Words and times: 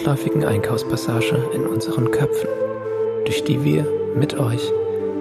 weitläufigen 0.00 0.44
Einkaufspassage 0.44 1.50
in 1.52 1.66
unseren 1.66 2.10
Köpfen, 2.10 2.48
durch 3.26 3.44
die 3.44 3.62
wir 3.62 3.86
mit 4.14 4.38
euch 4.38 4.72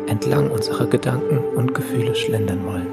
entlang 0.07 0.50
unserer 0.50 0.88
Gedanken 0.88 1.39
und 1.55 1.73
Gefühle 1.73 2.16
schlendern 2.16 2.66
wollen. 2.66 2.88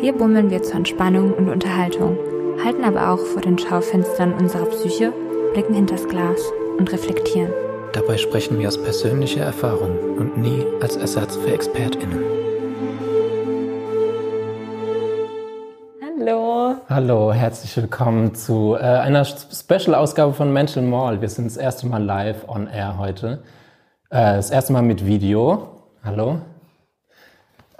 Hier 0.00 0.12
bummeln 0.12 0.50
wir 0.50 0.62
zur 0.64 0.76
Entspannung 0.76 1.32
und 1.32 1.48
Unterhaltung, 1.48 2.18
halten 2.64 2.82
aber 2.82 3.10
auch 3.10 3.20
vor 3.20 3.42
den 3.42 3.58
Schaufenstern 3.58 4.32
unserer 4.32 4.66
Psyche, 4.66 5.12
blicken 5.52 5.74
hinters 5.74 6.08
Glas 6.08 6.40
und 6.78 6.90
reflektieren. 6.92 7.52
Dabei 7.92 8.16
sprechen 8.16 8.58
wir 8.58 8.66
aus 8.66 8.82
persönlicher 8.82 9.42
Erfahrung 9.42 9.98
und 10.18 10.36
nie 10.36 10.66
als 10.80 10.96
Ersatz 10.96 11.36
für 11.36 11.52
ExpertInnen. 11.52 12.39
Hallo. 17.02 17.32
Herzlich 17.32 17.74
willkommen 17.78 18.34
zu 18.34 18.74
äh, 18.74 18.80
einer 18.80 19.24
Special-Ausgabe 19.24 20.34
von 20.34 20.52
Mental 20.52 20.82
Mall. 20.82 21.22
Wir 21.22 21.30
sind 21.30 21.46
das 21.46 21.56
erste 21.56 21.86
Mal 21.86 22.04
live 22.04 22.46
on 22.46 22.66
air 22.66 22.98
heute. 22.98 23.42
Äh, 24.10 24.36
das 24.36 24.50
erste 24.50 24.74
Mal 24.74 24.82
mit 24.82 25.06
Video. 25.06 25.86
Hallo. 26.04 26.42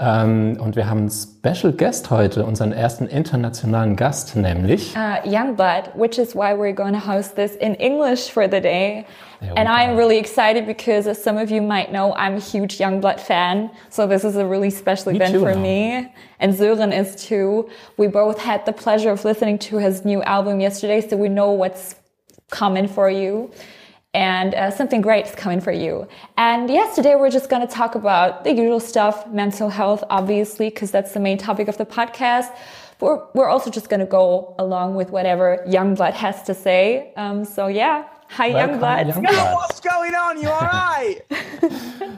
Ähm, 0.00 0.56
und 0.58 0.76
wir 0.76 0.88
haben 0.88 1.00
einen 1.00 1.10
Special 1.10 1.74
Guest 1.74 2.10
heute, 2.10 2.44
unseren 2.46 2.72
ersten 2.72 3.06
internationalen 3.06 3.96
Gast, 3.96 4.34
nämlich 4.34 4.96
uh, 4.96 5.28
Youngblood, 5.28 5.90
which 5.94 6.18
is 6.18 6.34
why 6.34 6.54
we're 6.54 6.72
going 6.72 6.94
to 6.94 7.06
host 7.06 7.36
this 7.36 7.54
in 7.56 7.74
English 7.74 8.30
for 8.32 8.48
the 8.48 8.60
day. 8.60 9.04
And 9.56 9.68
I'm 9.68 9.96
really 9.96 10.18
excited 10.18 10.66
because, 10.66 11.06
as 11.06 11.22
some 11.22 11.38
of 11.38 11.50
you 11.50 11.62
might 11.62 11.90
know, 11.92 12.14
I'm 12.14 12.36
a 12.36 12.40
huge 12.40 12.78
Youngblood 12.78 13.20
fan. 13.20 13.70
So 13.88 14.06
this 14.06 14.22
is 14.22 14.36
a 14.36 14.44
really 14.44 14.70
special 14.70 15.12
Me 15.12 15.16
event 15.16 15.32
too 15.32 15.40
for 15.40 15.54
now. 15.54 15.62
me. 15.62 16.14
And 16.40 16.54
Sören 16.54 16.92
is 16.92 17.16
too. 17.16 17.70
We 17.96 18.06
both 18.06 18.38
had 18.38 18.66
the 18.66 18.72
pleasure 18.72 19.10
of 19.10 19.24
listening 19.24 19.58
to 19.60 19.78
his 19.78 20.04
new 20.04 20.22
album 20.22 20.60
yesterday, 20.60 21.06
so 21.06 21.16
we 21.16 21.30
know 21.30 21.52
what's 21.52 21.94
coming 22.50 22.86
for 22.86 23.10
you. 23.10 23.50
And 24.12 24.54
uh, 24.54 24.70
something 24.72 25.00
great 25.00 25.26
is 25.26 25.34
coming 25.36 25.60
for 25.60 25.70
you. 25.70 26.08
And 26.36 26.68
yes, 26.68 26.96
today 26.96 27.14
we're 27.14 27.30
just 27.30 27.48
going 27.48 27.66
to 27.66 27.72
talk 27.72 27.94
about 27.94 28.42
the 28.42 28.50
usual 28.50 28.80
stuff, 28.80 29.28
mental 29.28 29.68
health, 29.68 30.02
obviously, 30.10 30.68
because 30.68 30.90
that's 30.90 31.12
the 31.14 31.20
main 31.20 31.38
topic 31.38 31.68
of 31.68 31.78
the 31.78 31.86
podcast. 31.86 32.52
But 32.98 33.06
we're, 33.06 33.22
we're 33.34 33.48
also 33.48 33.70
just 33.70 33.88
going 33.88 34.00
to 34.00 34.06
go 34.06 34.56
along 34.58 34.96
with 34.96 35.10
whatever 35.10 35.64
Yungblud 35.68 36.12
has 36.14 36.42
to 36.44 36.54
say. 36.54 37.12
Um, 37.16 37.44
so 37.44 37.68
yeah, 37.68 38.04
hi 38.28 38.50
Welcome, 38.50 38.80
Yungblud. 38.80 39.12
Yungblud. 39.12 39.54
What's 39.54 39.80
going 39.80 40.14
on? 40.14 40.42
You 40.42 40.48
all 40.48 40.60
right? 40.60 41.20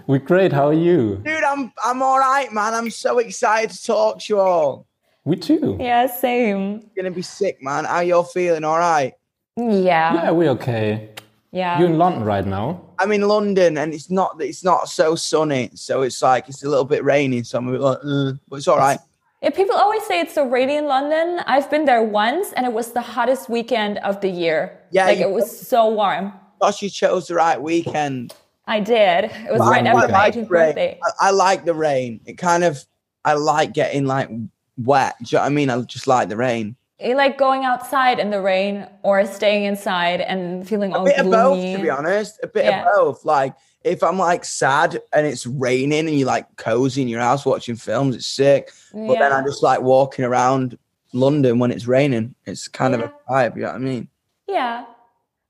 We're 0.06 0.18
great. 0.18 0.50
How 0.50 0.68
are 0.68 0.72
you? 0.72 1.20
Dude, 1.24 1.44
I'm 1.44 1.72
I'm 1.84 2.02
all 2.02 2.18
right, 2.18 2.50
man. 2.52 2.74
I'm 2.74 2.90
so 2.90 3.18
excited 3.18 3.70
to 3.70 3.84
talk 3.84 4.20
to 4.20 4.32
you 4.32 4.40
all. 4.40 4.86
We 5.24 5.36
too. 5.36 5.76
yeah, 5.78 6.06
same. 6.06 6.90
Gonna 6.96 7.10
be 7.12 7.22
sick, 7.22 7.62
man. 7.62 7.84
How 7.84 8.00
you 8.00 8.16
all 8.16 8.24
feeling? 8.24 8.64
All 8.64 8.78
right? 8.78 9.12
Yeah, 9.56 10.14
Yeah, 10.14 10.30
we're 10.32 10.50
okay. 10.50 11.10
Yeah. 11.52 11.78
You're 11.78 11.88
in 11.88 11.98
London 11.98 12.24
right 12.24 12.46
now. 12.46 12.82
I'm 12.98 13.12
in 13.12 13.22
London 13.22 13.76
and 13.76 13.92
it's 13.92 14.10
not 14.10 14.36
it's 14.40 14.64
not 14.64 14.88
so 14.88 15.14
sunny, 15.14 15.70
so 15.74 16.02
it's 16.02 16.22
like 16.22 16.48
it's 16.48 16.64
a 16.64 16.68
little 16.68 16.84
bit 16.84 17.04
rainy, 17.04 17.42
so 17.42 17.58
I'm 17.58 17.72
like, 17.72 17.98
uh, 18.02 18.32
but 18.48 18.56
it's 18.56 18.68
all 18.68 18.78
right. 18.78 18.98
Yeah, 19.42 19.50
people 19.50 19.76
always 19.76 20.04
say 20.06 20.20
it's 20.20 20.34
so 20.34 20.48
rainy 20.48 20.76
in 20.76 20.86
London. 20.86 21.40
I've 21.46 21.68
been 21.68 21.84
there 21.84 22.02
once, 22.02 22.52
and 22.52 22.64
it 22.64 22.72
was 22.72 22.92
the 22.92 23.02
hottest 23.02 23.50
weekend 23.50 23.98
of 23.98 24.20
the 24.20 24.28
year. 24.28 24.78
Yeah, 24.92 25.06
like 25.06 25.18
it 25.18 25.30
was 25.30 25.50
so 25.68 25.88
warm. 25.90 26.32
Gosh, 26.60 26.80
you 26.80 26.88
chose 26.88 27.26
the 27.26 27.34
right 27.34 27.60
weekend. 27.60 28.34
I 28.66 28.80
did. 28.80 29.24
It 29.24 29.50
was 29.50 29.58
But 29.58 29.70
right 29.70 29.86
I 29.86 29.90
after 29.90 30.08
quite 30.08 30.36
my 30.36 30.42
18th 30.42 30.48
birthday. 30.48 31.00
I, 31.02 31.28
I 31.28 31.30
like 31.32 31.64
the 31.64 31.74
rain. 31.74 32.20
It 32.24 32.38
kind 32.38 32.64
of 32.64 32.84
I 33.24 33.34
like 33.34 33.74
getting 33.74 34.06
like 34.06 34.30
wet. 34.78 35.16
Do 35.18 35.24
you 35.28 35.38
know 35.38 35.42
what 35.42 35.46
I 35.46 35.50
mean? 35.50 35.70
I 35.70 35.80
just 35.82 36.06
like 36.06 36.28
the 36.28 36.36
rain. 36.36 36.76
You 37.02 37.16
like 37.16 37.36
going 37.38 37.64
outside 37.64 38.18
in 38.18 38.30
the 38.30 38.40
rain 38.40 38.86
or 39.02 39.24
staying 39.26 39.64
inside 39.64 40.20
and 40.20 40.66
feeling 40.68 40.94
all 40.94 41.02
A 41.02 41.10
bit 41.10 41.18
of 41.18 41.30
both, 41.30 41.60
to 41.76 41.82
be 41.82 41.90
honest. 41.90 42.38
A 42.42 42.46
bit 42.46 42.64
Yeah. 42.66 42.80
of 42.86 42.94
both. 42.94 43.24
Like 43.24 43.54
if 43.82 44.02
I'm 44.02 44.18
like 44.18 44.44
sad 44.44 45.00
and 45.12 45.26
it's 45.26 45.46
raining 45.46 46.06
and 46.08 46.16
you're 46.18 46.26
like 46.28 46.46
cozy 46.56 47.02
in 47.02 47.08
your 47.08 47.20
house 47.20 47.44
watching 47.44 47.76
films, 47.76 48.14
it's 48.16 48.26
sick. 48.26 48.70
But 48.92 49.14
then 49.18 49.32
I 49.32 49.38
Yeah. 49.38 49.44
just 49.44 49.62
like 49.62 49.80
walking 49.80 50.24
around 50.24 50.78
London 51.12 51.58
when 51.58 51.70
it's 51.72 51.86
raining. 51.86 52.34
It's 52.46 52.68
kind 52.68 52.94
of 52.94 53.00
a 53.00 53.12
vibe, 53.28 53.56
you 53.56 53.62
know 53.62 53.68
what 53.68 53.76
I 53.76 53.78
mean? 53.78 54.08
Yeah. 54.46 54.84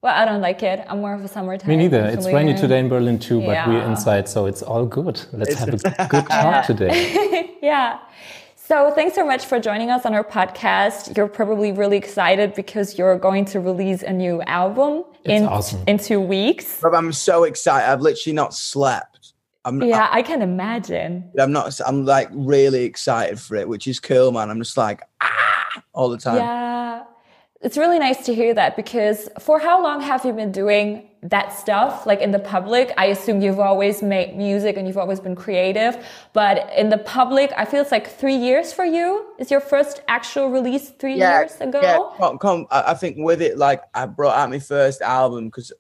Well, 0.03 0.15
I 0.21 0.25
don't 0.25 0.41
like 0.41 0.63
it. 0.65 0.85
I'm 0.89 1.01
more 1.01 1.15
of 1.15 1.25
a 1.25 1.29
summertime. 1.29 1.69
Me 1.69 1.77
neither. 1.77 2.05
It's 2.07 2.27
rainy 2.27 2.51
usually. 2.53 2.61
today 2.69 2.79
in 2.81 2.89
Berlin 2.89 3.19
too, 3.21 3.41
but 3.41 3.69
we're 3.69 3.83
inside, 3.85 4.29
so 4.29 4.47
it's 4.47 4.63
all 4.63 4.85
good. 4.87 5.21
Let's 5.33 5.51
It's- 5.53 5.59
have 5.59 5.69
a 5.75 6.09
good 6.09 6.27
talk 6.29 6.67
today. 6.67 7.51
yeah. 7.63 7.99
So 8.73 8.91
thanks 8.91 9.15
so 9.15 9.27
much 9.27 9.45
for 9.45 9.61
joining 9.61 9.91
us 9.91 10.07
on 10.07 10.15
our 10.15 10.25
podcast. 10.25 11.15
You're 11.15 11.29
probably 11.29 11.73
really 11.73 11.99
excited 11.99 12.55
because 12.55 12.97
you're 12.97 13.19
going 13.19 13.45
to 13.53 13.61
release 13.61 14.03
a 14.03 14.15
new 14.15 14.41
album 14.45 15.05
in 15.27 15.45
awesome. 15.45 15.85
in 15.87 15.99
two 15.99 16.19
weeks. 16.19 16.81
But 16.81 16.95
I'm 16.95 17.13
so 17.13 17.45
excited. 17.45 17.87
I've 17.87 18.01
literally 18.01 18.35
not 18.35 18.55
slept. 18.55 19.35
I'm, 19.67 19.83
Yeah, 19.83 20.09
I 20.11 20.23
can 20.23 20.41
imagine. 20.41 21.31
I'm 21.39 21.53
not, 21.53 21.79
I'm 21.87 22.07
like 22.07 22.31
really 22.33 22.85
excited 22.85 23.39
for 23.39 23.57
it, 23.57 23.69
which 23.69 23.87
is 23.87 24.01
cool, 24.01 24.33
man. 24.33 24.49
I'm 24.49 24.59
just 24.59 24.79
like, 24.79 25.03
ah, 25.21 25.83
all 25.93 26.09
the 26.09 26.17
time. 26.17 26.37
Yeah. 26.37 27.03
It's 27.61 27.77
really 27.77 27.99
nice 27.99 28.25
to 28.25 28.35
hear 28.35 28.55
that 28.55 28.75
because 28.75 29.29
for 29.39 29.59
how 29.59 29.83
long 29.83 30.01
have 30.01 30.25
you 30.25 30.33
been 30.33 30.51
doing 30.51 31.11
that 31.23 31.53
stuff? 31.53 32.05
Like 32.05 32.21
in 32.21 32.33
the 32.33 32.39
public, 32.39 32.93
I 32.97 33.07
assume 33.07 33.41
you've 33.41 33.61
always 33.61 34.03
made 34.03 34.37
music 34.37 34.77
and 34.77 34.87
you've 34.89 34.99
always 34.99 35.21
been 35.21 35.37
creative. 35.37 36.05
But 36.33 36.69
in 36.77 36.91
the 36.91 36.99
public, 36.99 37.53
I 37.57 37.65
feel 37.65 37.81
it's 37.81 37.93
like 37.93 38.09
three 38.09 38.35
years 38.37 38.73
for 38.73 38.85
you. 38.85 39.27
Is 39.39 39.51
your 39.51 39.61
first 39.61 40.03
actual 40.09 40.51
release 40.51 40.91
three 40.91 41.15
years 41.15 41.55
ago? 41.61 41.81
Yeah, 41.81 41.99
come, 42.19 42.39
come, 42.39 42.67
I, 42.71 42.95
think 42.95 43.19
with 43.19 43.41
it, 43.41 43.57
like 43.57 43.83
I 43.95 44.07
brought 44.07 44.37
out 44.37 44.51
my 44.51 44.59
first 44.59 45.01
album 45.01 45.47
because 45.47 45.73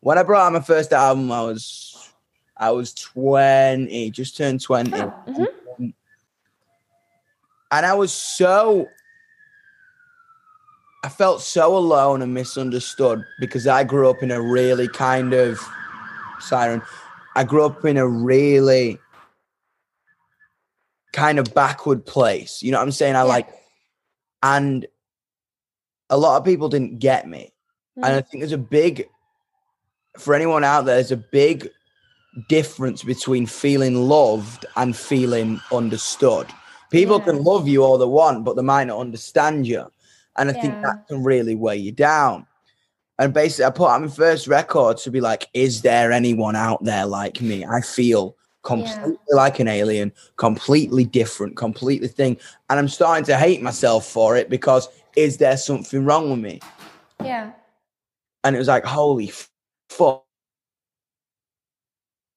when 0.00 0.16
I 0.16 0.22
brought 0.22 0.46
out 0.46 0.52
my 0.54 0.60
first 0.60 0.92
album, 0.92 1.30
I 1.32 1.42
was 1.42 2.10
I 2.56 2.70
was 2.70 2.92
twenty, 2.94 4.10
just 4.10 4.36
turned 4.36 4.60
twenty, 4.62 4.90
Mhm. 4.90 5.46
and 5.78 5.94
I 7.86 7.94
was 7.94 8.12
so 8.12 8.88
I 11.04 11.08
felt 11.08 11.42
so 11.42 11.76
alone 11.76 12.22
and 12.22 12.34
misunderstood 12.34 13.24
because 13.38 13.66
I 13.66 13.84
grew 13.84 14.10
up 14.10 14.22
in 14.22 14.30
a 14.30 14.42
really 14.42 14.88
kind 14.88 15.32
of 15.32 15.60
siren. 16.40 16.82
I 17.36 17.44
grew 17.44 17.64
up 17.64 17.84
in 17.84 17.96
a 17.96 18.06
really 18.06 18.98
kind 21.12 21.38
of 21.38 21.54
backward 21.54 22.04
place. 22.04 22.62
You 22.62 22.72
know 22.72 22.78
what 22.78 22.84
I'm 22.84 22.92
saying? 22.92 23.14
I 23.14 23.20
Yeah. 23.20 23.24
like, 23.24 23.48
and 24.42 24.86
a 26.10 26.16
lot 26.16 26.36
of 26.36 26.44
people 26.44 26.68
didn't 26.68 26.98
get 26.98 27.28
me. 27.28 27.52
And 27.96 28.04
Mm. 28.04 28.18
I 28.18 28.20
think 28.22 28.40
there's 28.42 28.52
a 28.52 28.58
big, 28.58 29.08
for 30.16 30.34
anyone 30.34 30.64
out 30.64 30.84
there, 30.84 30.96
there's 30.96 31.12
a 31.12 31.16
big 31.16 31.70
difference 32.48 33.02
between 33.02 33.46
feeling 33.46 34.08
loved 34.08 34.66
and 34.76 34.96
feeling 34.96 35.60
understood. 35.72 36.46
People 36.90 37.18
Yeah. 37.18 37.24
can 37.24 37.44
love 37.44 37.68
you 37.68 37.84
all 37.84 37.98
they 37.98 38.04
want, 38.06 38.44
but 38.44 38.56
they 38.56 38.62
might 38.62 38.86
not 38.88 38.98
understand 38.98 39.66
you. 39.66 39.90
And 40.38 40.50
I 40.50 40.52
think 40.52 40.82
that 40.82 41.06
can 41.08 41.22
really 41.24 41.54
weigh 41.54 41.76
you 41.76 41.92
down. 41.92 42.46
And 43.18 43.34
basically, 43.34 43.64
I 43.64 43.70
put 43.70 43.88
out 43.88 44.00
my 44.00 44.08
first 44.08 44.46
record 44.46 44.96
to 44.98 45.10
be 45.10 45.20
like, 45.20 45.48
is 45.52 45.82
there 45.82 46.12
anyone 46.12 46.54
out 46.54 46.84
there 46.84 47.04
like 47.04 47.40
me? 47.40 47.64
I 47.64 47.80
feel 47.80 48.36
completely 48.62 49.16
like 49.30 49.58
an 49.58 49.66
alien, 49.66 50.12
completely 50.36 51.04
different, 51.04 51.56
completely 51.56 52.06
thing. 52.08 52.36
And 52.70 52.78
I'm 52.78 52.88
starting 52.88 53.24
to 53.24 53.36
hate 53.36 53.60
myself 53.62 54.06
for 54.06 54.36
it 54.36 54.48
because 54.48 54.88
is 55.16 55.38
there 55.38 55.56
something 55.56 56.04
wrong 56.04 56.30
with 56.30 56.38
me? 56.38 56.60
Yeah. 57.24 57.50
and 58.44 58.54
it 58.54 58.58
was 58.58 58.68
like, 58.68 58.84
holy 58.84 59.32
fuck. 59.88 60.24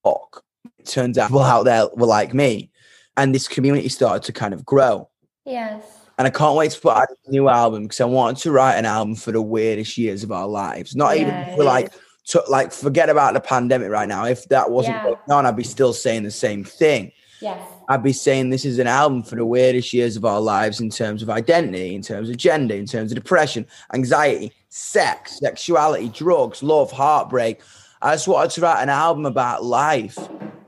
Fuck. 0.04 0.44
It 0.80 0.88
turns 0.88 1.18
out 1.20 1.28
people 1.28 1.44
out 1.44 1.64
there 1.64 1.88
were 1.96 2.08
like 2.08 2.34
me. 2.34 2.72
And 3.18 3.36
this 3.36 3.48
community 3.48 3.90
started 3.90 4.24
to 4.24 4.34
kind 4.34 4.54
of 4.54 4.66
grow. 4.66 5.10
Yes. 5.46 6.01
And 6.22 6.28
I 6.28 6.38
can't 6.38 6.56
wait 6.56 6.70
to 6.70 6.80
put 6.80 6.96
out 6.96 7.08
a 7.26 7.32
new 7.32 7.50
album 7.50 7.82
because 7.82 8.00
I 8.00 8.06
wanted 8.06 8.44
to 8.44 8.52
write 8.52 8.76
an 8.76 8.86
album 8.86 9.16
for 9.16 9.32
the 9.32 9.42
weirdest 9.42 9.98
years 9.98 10.24
of 10.24 10.32
our 10.32 10.48
lives. 10.48 10.96
Not 10.96 11.18
even 11.18 11.34
for 11.56 11.64
like, 11.64 11.92
to, 12.28 12.44
like 12.48 12.72
forget 12.72 13.10
about 13.10 13.34
the 13.34 13.40
pandemic 13.40 13.90
right 13.90 14.08
now. 14.08 14.26
If 14.26 14.48
that 14.50 14.70
wasn't 14.70 14.98
Yeah. 14.98 15.04
going 15.06 15.32
on, 15.32 15.48
I'd 15.48 15.56
be 15.56 15.64
still 15.64 15.94
saying 15.94 16.22
the 16.22 16.30
same 16.30 16.64
thing. 16.64 17.12
Yes. 17.40 17.60
I'd 17.90 18.04
be 18.04 18.14
saying 18.14 18.52
this 18.52 18.66
is 18.66 18.78
an 18.78 18.86
album 18.86 19.24
for 19.24 19.36
the 19.36 19.46
weirdest 19.48 19.94
years 19.94 20.16
of 20.16 20.24
our 20.24 20.40
lives 20.40 20.80
in 20.80 20.92
terms 20.92 21.24
of 21.24 21.32
identity, 21.32 21.96
in 21.96 22.04
terms 22.04 22.30
of 22.30 22.38
gender, 22.38 22.76
in 22.76 22.86
terms 22.86 23.12
of 23.12 23.16
depression, 23.16 23.66
anxiety, 23.92 24.52
sex, 24.70 25.40
sexuality, 25.40 26.10
drugs, 26.10 26.62
love, 26.62 26.92
heartbreak. 26.92 27.62
I 28.04 28.14
just 28.14 28.28
wanted 28.28 28.52
to 28.52 28.62
write 28.62 28.84
an 28.84 28.90
album 28.90 29.26
about 29.26 29.66
life 29.66 30.20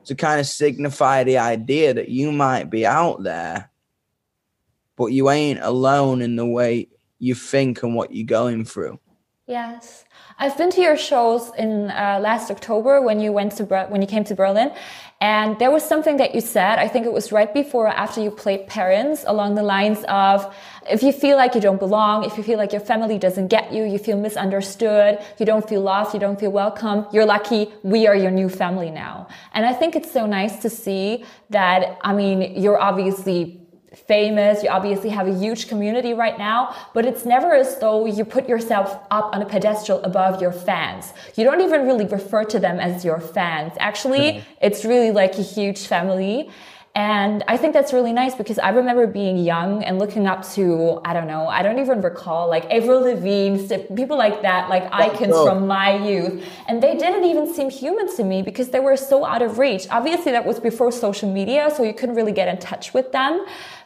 to 0.06 0.16
kind 0.16 0.40
of 0.40 0.48
signify 0.48 1.24
the 1.24 1.38
idea 1.38 1.94
that 1.94 2.10
you 2.10 2.32
might 2.32 2.72
be 2.72 2.88
out 2.88 3.22
there, 3.22 3.70
but 4.96 5.08
you 5.08 5.30
ain't 5.30 5.60
alone 5.62 6.22
in 6.22 6.36
the 6.36 6.46
way 6.46 6.88
you 7.20 7.36
think 7.36 7.84
and 7.84 7.96
what 7.96 8.14
you're 8.14 8.26
going 8.26 8.66
through. 8.66 9.00
Yes, 9.46 10.06
I've 10.40 10.58
been 10.58 10.72
to 10.72 10.82
your 10.82 10.96
shows 10.96 11.52
in 11.58 11.92
uh, 11.92 12.20
last 12.22 12.50
October 12.50 13.02
when 13.02 13.20
you 13.20 13.34
went 13.34 13.52
to 13.58 13.66
Ber- 13.66 13.88
when 13.90 14.02
you 14.02 14.08
came 14.08 14.24
to 14.24 14.36
Berlin, 14.36 14.72
and 15.20 15.60
there 15.60 15.70
was 15.70 15.84
something 15.84 16.16
that 16.16 16.34
you 16.34 16.40
said. 16.40 16.80
I 16.80 16.88
think 16.88 17.06
it 17.06 17.12
was 17.12 17.34
right 17.34 17.54
before 17.54 17.88
or 17.88 17.90
after 17.90 18.22
you 18.22 18.32
played 18.32 18.68
Parents, 18.68 19.26
along 19.28 19.56
the 19.56 19.64
lines 19.64 20.06
of, 20.08 20.56
"If 20.90 21.04
you 21.04 21.12
feel 21.12 21.36
like 21.36 21.56
you 21.56 21.62
don't 21.62 21.78
belong, 21.78 22.24
if 22.24 22.38
you 22.38 22.44
feel 22.44 22.58
like 22.58 22.72
your 22.72 22.80
family 22.80 23.18
doesn't 23.20 23.50
get 23.50 23.74
you, 23.74 23.84
you 23.84 23.98
feel 23.98 24.18
misunderstood, 24.18 25.20
you 25.40 25.46
don't 25.46 25.68
feel 25.68 25.82
loved, 25.82 26.14
you 26.14 26.22
don't 26.22 26.40
feel 26.40 26.52
welcome, 26.52 27.06
you're 27.12 27.26
lucky. 27.26 27.70
We 27.84 28.08
are 28.08 28.16
your 28.16 28.32
new 28.32 28.48
family 28.48 28.92
now." 28.92 29.28
And 29.54 29.66
I 29.66 29.74
think 29.74 29.98
it's 29.98 30.12
so 30.12 30.26
nice 30.26 30.60
to 30.60 30.70
see 30.70 31.26
that. 31.50 31.98
I 32.02 32.14
mean, 32.14 32.54
you're 32.56 32.80
obviously 32.80 33.63
famous. 33.94 34.64
You 34.64 34.70
obviously 34.70 35.10
have 35.10 35.28
a 35.28 35.34
huge 35.34 35.68
community 35.68 36.14
right 36.14 36.38
now, 36.38 36.76
but 36.94 37.06
it's 37.06 37.26
never 37.26 37.54
as 37.54 37.80
though 37.80 38.06
you 38.06 38.26
put 38.26 38.50
yourself 38.50 38.98
up 39.12 39.34
on 39.34 39.42
a 39.42 39.46
pedestal 39.46 40.02
above 40.04 40.42
your 40.42 40.52
fans. 40.52 41.14
You 41.36 41.44
don't 41.44 41.62
even 41.62 41.86
really 41.86 42.06
refer 42.06 42.44
to 42.46 42.60
them 42.60 42.80
as 42.80 43.06
your 43.06 43.20
fans. 43.20 43.74
Actually, 43.80 44.20
mm-hmm. 44.20 44.50
it's 44.62 44.86
really 44.86 45.12
like 45.12 45.38
a 45.38 45.44
huge 45.44 45.88
family. 45.88 46.50
And 46.96 47.44
I 47.48 47.58
think 47.58 47.74
that's 47.74 47.92
really 47.92 48.14
nice 48.14 48.36
because 48.36 48.60
I 48.60 48.70
remember 48.70 49.08
being 49.08 49.38
young 49.38 49.84
and 49.84 49.98
looking 49.98 50.28
up 50.28 50.48
to, 50.54 51.02
I 51.04 51.14
don't 51.14 51.26
know, 51.26 51.48
I 51.48 51.64
don't 51.64 51.80
even 51.80 52.04
recall, 52.04 52.48
like 52.48 52.66
Avril 52.70 53.02
Lavigne, 53.02 53.68
people 53.96 54.16
like 54.16 54.44
that, 54.44 54.70
like 54.70 54.88
icons 54.94 55.34
from 55.34 55.66
my 55.66 55.96
youth. 56.08 56.46
And 56.68 56.84
they 56.84 56.96
didn't 56.96 57.24
even 57.24 57.52
seem 57.52 57.72
human 57.72 58.16
to 58.16 58.24
me 58.24 58.44
because 58.44 58.70
they 58.70 58.80
were 58.80 58.96
so 58.96 59.26
out 59.26 59.42
of 59.42 59.58
reach. 59.58 59.88
Obviously, 59.90 60.34
that 60.34 60.46
was 60.46 60.60
before 60.60 60.92
social 60.92 61.32
media, 61.32 61.72
so 61.76 61.82
you 61.82 61.96
couldn't 61.96 62.14
really 62.14 62.32
get 62.32 62.48
in 62.48 62.60
touch 62.60 62.94
with 62.94 63.12
them. 63.12 63.44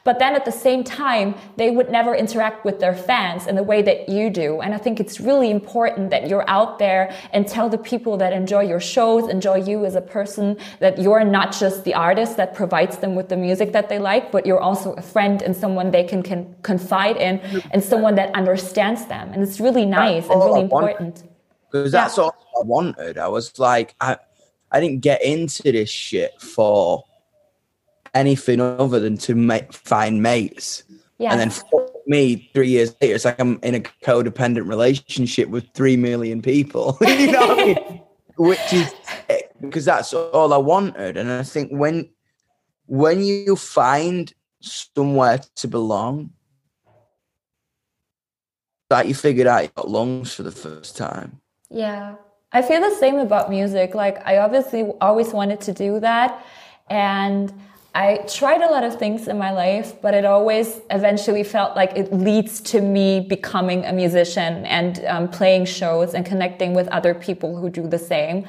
But 0.08 0.20
then 0.20 0.36
at 0.36 0.46
the 0.46 0.54
same 0.54 0.86
time, 0.86 1.36
they 1.58 1.70
would 1.70 1.90
never 1.92 2.16
interact 2.16 2.64
with 2.64 2.80
their 2.80 2.96
fans 2.96 3.46
in 3.46 3.56
the 3.58 3.68
way 3.72 3.82
that 3.82 4.08
you 4.08 4.30
do. 4.30 4.62
And 4.62 4.74
I 4.74 4.78
think 4.78 5.02
it's 5.02 5.20
really 5.20 5.52
important 5.52 6.12
that 6.12 6.30
you're 6.30 6.50
out 6.50 6.80
there 6.80 7.14
and 7.34 7.46
tell 7.46 7.68
the 7.68 7.78
people 7.78 8.16
that 8.16 8.32
enjoy 8.32 8.62
your 8.62 8.80
shows, 8.80 9.28
enjoy 9.28 9.58
you 9.70 9.84
as 9.84 9.96
a 9.96 10.06
person, 10.18 10.56
that 10.80 10.98
you're 10.98 11.26
not 11.26 11.52
just 11.52 11.84
the 11.84 11.94
artist 11.94 12.38
that 12.38 12.56
provides 12.56 13.00
them 13.00 13.16
with 13.16 13.28
the 13.28 13.36
music 13.36 13.74
that 13.74 13.90
they 13.90 14.00
like, 14.00 14.32
but 14.32 14.46
you're 14.46 14.62
also 14.62 14.94
a 14.94 15.02
friend 15.02 15.42
and 15.42 15.54
someone 15.54 15.92
they 15.92 16.06
can, 16.06 16.24
can 16.24 16.56
confide 16.62 17.18
in 17.18 17.42
and 17.72 17.84
someone 17.84 18.16
that 18.16 18.34
understands 18.34 19.08
them. 19.08 19.34
And 19.34 19.44
it's 19.44 19.60
really 19.60 19.86
nice 19.86 20.30
and 20.30 20.40
really 20.40 20.62
important. 20.62 21.26
Because 21.70 21.92
that's 21.92 22.16
yeah. 22.16 22.24
all 22.24 22.36
I 22.58 22.64
wanted. 22.64 23.18
I 23.18 23.28
was 23.28 23.60
like, 23.60 23.94
I, 24.00 24.16
I 24.72 24.80
didn't 24.80 25.02
get 25.02 25.22
into 25.22 25.64
this 25.64 25.90
shit 25.90 26.42
for 26.42 27.04
anything 28.18 28.60
other 28.60 29.00
than 29.00 29.18
to 29.18 29.36
make, 29.36 29.72
find 29.74 30.22
mates. 30.22 30.84
Yeah. 31.20 31.32
And 31.32 31.40
then 31.40 31.50
for 31.50 31.90
me 32.06 32.50
three 32.54 32.70
years 32.70 32.96
later, 33.02 33.16
it's 33.16 33.26
like 33.26 33.40
I'm 33.40 33.60
in 33.64 33.76
a 33.76 33.80
codependent 33.80 34.68
relationship 34.68 35.50
with 35.50 35.66
three 35.74 35.98
million 35.98 36.42
people. 36.42 36.98
you 37.02 37.32
know 37.32 37.48
what 37.48 37.60
I 37.60 37.66
mean? 37.66 38.02
Which 38.38 38.74
is 38.74 38.94
because 39.62 39.86
that's 39.86 40.14
all 40.14 40.54
I 40.54 40.58
wanted. 40.58 41.18
And 41.18 41.32
I 41.32 41.44
think 41.44 41.72
when 41.72 42.10
when 42.86 43.24
you 43.24 43.56
find 43.56 44.32
somewhere 44.62 45.40
to 45.56 45.68
belong, 45.68 46.32
that 48.90 49.08
you 49.08 49.16
figured 49.16 49.48
out 49.48 49.64
you 49.64 49.70
got 49.76 49.90
lungs 49.90 50.34
for 50.34 50.44
the 50.44 50.52
first 50.52 50.96
time. 50.96 51.42
Yeah. 51.70 52.16
I 52.52 52.62
feel 52.62 52.80
the 52.80 52.96
same 52.96 53.18
about 53.18 53.50
music. 53.50 53.94
Like 53.94 54.26
I 54.26 54.38
obviously 54.38 54.84
always 55.02 55.34
wanted 55.34 55.62
to 55.62 55.74
do 55.74 56.00
that. 56.00 56.46
And 56.90 57.52
I 57.98 58.18
tried 58.28 58.62
a 58.62 58.70
lot 58.70 58.84
of 58.84 59.00
things 59.00 59.28
in 59.28 59.40
my 59.40 59.50
life, 59.50 60.00
but 60.04 60.14
it 60.14 60.24
always 60.24 60.82
eventually 60.92 61.44
felt 61.44 61.76
like 61.76 61.98
it 61.98 62.14
leads 62.14 62.62
to 62.74 62.80
me 62.80 63.22
becoming 63.22 63.86
a 63.86 63.92
musician 63.92 64.68
and 64.68 65.04
um, 65.06 65.28
playing 65.30 65.66
shows 65.66 66.14
and 66.14 66.24
connecting 66.24 66.76
with 66.76 66.88
other 66.90 67.16
people 67.16 67.58
who 67.58 67.72
do 67.72 67.88
the 67.88 67.98
same. 67.98 68.46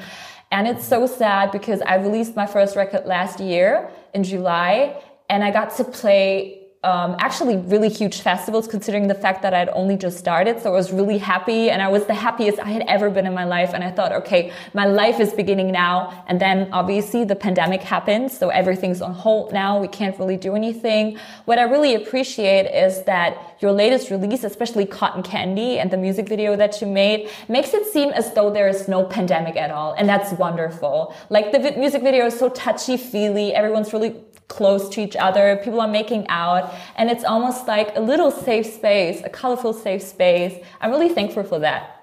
And 0.50 0.68
it's 0.68 0.86
so 0.86 1.06
sad 1.06 1.50
because 1.50 1.80
I 1.80 1.94
released 1.94 2.36
my 2.36 2.44
first 2.44 2.76
record 2.76 3.06
last 3.06 3.40
year 3.40 3.88
in 4.12 4.22
July 4.22 5.02
and 5.30 5.42
I 5.42 5.50
got 5.50 5.74
to 5.78 5.84
play 5.84 6.67
um, 6.88 7.16
actually 7.18 7.56
really 7.56 7.88
huge 7.88 8.20
festivals 8.22 8.66
considering 8.66 9.08
the 9.08 9.14
fact 9.14 9.42
that 9.42 9.52
I 9.52 9.58
had 9.58 9.68
only 9.70 9.96
just 9.96 10.18
started. 10.18 10.60
So 10.60 10.70
I 10.72 10.76
was 10.76 10.92
really 10.92 11.18
happy 11.18 11.70
and 11.70 11.82
I 11.82 11.88
was 11.88 12.06
the 12.06 12.14
happiest 12.14 12.58
I 12.58 12.70
had 12.70 12.84
ever 12.88 13.10
been 13.10 13.26
in 13.26 13.34
my 13.34 13.44
life. 13.44 13.70
And 13.74 13.84
I 13.84 13.90
thought, 13.90 14.12
okay, 14.12 14.52
my 14.72 14.86
life 14.86 15.20
is 15.20 15.32
beginning 15.32 15.70
now. 15.70 16.24
And 16.28 16.40
then 16.40 16.68
obviously 16.72 17.24
the 17.24 17.36
pandemic 17.36 17.82
happened. 17.82 18.32
So 18.32 18.48
everything's 18.48 19.02
on 19.02 19.12
hold 19.12 19.52
now. 19.52 19.78
We 19.78 19.88
can't 19.88 20.18
really 20.18 20.36
do 20.36 20.54
anything. 20.54 21.18
What 21.44 21.58
I 21.58 21.64
really 21.64 21.94
appreciate 21.94 22.66
is 22.66 23.04
that 23.04 23.56
your 23.60 23.72
latest 23.72 24.10
release, 24.10 24.44
especially 24.44 24.86
Cotton 24.86 25.22
Candy 25.22 25.78
and 25.78 25.90
the 25.90 25.96
music 25.96 26.28
video 26.28 26.56
that 26.56 26.80
you 26.80 26.86
made, 26.86 27.28
makes 27.48 27.74
it 27.74 27.86
seem 27.92 28.10
as 28.10 28.32
though 28.34 28.50
there 28.50 28.68
is 28.68 28.88
no 28.88 29.04
pandemic 29.04 29.56
at 29.56 29.70
all. 29.70 29.92
And 29.92 30.08
that's 30.08 30.32
wonderful. 30.32 31.14
Like 31.28 31.52
the 31.52 31.58
music 31.76 32.02
video 32.02 32.26
is 32.26 32.38
so 32.38 32.48
touchy 32.50 32.96
feely. 32.96 33.52
Everyone's 33.54 33.92
really 33.92 34.10
close 34.48 34.88
to 34.90 35.00
each 35.00 35.16
other. 35.16 35.60
People 35.62 35.80
are 35.80 35.88
making 35.88 36.26
out. 36.28 36.74
And 36.96 37.10
it's 37.10 37.24
almost 37.24 37.66
like 37.66 37.96
a 37.96 38.00
little 38.00 38.30
safe 38.30 38.66
space, 38.66 39.22
a 39.24 39.28
colorful 39.28 39.72
safe 39.72 40.02
space. 40.02 40.62
I'm 40.80 40.90
really 40.90 41.10
thankful 41.10 41.44
for 41.44 41.58
that. 41.60 41.94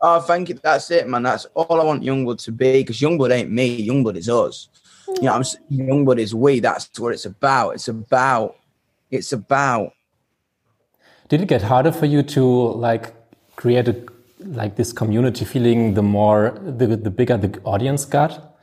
Oh, 0.00 0.20
thank 0.20 0.48
you. 0.48 0.58
That's 0.62 0.90
it, 0.90 1.08
man. 1.08 1.24
That's 1.24 1.44
all 1.54 1.80
I 1.80 1.84
want 1.84 2.04
Yungblud 2.04 2.42
to 2.44 2.52
be 2.52 2.80
because 2.80 3.00
Yungblud 3.00 3.32
ain't 3.32 3.50
me. 3.50 3.86
Yungblud 3.86 4.16
is 4.16 4.28
us. 4.28 4.68
You 5.08 5.22
know, 5.22 5.32
I'm 5.32 5.42
Yungblud 5.42 6.18
is 6.18 6.34
we. 6.34 6.60
That's 6.60 6.98
what 7.00 7.12
it's 7.12 7.24
about. 7.24 7.70
It's 7.70 7.88
about. 7.88 8.56
It's 9.10 9.32
about. 9.32 9.92
Did 11.28 11.42
it 11.42 11.48
get 11.48 11.62
harder 11.62 11.92
for 11.92 12.06
you 12.06 12.22
to 12.22 12.44
like 12.72 13.14
create 13.56 13.88
a 13.88 14.06
like 14.38 14.76
this 14.76 14.92
community 14.92 15.44
feeling? 15.44 15.94
The 15.94 16.02
more 16.02 16.56
the 16.62 16.86
the 16.86 17.10
bigger 17.10 17.36
the 17.36 17.60
audience 17.64 18.04
got. 18.04 18.56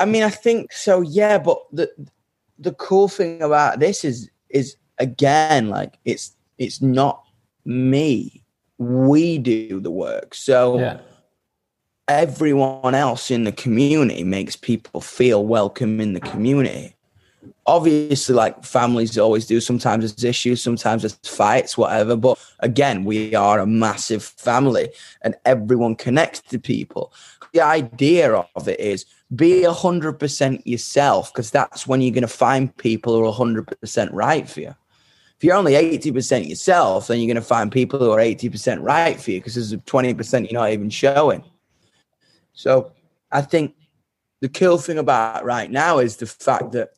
I 0.00 0.06
mean, 0.06 0.22
I 0.22 0.30
think 0.30 0.72
so. 0.72 1.02
Yeah, 1.02 1.38
but 1.38 1.58
the 1.72 1.90
the 2.62 2.72
cool 2.72 3.08
thing 3.08 3.42
about 3.42 3.80
this 3.80 4.04
is 4.04 4.30
is 4.50 4.76
again 4.98 5.68
like 5.68 5.98
it's 6.04 6.36
it's 6.58 6.80
not 6.80 7.24
me. 7.64 8.42
We 8.78 9.38
do 9.38 9.80
the 9.80 9.90
work. 9.90 10.34
So 10.34 10.78
yeah. 10.78 10.98
everyone 12.08 12.94
else 12.94 13.30
in 13.30 13.44
the 13.44 13.52
community 13.52 14.24
makes 14.24 14.56
people 14.56 15.00
feel 15.00 15.44
welcome 15.44 16.00
in 16.00 16.14
the 16.14 16.20
community. 16.20 16.94
Obviously 17.66 18.34
like 18.34 18.64
families 18.64 19.18
always 19.18 19.46
do. 19.46 19.60
Sometimes 19.60 20.12
there's 20.12 20.24
issues 20.24 20.62
sometimes 20.62 21.02
there's 21.02 21.18
fights 21.24 21.76
whatever. 21.76 22.16
But 22.16 22.38
again 22.60 23.04
we 23.04 23.34
are 23.34 23.58
a 23.58 23.66
massive 23.66 24.22
family 24.22 24.90
and 25.22 25.34
everyone 25.44 25.96
connects 25.96 26.40
to 26.42 26.58
people. 26.58 27.12
The 27.52 27.60
idea 27.60 28.32
of 28.32 28.68
it 28.68 28.80
is 28.80 29.04
be 29.34 29.62
100% 29.62 30.62
yourself 30.66 31.32
because 31.32 31.50
that's 31.50 31.86
when 31.86 32.00
you're 32.00 32.12
going 32.12 32.22
to 32.22 32.28
find 32.28 32.76
people 32.76 33.14
who 33.14 33.24
are 33.24 33.32
100% 33.32 34.08
right 34.12 34.48
for 34.48 34.60
you. 34.60 34.74
If 35.36 35.44
you're 35.44 35.56
only 35.56 35.72
80% 35.72 36.48
yourself, 36.48 37.06
then 37.06 37.18
you're 37.18 37.26
going 37.26 37.36
to 37.36 37.42
find 37.42 37.72
people 37.72 37.98
who 37.98 38.10
are 38.10 38.18
80% 38.18 38.82
right 38.82 39.20
for 39.20 39.30
you 39.32 39.40
because 39.40 39.54
there's 39.54 39.72
a 39.72 39.78
20% 39.78 40.50
you're 40.50 40.60
not 40.60 40.70
even 40.70 40.90
showing. 40.90 41.44
So 42.52 42.92
I 43.30 43.42
think 43.42 43.74
the 44.40 44.48
cool 44.48 44.78
thing 44.78 44.98
about 44.98 45.44
right 45.44 45.70
now 45.70 45.98
is 45.98 46.16
the 46.16 46.26
fact 46.26 46.72
that 46.72 46.90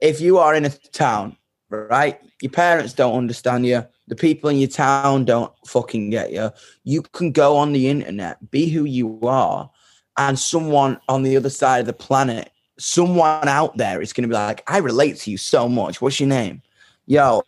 if 0.00 0.20
you 0.20 0.38
are 0.38 0.54
in 0.54 0.64
a 0.64 0.70
town, 0.70 1.36
right, 1.68 2.20
your 2.40 2.50
parents 2.50 2.92
don't 2.92 3.16
understand 3.16 3.66
you, 3.66 3.86
the 4.08 4.16
people 4.16 4.50
in 4.50 4.58
your 4.58 4.68
town 4.68 5.24
don't 5.24 5.52
fucking 5.66 6.10
get 6.10 6.32
you, 6.32 6.50
you 6.84 7.02
can 7.02 7.32
go 7.32 7.56
on 7.56 7.72
the 7.72 7.88
internet, 7.88 8.50
be 8.50 8.68
who 8.68 8.84
you 8.84 9.20
are, 9.22 9.70
and 10.16 10.38
someone 10.38 11.00
on 11.08 11.22
the 11.22 11.36
other 11.36 11.50
side 11.50 11.80
of 11.80 11.86
the 11.86 11.92
planet, 11.92 12.50
someone 12.78 13.48
out 13.48 13.76
there 13.76 14.00
is 14.00 14.12
going 14.12 14.22
to 14.22 14.28
be 14.28 14.34
like, 14.34 14.62
I 14.66 14.78
relate 14.78 15.16
to 15.18 15.30
you 15.30 15.36
so 15.36 15.68
much. 15.68 16.00
What's 16.00 16.20
your 16.20 16.28
name? 16.28 16.62
Yo, 17.06 17.42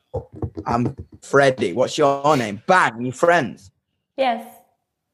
I'm 0.66 0.97
Freddie. 1.23 1.73
What's 1.73 1.97
your 1.97 2.37
name? 2.37 2.62
Bang, 2.66 3.04
you 3.04 3.12
friends. 3.12 3.71
Yes. 4.16 4.44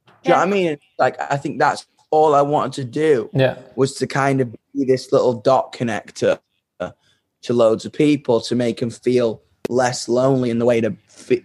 Do 0.07 0.13
you 0.25 0.31
know 0.31 0.39
what 0.39 0.49
I 0.49 0.51
mean? 0.51 0.79
Like, 0.99 1.21
I 1.21 1.37
think 1.37 1.59
that's 1.59 1.87
all 2.11 2.35
I 2.35 2.43
wanted 2.43 2.73
to 2.73 2.85
do. 2.85 3.31
Yeah. 3.33 3.57
Was 3.77 3.95
to 3.95 4.07
kind 4.07 4.41
of 4.41 4.53
be 4.75 4.85
this 4.85 5.13
little 5.13 5.35
dot 5.35 5.73
connector 5.73 6.39
to 7.43 7.53
loads 7.55 7.87
of 7.87 7.93
people 7.93 8.41
to 8.43 8.55
make 8.55 8.81
them 8.81 8.91
feel 8.91 9.43
less 9.69 10.09
lonely 10.09 10.51
in 10.51 10.59
the 10.59 10.67
way 10.67 10.81
to 10.81 10.95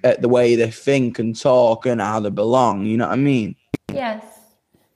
uh, 0.04 0.16
the 0.20 0.28
way 0.28 0.56
they 0.56 0.72
think 0.72 1.20
and 1.20 1.40
talk 1.40 1.86
and 1.86 2.02
how 2.02 2.20
they 2.20 2.30
belong. 2.30 2.86
You 2.86 2.98
know 2.98 3.08
what 3.08 3.14
I 3.14 3.18
mean? 3.18 3.56
Yes. 3.94 4.24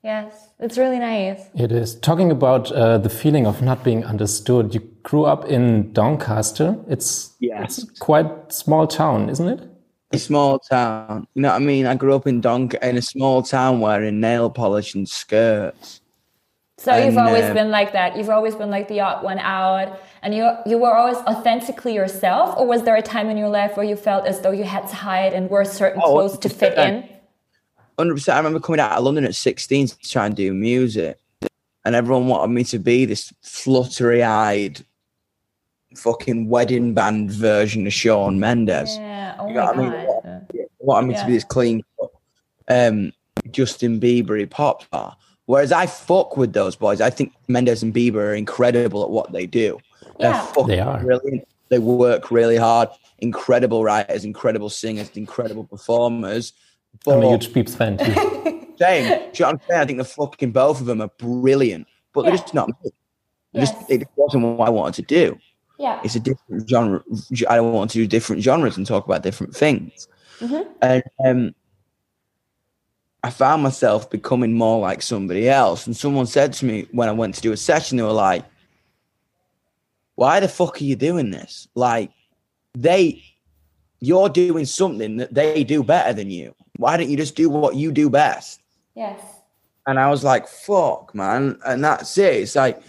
Yes. 0.03 0.49
It's 0.59 0.77
really 0.77 0.99
nice. 0.99 1.41
It 1.55 1.71
is. 1.71 1.95
Talking 1.95 2.31
about 2.31 2.71
uh, 2.71 2.97
the 2.97 3.09
feeling 3.09 3.45
of 3.45 3.61
not 3.61 3.83
being 3.83 4.05
understood, 4.05 4.73
you 4.73 4.81
grew 5.03 5.25
up 5.25 5.45
in 5.45 5.91
Doncaster. 5.91 6.77
It's, 6.87 7.35
yes. 7.39 7.79
it's 7.79 7.99
quite 7.99 8.51
small 8.51 8.87
town, 8.87 9.29
isn't 9.29 9.47
it? 9.47 9.67
A 10.11 10.17
small 10.17 10.57
town. 10.59 11.27
You 11.35 11.41
know 11.43 11.49
what 11.49 11.55
I 11.55 11.59
mean? 11.59 11.85
I 11.85 11.95
grew 11.95 12.15
up 12.15 12.25
in 12.25 12.41
Donk 12.41 12.73
in 12.75 12.97
a 12.97 13.01
small 13.01 13.43
town 13.43 13.79
wearing 13.79 14.19
nail 14.19 14.49
polish 14.49 14.95
and 14.95 15.07
skirts. 15.07 16.01
So 16.79 16.93
and, 16.93 17.05
you've 17.05 17.17
always 17.17 17.43
uh, 17.43 17.53
been 17.53 17.71
like 17.71 17.91
that. 17.91 18.17
You've 18.17 18.29
always 18.29 18.55
been 18.55 18.69
like 18.69 18.87
the 18.87 19.01
odd 19.01 19.21
one 19.21 19.37
out, 19.37 19.99
and 20.23 20.33
you 20.33 20.49
you 20.65 20.77
were 20.77 20.95
always 20.95 21.17
authentically 21.17 21.93
yourself. 21.93 22.57
Or 22.57 22.65
was 22.65 22.83
there 22.83 22.95
a 22.95 23.01
time 23.01 23.29
in 23.29 23.37
your 23.37 23.49
life 23.49 23.75
where 23.75 23.85
you 23.85 23.97
felt 23.97 24.25
as 24.25 24.39
though 24.39 24.51
you 24.51 24.63
had 24.63 24.87
to 24.87 24.95
hide 24.95 25.33
and 25.33 25.49
wear 25.49 25.65
certain 25.65 26.01
oh, 26.01 26.09
clothes 26.09 26.37
to 26.39 26.49
fit 26.49 26.77
in? 26.77 27.07
Hundred 27.99 28.15
percent. 28.15 28.35
I 28.35 28.39
remember 28.39 28.59
coming 28.59 28.79
out 28.79 28.93
of 28.93 29.03
London 29.03 29.25
at 29.25 29.35
sixteen 29.35 29.87
to 29.87 29.97
try 29.99 30.25
and 30.25 30.35
do 30.35 30.53
music, 30.53 31.17
and 31.85 31.95
everyone 31.95 32.27
wanted 32.27 32.53
me 32.53 32.63
to 32.65 32.79
be 32.79 33.05
this 33.05 33.33
fluttery-eyed, 33.41 34.83
fucking 35.95 36.47
wedding 36.49 36.93
band 36.93 37.31
version 37.31 37.85
of 37.85 37.93
Shawn 37.93 38.39
Mendes. 38.39 38.95
Yeah. 38.97 39.35
Oh 39.39 39.47
You 39.47 39.53
know 39.55 39.65
what 39.65 39.75
I 39.75 39.81
mean? 39.81 39.91
god. 39.91 40.47
They 40.53 40.65
wanted 40.79 41.07
me 41.07 41.13
Yeah. 41.13 41.21
to 41.21 41.27
be 41.27 41.33
this 41.33 41.43
clean, 41.43 41.83
um, 42.67 43.11
Justin 43.51 43.99
Bieber 43.99 44.49
pop 44.49 44.83
star. 44.83 45.17
Whereas 45.45 45.71
I 45.71 45.87
fuck 45.87 46.37
with 46.37 46.53
those 46.53 46.75
boys. 46.75 47.01
I 47.01 47.09
think 47.09 47.33
Mendes 47.47 47.81
and 47.83 47.93
Bieber 47.93 48.15
are 48.17 48.35
incredible 48.35 49.03
at 49.03 49.09
what 49.09 49.31
they 49.31 49.45
do. 49.47 49.79
They're 50.19 50.29
Yeah. 50.31 50.45
fucking 50.47 50.67
They 50.67 50.79
are. 50.79 50.99
brilliant. 51.03 51.47
They 51.69 51.79
work 51.79 52.31
really 52.31 52.57
hard. 52.57 52.89
Incredible 53.19 53.83
writers, 53.83 54.23
incredible 54.25 54.69
singers, 54.69 55.09
incredible 55.15 55.63
performers. 55.63 56.53
But 57.05 57.17
I'm 57.17 57.23
a 57.23 57.29
huge 57.29 57.53
Peeps 57.53 57.75
fan 57.75 57.97
too. 57.97 58.13
same. 58.79 59.03
Do 59.07 59.13
you 59.13 59.19
know 59.19 59.25
what 59.29 59.43
I'm 59.43 59.61
saying? 59.67 59.81
I 59.81 59.85
think 59.85 59.97
the 59.99 60.05
fucking 60.05 60.51
both 60.51 60.79
of 60.79 60.85
them 60.85 61.01
are 61.01 61.11
brilliant, 61.17 61.87
but 62.13 62.23
they're 62.23 62.31
just 62.31 62.53
not 62.53 62.69
me. 62.69 62.75
It 62.85 62.93
Yes. 63.51 63.71
Just, 63.71 63.89
it 63.89 64.07
wasn't 64.15 64.43
what 64.43 64.67
I 64.67 64.69
wanted 64.69 64.95
to 64.95 65.01
do. 65.01 65.39
Yeah. 65.79 65.99
It's 66.03 66.15
a 66.15 66.19
different 66.19 66.69
genre. 66.69 67.01
I 67.49 67.55
don't 67.55 67.73
want 67.73 67.91
to 67.91 67.97
do 67.97 68.05
different 68.05 68.43
genres 68.43 68.77
and 68.77 68.85
talk 68.85 69.05
about 69.05 69.23
different 69.23 69.55
things. 69.55 70.07
Mhm. 70.39 70.67
And 70.81 71.03
um, 71.25 71.55
I 73.23 73.29
found 73.31 73.63
myself 73.63 74.09
becoming 74.09 74.53
more 74.53 74.79
like 74.79 75.01
somebody 75.01 75.49
else. 75.49 75.87
And 75.87 75.95
someone 75.97 76.25
said 76.25 76.53
to 76.53 76.65
me 76.65 76.87
when 76.91 77.09
I 77.09 77.11
went 77.11 77.35
to 77.35 77.41
do 77.41 77.51
a 77.51 77.57
session, 77.57 77.97
they 77.97 78.03
were 78.03 78.11
like, 78.11 78.45
"Why 80.15 80.39
the 80.39 80.47
fuck 80.47 80.79
are 80.79 80.83
you 80.83 80.95
doing 80.95 81.31
this? 81.31 81.67
Like, 81.75 82.11
they, 82.73 83.23
you're 83.99 84.29
doing 84.29 84.65
something 84.65 85.17
that 85.17 85.33
they 85.33 85.63
do 85.63 85.83
better 85.83 86.13
than 86.13 86.29
you. 86.29 86.53
Why 86.79 86.95
don't 86.97 87.09
you 87.09 87.17
just 87.17 87.35
do 87.35 87.49
what 87.49 87.75
you 87.75 87.91
do 87.91 88.09
best?" 88.09 88.61
Yes. 88.95 89.19
And 89.85 89.99
I 89.99 90.09
was 90.09 90.23
like, 90.23 90.47
fuck, 90.47 91.15
man. 91.15 91.57
And 91.65 91.83
that's 91.83 92.17
it. 92.17 92.35
It's 92.43 92.55
like, 92.55 92.81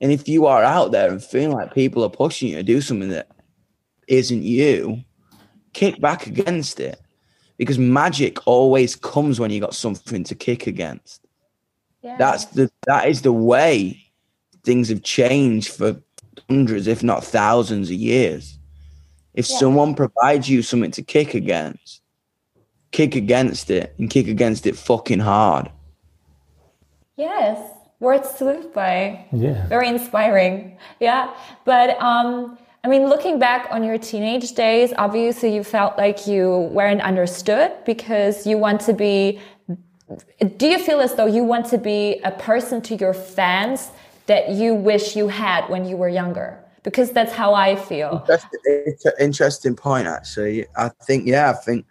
and 0.00 0.10
if 0.10 0.26
you 0.28 0.46
are 0.46 0.64
out 0.64 0.90
there 0.90 1.08
and 1.08 1.22
feeling 1.22 1.52
like 1.52 1.72
people 1.72 2.02
are 2.02 2.10
pushing 2.10 2.48
you 2.48 2.56
to 2.56 2.62
do 2.62 2.80
something 2.80 3.10
that 3.10 3.28
isn't 4.08 4.42
you, 4.42 5.04
kick 5.72 6.00
back 6.00 6.26
against 6.26 6.80
it. 6.80 7.00
Because 7.58 7.78
magic 7.78 8.38
always 8.46 8.96
comes 8.96 9.38
when 9.38 9.50
you 9.50 9.60
got 9.60 9.74
something 9.74 10.24
to 10.24 10.34
kick 10.34 10.66
against. 10.66 11.26
Yeah. 12.02 12.16
That's 12.18 12.46
the 12.46 12.70
that 12.86 13.08
is 13.08 13.22
the 13.22 13.32
way 13.32 14.00
things 14.64 14.88
have 14.88 15.02
changed 15.02 15.68
for 15.70 16.00
hundreds, 16.48 16.86
if 16.86 17.02
not 17.02 17.24
thousands 17.24 17.88
of 17.90 17.96
years. 17.96 18.58
If 19.34 19.48
Yeah. 19.48 19.58
someone 19.58 19.94
provides 19.94 20.48
you 20.48 20.62
something 20.62 20.92
to 20.92 21.02
kick 21.02 21.34
against, 21.34 22.00
kick 22.90 23.14
against 23.14 23.70
it 23.70 23.94
and 23.98 24.10
kick 24.10 24.28
against 24.28 24.66
it 24.66 24.76
fucking 24.76 25.20
hard. 25.20 25.70
Yes. 27.16 27.58
Words 28.00 28.32
to 28.34 28.44
live 28.44 28.72
by. 28.72 29.26
Yeah. 29.32 29.66
Very 29.66 29.88
inspiring. 29.88 30.76
Yeah. 31.00 31.34
But 31.64 32.00
um 32.00 32.58
I 32.84 32.88
mean 32.88 33.08
looking 33.08 33.38
back 33.38 33.68
on 33.70 33.82
your 33.82 33.98
teenage 33.98 34.52
days, 34.52 34.92
obviously 34.96 35.54
you 35.54 35.64
felt 35.64 35.98
like 35.98 36.26
you 36.26 36.70
weren't 36.72 37.02
understood 37.02 37.72
because 37.84 38.46
you 38.46 38.56
want 38.56 38.80
to 38.82 38.92
be 38.92 39.40
do 40.56 40.66
you 40.66 40.78
feel 40.78 41.00
as 41.00 41.14
though 41.14 41.26
you 41.26 41.44
want 41.44 41.66
to 41.66 41.78
be 41.78 42.20
a 42.24 42.30
person 42.30 42.80
to 42.82 42.94
your 42.96 43.12
fans 43.12 43.90
that 44.26 44.50
you 44.50 44.74
wish 44.74 45.16
you 45.16 45.28
had 45.28 45.68
when 45.68 45.84
you 45.84 45.96
were 45.96 46.08
younger? 46.08 46.58
Because 46.82 47.10
that's 47.10 47.32
how 47.32 47.52
I 47.52 47.76
feel. 47.76 48.20
Interesting, 48.20 48.60
it's 48.64 49.04
an 49.04 49.12
interesting 49.20 49.74
point, 49.74 50.06
actually. 50.06 50.66
I 50.76 50.88
think, 51.06 51.26
yeah, 51.26 51.50
I 51.50 51.54
think 51.54 51.84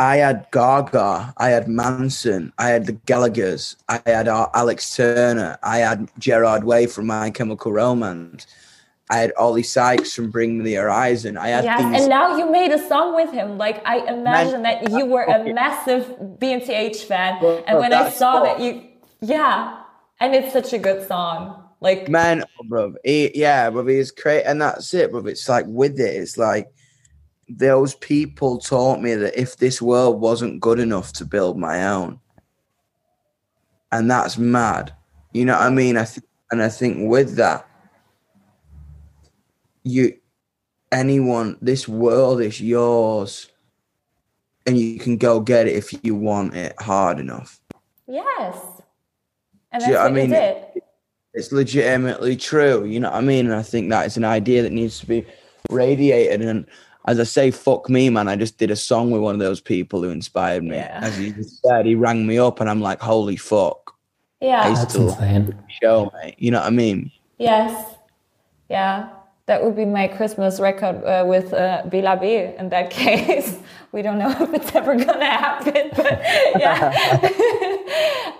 I 0.00 0.16
had 0.16 0.46
Gaga, 0.50 1.34
I 1.36 1.50
had 1.50 1.68
Manson, 1.68 2.54
I 2.56 2.68
had 2.70 2.86
the 2.86 2.92
Gallagher's, 2.92 3.76
I 3.86 4.00
had 4.06 4.28
Alex 4.28 4.96
Turner, 4.96 5.58
I 5.62 5.78
had 5.80 6.10
Gerard 6.18 6.64
Way 6.64 6.86
from 6.86 7.06
My 7.06 7.28
Chemical 7.28 7.70
Romance, 7.70 8.46
I 9.10 9.18
had 9.18 9.34
Oli 9.36 9.62
Sykes 9.62 10.14
from 10.14 10.30
Bring 10.30 10.56
Me 10.56 10.64
the 10.64 10.74
Horizon. 10.76 11.36
I 11.36 11.48
had 11.48 11.64
Yes, 11.64 11.82
these. 11.82 12.00
and 12.00 12.08
now 12.08 12.38
you 12.38 12.50
made 12.50 12.72
a 12.72 12.78
song 12.88 13.14
with 13.14 13.30
him. 13.30 13.58
Like 13.58 13.86
I 13.86 13.98
imagine 14.08 14.62
that 14.62 14.90
you 14.90 15.04
were 15.04 15.24
a 15.24 15.52
massive 15.52 16.06
BMTH 16.38 17.04
fan, 17.04 17.44
and 17.66 17.78
when 17.78 17.92
I 17.92 18.08
saw 18.08 18.38
cool. 18.38 18.44
that 18.44 18.60
you, 18.60 18.82
yeah, 19.20 19.82
and 20.18 20.34
it's 20.34 20.52
such 20.52 20.72
a 20.72 20.78
good 20.78 21.06
song. 21.06 21.62
Like 21.82 22.08
Man, 22.08 22.42
oh, 22.58 22.64
bro, 22.64 22.94
he, 23.04 23.32
yeah, 23.38 23.68
bro, 23.68 23.86
he's 23.86 24.12
great, 24.12 24.44
and 24.44 24.62
that's 24.62 24.94
it, 24.94 25.10
bro. 25.10 25.26
It's 25.26 25.46
like 25.46 25.66
with 25.68 26.00
it, 26.00 26.14
it's 26.14 26.38
like 26.38 26.72
those 27.58 27.94
people 27.96 28.58
taught 28.58 29.00
me 29.00 29.14
that 29.14 29.38
if 29.38 29.56
this 29.56 29.82
world 29.82 30.20
wasn't 30.20 30.60
good 30.60 30.78
enough 30.78 31.12
to 31.14 31.24
build 31.24 31.58
my 31.58 31.86
own, 31.88 32.20
and 33.92 34.10
that's 34.10 34.38
mad. 34.38 34.94
You 35.32 35.44
know 35.44 35.54
what 35.54 35.62
I 35.62 35.70
mean? 35.70 35.96
I 35.96 36.04
think, 36.04 36.26
and 36.50 36.62
I 36.62 36.68
think 36.68 37.10
with 37.10 37.36
that, 37.36 37.66
you, 39.82 40.16
anyone, 40.92 41.56
this 41.60 41.88
world 41.88 42.40
is 42.40 42.60
yours, 42.60 43.50
and 44.66 44.78
you 44.78 44.98
can 44.98 45.16
go 45.16 45.40
get 45.40 45.66
it 45.66 45.74
if 45.74 45.92
you 46.04 46.14
want 46.14 46.54
it 46.54 46.80
hard 46.80 47.18
enough. 47.18 47.60
yes, 48.06 48.56
and 49.72 49.80
that's 49.80 49.86
you 49.86 49.94
know 49.94 50.02
what 50.02 50.10
I 50.10 50.14
mean? 50.14 50.30
did. 50.30 50.64
it's 51.34 51.52
legitimately 51.52 52.36
true. 52.36 52.84
You 52.84 53.00
know 53.00 53.10
what 53.10 53.18
I 53.18 53.22
mean? 53.22 53.46
And 53.46 53.54
I 53.54 53.62
think 53.62 53.90
that 53.90 54.06
is 54.06 54.16
an 54.16 54.24
idea 54.24 54.62
that 54.62 54.72
needs 54.72 54.98
to 55.00 55.06
be 55.06 55.24
radiated. 55.70 56.42
And 56.42 56.66
as 57.10 57.18
I 57.18 57.24
say, 57.24 57.50
fuck 57.50 57.88
me, 57.88 58.08
man. 58.08 58.28
I 58.28 58.36
just 58.36 58.56
did 58.56 58.70
a 58.70 58.76
song 58.76 59.10
with 59.10 59.20
one 59.20 59.34
of 59.34 59.40
those 59.40 59.60
people 59.60 60.00
who 60.00 60.10
inspired 60.10 60.62
me. 60.62 60.76
Yeah. 60.76 61.00
As 61.02 61.18
you 61.18 61.34
said, 61.42 61.84
he 61.84 61.96
rang 61.96 62.24
me 62.24 62.38
up 62.38 62.60
and 62.60 62.70
I'm 62.70 62.80
like, 62.80 63.00
holy 63.00 63.36
fuck. 63.36 63.96
Yeah. 64.40 64.62
I 64.62 64.74
That's 64.74 64.92
still 64.92 65.08
insane. 65.08 65.58
show, 65.82 66.12
mate. 66.14 66.36
You 66.38 66.52
know 66.52 66.60
what 66.60 66.68
I 66.68 66.70
mean? 66.70 67.10
Yes. 67.38 67.96
Yeah. 68.68 69.08
That 69.46 69.64
would 69.64 69.74
be 69.74 69.84
my 69.84 70.06
Christmas 70.06 70.60
record 70.60 71.02
uh, 71.04 71.24
with 71.26 71.52
uh, 71.52 71.82
Bila 71.86 72.20
B 72.20 72.36
in 72.56 72.68
that 72.68 72.90
case. 73.02 73.58
We 73.90 74.02
don't 74.02 74.18
know 74.18 74.30
if 74.40 74.54
it's 74.54 74.72
ever 74.72 74.94
going 74.94 75.18
to 75.18 75.24
happen, 75.24 75.90
but 75.96 76.20
yeah. 76.60 76.92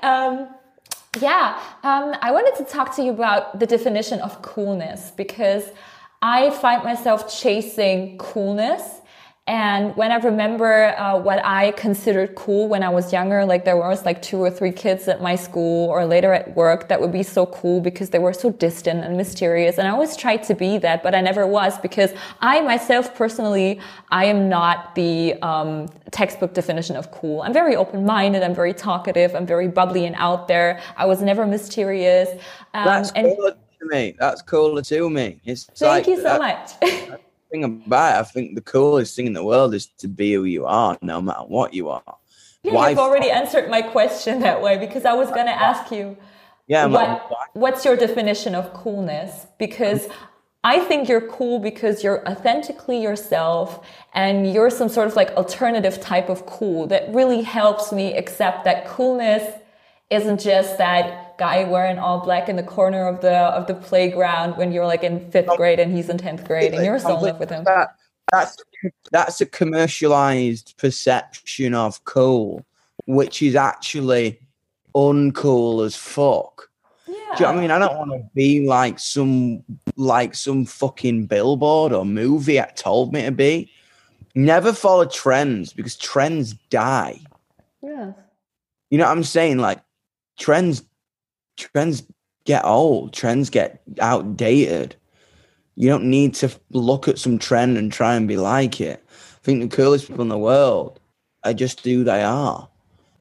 um, 0.05 0.49
yeah. 1.21 1.61
Um, 1.83 2.15
I 2.23 2.31
wanted 2.31 2.55
to 2.65 2.71
talk 2.73 2.95
to 2.97 3.03
you 3.03 3.11
about 3.11 3.59
the 3.59 3.67
definition 3.67 4.21
of 4.21 4.43
coolness 4.43 5.11
because 5.17 5.73
I 6.23 6.51
find 6.51 6.85
myself 6.85 7.41
chasing 7.41 8.19
coolness. 8.19 9.01
And 9.47 9.97
when 9.97 10.13
I 10.13 10.17
remember 10.17 10.95
uh, 10.97 11.19
what 11.19 11.45
I 11.45 11.73
considered 11.73 12.37
cool 12.37 12.69
when 12.69 12.85
I 12.85 12.89
was 12.89 13.13
younger, 13.13 13.45
like 13.45 13.65
there 13.65 13.77
was 13.77 14.05
like 14.05 14.23
two 14.23 14.37
or 14.37 14.49
three 14.49 14.71
kids 14.71 15.09
at 15.09 15.21
my 15.21 15.35
school 15.35 15.89
or 15.89 16.05
later 16.05 16.33
at 16.33 16.55
work 16.55 16.89
that 16.89 17.01
would 17.01 17.11
be 17.11 17.25
so 17.25 17.47
cool 17.47 17.81
because 17.81 18.11
they 18.11 18.21
were 18.21 18.33
so 18.33 18.53
distant 18.53 19.03
and 19.03 19.17
mysterious. 19.17 19.79
And 19.79 19.89
I 19.89 19.91
always 19.91 20.15
tried 20.15 20.45
to 20.45 20.55
be 20.55 20.79
that, 20.79 21.03
but 21.03 21.17
I 21.17 21.21
never 21.21 21.49
was 21.49 21.79
because 21.79 22.13
I 22.41 22.61
myself 22.61 23.13
personally, 23.17 23.81
I 24.11 24.27
am 24.27 24.49
not 24.49 24.95
the 24.95 25.35
um, 25.43 25.89
textbook 26.13 26.55
definition 26.55 26.95
of 26.95 27.11
cool. 27.11 27.43
I'm 27.43 27.55
very 27.55 27.75
open-minded. 27.75 28.45
I'm 28.45 28.55
very 28.55 28.75
talkative. 28.75 29.35
I'm 29.35 29.47
very 29.47 29.67
bubbly 29.67 30.05
and 30.07 30.15
out 30.17 30.47
there. 30.47 30.81
I 30.97 31.07
was 31.07 31.23
never 31.23 31.45
mysterious. 31.45 32.29
Um, 32.75 32.85
That's 32.85 33.11
and 33.13 33.37
to 33.81 33.87
me. 33.87 34.15
That's 34.19 34.43
cooler 34.43 34.83
to 34.83 35.11
me. 35.11 35.41
It's 35.45 35.65
thank 35.65 35.81
like, 35.81 36.07
you 36.07 36.17
so 36.17 36.23
that 36.23 36.41
much. 36.81 37.21
thing 37.51 37.65
about 37.65 38.17
it, 38.17 38.21
I 38.21 38.23
think 38.23 38.55
the 38.55 38.61
coolest 38.61 39.17
thing 39.17 39.27
in 39.27 39.33
the 39.33 39.45
world 39.45 39.75
is 39.75 39.87
to 39.99 40.09
be 40.09 40.35
who 40.35 40.45
you 40.45 40.67
are, 40.67 40.97
no 41.03 41.21
matter 41.21 41.41
what 41.41 41.75
you 41.75 41.89
are. 41.89 42.17
Yeah, 42.63 42.75
Why 42.75 42.91
you've 42.91 42.99
already 42.99 43.31
answered 43.31 43.71
my 43.71 43.83
question 43.83 44.41
that 44.41 44.61
way 44.61 44.77
because 44.79 45.05
I 45.05 45.15
was 45.15 45.29
going 45.31 45.47
to 45.47 45.53
ask 45.53 45.91
you 45.91 46.17
Yeah, 46.67 46.87
what, 46.87 47.09
like, 47.09 47.55
what's 47.55 47.85
your 47.85 47.97
definition 47.97 48.55
of 48.55 48.73
coolness? 48.75 49.47
Because 49.59 50.07
I 50.63 50.81
think 50.81 51.09
you're 51.09 51.27
cool 51.27 51.59
because 51.59 52.05
you're 52.05 52.27
authentically 52.29 53.03
yourself 53.03 53.87
and 54.13 54.53
you're 54.53 54.69
some 54.69 54.91
sort 54.91 55.09
of 55.09 55.17
like 55.17 55.31
alternative 55.31 56.01
type 56.01 56.29
of 56.29 56.45
cool 56.45 56.87
that 56.89 57.13
really 57.15 57.41
helps 57.41 57.93
me 57.93 58.15
accept 58.15 58.65
that 58.65 58.87
coolness 58.87 59.59
isn't 60.11 60.41
just 60.41 60.77
that 60.77 61.20
guy 61.41 61.65
wearing 61.65 61.99
all 61.99 62.21
black 62.21 62.49
in 62.51 62.57
the 62.57 62.63
corner 62.63 63.09
of 63.09 63.23
the 63.23 63.35
of 63.35 63.67
the 63.67 63.75
playground 63.75 64.57
when 64.59 64.71
you're 64.71 64.87
like 64.87 65.03
in 65.03 65.29
fifth 65.33 65.49
grade 65.57 65.81
and 65.81 65.97
he's 65.97 66.09
in 66.11 66.19
10th 66.19 66.47
grade 66.47 66.75
and 66.75 66.85
you're 66.85 66.99
still 66.99 67.17
in 67.17 67.25
love 67.25 67.41
with 67.41 67.51
him. 67.51 67.65
That, 67.65 67.97
that's 68.31 68.57
that's 69.11 69.41
a 69.41 69.47
commercialized 69.47 70.75
perception 70.77 71.75
of 71.75 72.05
cool, 72.05 72.65
which 73.07 73.43
is 73.43 73.57
actually 73.57 74.39
uncool 74.95 75.85
as 75.85 75.97
fuck. 75.97 76.69
Yeah. 77.09 77.15
Do 77.15 77.19
you 77.19 77.41
know 77.41 77.47
what 77.47 77.57
I 77.57 77.61
mean? 77.61 77.71
I 77.71 77.79
don't 77.79 77.97
want 77.97 78.11
to 78.13 78.31
be 78.35 78.67
like 78.67 78.99
some 78.99 79.65
like 79.97 80.35
some 80.35 80.67
fucking 80.67 81.27
billboard 81.27 81.93
or 81.93 82.05
movie 82.05 82.57
that 82.57 82.77
told 82.77 83.13
me 83.15 83.23
to 83.23 83.33
be. 83.33 83.73
Never 84.35 84.73
follow 84.73 85.07
trends 85.07 85.73
because 85.73 85.97
trends 85.97 86.53
die. 86.69 87.19
Yeah. 87.83 88.13
You 88.91 88.99
know 88.99 89.07
what 89.07 89.13
I'm 89.13 89.25
saying? 89.25 89.59
Like 89.59 89.81
trends 90.39 90.83
trends 91.61 92.03
get 92.45 92.65
old, 92.65 93.13
trends 93.13 93.51
get 93.51 93.83
outdated. 94.01 94.97
You 95.77 95.89
don't 95.89 96.11
need 96.11 96.35
to 96.37 96.51
look 96.71 97.09
at 97.09 97.19
some 97.19 97.39
trend 97.39 97.79
and 97.79 97.93
try 97.93 98.15
and 98.15 98.27
be 98.27 98.37
like 98.37 98.81
it. 98.81 99.05
I 99.09 99.39
think 99.43 99.61
the 99.61 99.77
coolest 99.77 100.09
people 100.09 100.23
in 100.23 100.29
the 100.29 100.39
world 100.39 101.01
are 101.45 101.55
just 101.55 101.85
who 101.85 102.05
they 102.05 102.23
are. 102.23 102.69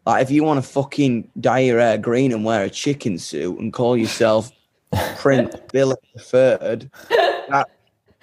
Like 0.06 0.24
if 0.24 0.32
you 0.32 0.44
want 0.44 0.64
to 0.64 0.70
fucking 0.70 1.30
dye 1.40 1.60
your 1.60 1.80
hair 1.80 1.98
green 1.98 2.32
and 2.32 2.44
wear 2.44 2.64
a 2.64 2.70
chicken 2.70 3.18
suit 3.18 3.60
and 3.60 3.72
call 3.72 3.96
yourself 3.96 4.52
Prince 5.18 5.56
Philip 5.72 6.00
III, 6.16 6.90
that, 7.50 7.70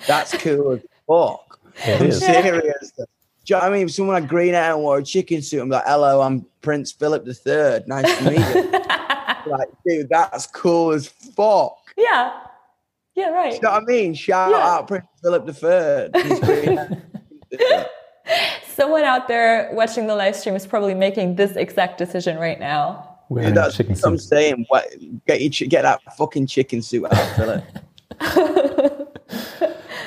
that's 0.06 0.36
cool 0.38 0.72
as 0.72 0.80
fuck. 1.06 1.60
I'm 1.86 2.06
is. 2.06 2.18
serious. 2.18 2.92
Do 2.96 3.54
you 3.54 3.54
know 3.54 3.60
what 3.60 3.68
I 3.68 3.70
mean? 3.70 3.86
If 3.86 3.92
someone 3.92 4.20
had 4.20 4.28
green 4.28 4.54
hair 4.54 4.72
and 4.72 4.82
wore 4.82 4.98
a 4.98 5.02
chicken 5.04 5.40
suit, 5.40 5.62
I'm 5.62 5.68
like, 5.68 5.84
hello, 5.86 6.20
I'm 6.20 6.44
Prince 6.62 6.90
Philip 6.90 7.24
the 7.24 7.30
III. 7.30 7.84
Nice 7.86 8.18
to 8.18 8.30
meet 8.30 8.38
you. 8.38 8.80
like, 9.46 9.68
dude, 9.86 10.08
that's 10.08 10.46
cool 10.48 10.92
as 10.92 11.08
fuck. 11.08 11.76
Yeah. 11.96 12.32
Yeah, 13.14 13.30
right. 13.30 13.54
You 13.54 13.60
know 13.62 13.70
what 13.72 13.82
I 13.82 13.86
mean? 13.86 14.14
Shout 14.14 14.50
Yeah. 14.50 14.56
out 14.58 14.88
Prince 14.88 15.06
Philip 15.22 15.48
III. 15.48 16.22
He's. 16.22 17.60
Someone 18.74 19.04
out 19.04 19.26
there 19.28 19.70
watching 19.72 20.06
the 20.06 20.14
live 20.14 20.36
stream 20.36 20.54
is 20.54 20.66
probably 20.66 20.94
making 20.94 21.36
this 21.36 21.56
exact 21.56 21.96
decision 21.96 22.36
right 22.38 22.60
now. 22.60 23.18
Wearing 23.28 23.50
Dude, 23.50 23.56
that's 23.56 23.76
chicken 23.76 23.94
what 23.94 24.04
I'm 24.04 24.18
suits. 24.18 24.28
saying. 24.28 24.66
What, 24.68 24.86
get 25.26 25.40
you, 25.60 25.66
get 25.66 25.82
that 25.82 26.00
fucking 26.16 26.46
chicken 26.46 26.82
suit 26.82 27.06
out, 27.12 27.36
Philip. 27.36 27.64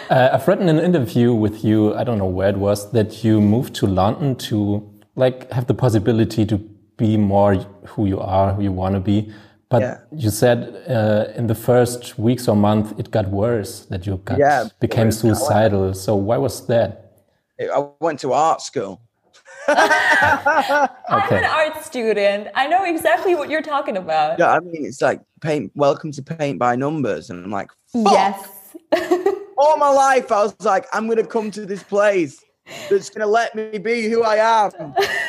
Uh, 0.10 0.30
I've 0.34 0.48
read 0.48 0.60
in 0.60 0.68
an 0.70 0.80
interview 0.80 1.32
with 1.36 1.64
you, 1.64 1.94
I 1.94 2.04
don't 2.04 2.18
know 2.18 2.26
where 2.26 2.50
it 2.50 2.58
was, 2.58 2.92
that 2.94 3.24
you 3.24 3.40
moved 3.40 3.76
to 3.76 3.86
London 3.86 4.36
to 4.38 4.82
like 5.16 5.52
have 5.52 5.68
the 5.68 5.76
possibility 5.76 6.48
to 6.48 6.58
be 7.00 7.18
more 7.18 7.56
who 7.88 8.06
you 8.06 8.20
are, 8.20 8.54
who 8.54 8.62
you 8.62 8.72
want 8.72 8.94
to 8.94 9.00
be. 9.00 9.34
But 9.70 9.82
Yeah. 9.82 9.98
you 10.12 10.30
said 10.30 10.58
uh, 10.88 11.40
in 11.40 11.48
the 11.48 11.56
first 11.56 12.20
weeks 12.20 12.48
or 12.48 12.56
month 12.56 13.00
it 13.00 13.10
got 13.12 13.26
worse, 13.30 13.86
that 13.90 14.06
you 14.06 14.18
got 14.26 14.38
Yeah, 14.38 14.66
became 14.80 15.08
worse. 15.08 15.20
suicidal. 15.22 15.94
So 15.94 16.16
why 16.16 16.38
was 16.38 16.68
that? 16.68 16.90
I 17.60 17.80
went 18.00 18.20
to 18.22 18.34
art 18.34 18.62
school. 18.62 19.02
I'm 19.68 21.34
an 21.44 21.46
art 21.46 21.84
student. 21.84 22.48
I 22.56 22.68
know 22.68 22.84
exactly 22.86 23.36
what 23.36 23.50
you're 23.50 23.68
talking 23.76 23.98
about. 23.98 24.40
Yeah, 24.40 24.52
I 24.56 24.60
mean, 24.60 24.86
it's 24.86 25.02
like 25.02 25.22
paint. 25.42 25.72
Welcome 25.76 26.12
to 26.14 26.22
paint 26.22 26.58
by 26.60 26.76
numbers, 26.76 27.30
and 27.30 27.46
I'm 27.46 27.52
like, 27.52 27.70
fuck. 27.94 28.12
Yes. 28.12 28.38
all 29.58 29.78
my 29.78 29.90
life 29.90 30.32
I 30.32 30.44
was 30.44 30.56
like, 30.62 30.86
I'm 30.94 31.08
gonna 31.08 31.28
come 31.28 31.52
to 31.52 31.66
this 31.66 31.84
place 31.84 32.44
that's 32.90 33.10
gonna 33.10 33.28
let 33.28 33.54
me 33.56 33.78
be 33.78 34.10
who 34.10 34.24
I 34.24 34.38
am, 34.66 34.72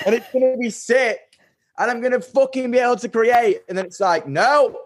and 0.07 0.15
it's 0.15 0.27
gonna 0.33 0.57
be 0.57 0.71
sick, 0.71 1.19
and 1.81 1.91
I'm 1.91 2.01
gonna 2.01 2.21
fucking 2.21 2.71
be 2.71 2.79
able 2.79 2.97
to 2.97 3.09
create. 3.09 3.63
And 3.69 3.77
then 3.77 3.87
it's 3.87 4.01
like, 4.01 4.29
no, 4.29 4.79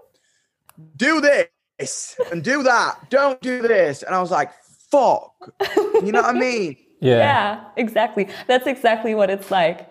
do 0.97 1.21
this 1.21 2.17
and 2.31 2.43
do 2.43 2.63
that. 2.63 3.11
Don't 3.11 3.41
do 3.41 3.63
this. 3.63 4.03
And 4.03 4.15
I 4.15 4.21
was 4.21 4.31
like, 4.31 4.53
fuck. 4.91 5.35
You 5.77 6.13
know 6.13 6.23
what 6.23 6.37
I 6.37 6.39
mean? 6.39 6.77
Yeah. 7.01 7.19
Yeah, 7.19 7.65
exactly. 7.77 8.29
That's 8.47 8.67
exactly 8.67 9.15
what 9.15 9.29
it's 9.29 9.51
like. 9.51 9.91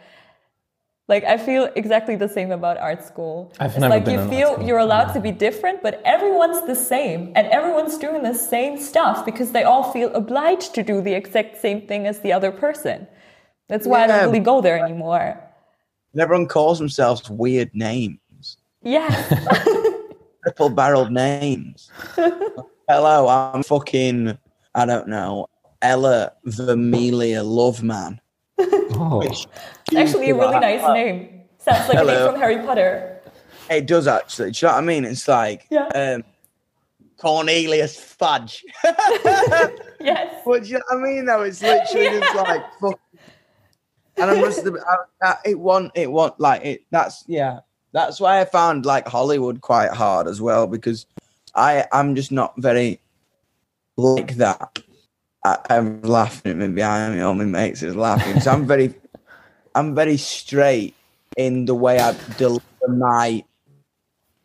Like 1.07 1.23
I 1.25 1.37
feel 1.37 1.69
exactly 1.75 2.15
the 2.15 2.27
same 2.27 2.51
about 2.51 2.79
art 2.79 3.05
school. 3.05 3.53
I've 3.59 3.71
it's 3.71 3.79
never 3.79 3.93
like 3.93 4.05
been 4.05 4.19
you 4.19 4.29
feel 4.29 4.59
you're 4.63 4.79
allowed 4.79 5.13
to 5.13 5.19
be 5.19 5.31
different, 5.31 5.83
but 5.83 6.01
everyone's 6.05 6.65
the 6.65 6.73
same 6.75 7.31
and 7.35 7.45
everyone's 7.47 7.99
doing 7.99 8.23
the 8.23 8.33
same 8.33 8.79
stuff 8.79 9.25
because 9.25 9.51
they 9.51 9.61
all 9.63 9.91
feel 9.91 10.11
obliged 10.15 10.73
to 10.73 10.81
do 10.81 11.01
the 11.01 11.13
exact 11.13 11.61
same 11.61 11.85
thing 11.85 12.07
as 12.07 12.21
the 12.21 12.33
other 12.33 12.51
person. 12.51 13.05
That's 13.69 13.85
why 13.85 14.05
I 14.05 14.07
don't 14.07 14.25
really 14.25 14.39
go 14.39 14.61
there 14.61 14.79
anymore. 14.83 15.39
And 16.13 16.21
everyone 16.21 16.47
calls 16.47 16.77
themselves 16.79 17.27
weird 17.29 17.73
names, 17.73 18.57
Yeah. 18.83 19.09
triple 20.43 20.69
barreled 20.69 21.11
names. 21.11 21.89
Hello, 22.87 23.27
I'm 23.27 23.63
fucking, 23.63 24.37
I 24.75 24.85
don't 24.85 25.07
know, 25.07 25.47
Ella 25.81 26.33
Vermelia 26.45 27.43
Loveman. 27.43 28.19
Oh, 28.95 29.19
Which 29.25 29.47
Actually 29.97 30.29
a 30.29 30.35
really 30.35 30.59
nice 30.59 30.87
name. 30.93 31.41
Sounds 31.57 31.89
like 31.89 31.97
a 31.97 32.03
name 32.05 32.27
from 32.31 32.39
Harry 32.39 32.57
Potter. 32.57 33.19
It 33.69 33.87
does 33.87 34.05
actually. 34.07 34.51
Do 34.51 34.65
you 34.65 34.67
know 34.69 34.75
what 34.75 34.83
I 34.83 34.85
mean? 34.85 35.05
It's 35.05 35.27
like 35.27 35.65
Yeah. 35.71 35.87
um, 35.87 36.23
Cornelius 37.17 37.99
Fudge. 37.99 38.63
Yes. 39.99 40.41
but 40.45 40.63
do 40.63 40.67
you 40.69 40.73
know 40.75 40.81
what 40.89 40.97
I 40.97 41.01
mean? 41.01 41.25
Though 41.25 41.43
it's 41.43 41.61
literally 41.61 42.19
just 42.19 42.35
like 42.35 42.61
fuck. 42.81 42.99
And 44.17 44.29
I 44.29 44.39
must 44.39 44.63
have. 44.63 44.75
I, 45.21 45.35
it 45.45 45.59
want. 45.59 45.91
It 45.95 46.11
want 46.11 46.39
like 46.39 46.63
it. 46.63 46.83
That's 46.91 47.23
yeah. 47.27 47.59
That's 47.93 48.19
why 48.19 48.41
I 48.41 48.45
found 48.45 48.85
like 48.85 49.07
Hollywood 49.07 49.61
quite 49.61 49.91
hard 49.91 50.27
as 50.27 50.41
well 50.41 50.67
because 50.67 51.05
I 51.55 51.85
I'm 51.91 52.15
just 52.15 52.31
not 52.31 52.53
very 52.57 52.99
like 53.97 54.35
that. 54.37 54.79
I, 55.45 55.57
I'm 55.69 56.01
laughing 56.01 56.51
at 56.51 56.57
me 56.57 56.67
behind 56.69 57.15
me. 57.15 57.21
All 57.21 57.33
my 57.33 57.45
mates 57.45 57.83
is 57.83 57.95
laughing. 57.95 58.39
So 58.39 58.51
I'm 58.51 58.65
very, 58.65 58.95
I'm 59.75 59.93
very 59.93 60.17
straight 60.17 60.95
in 61.37 61.65
the 61.65 61.75
way 61.75 61.99
I 61.99 62.15
deliver 62.37 62.63
my. 62.87 63.43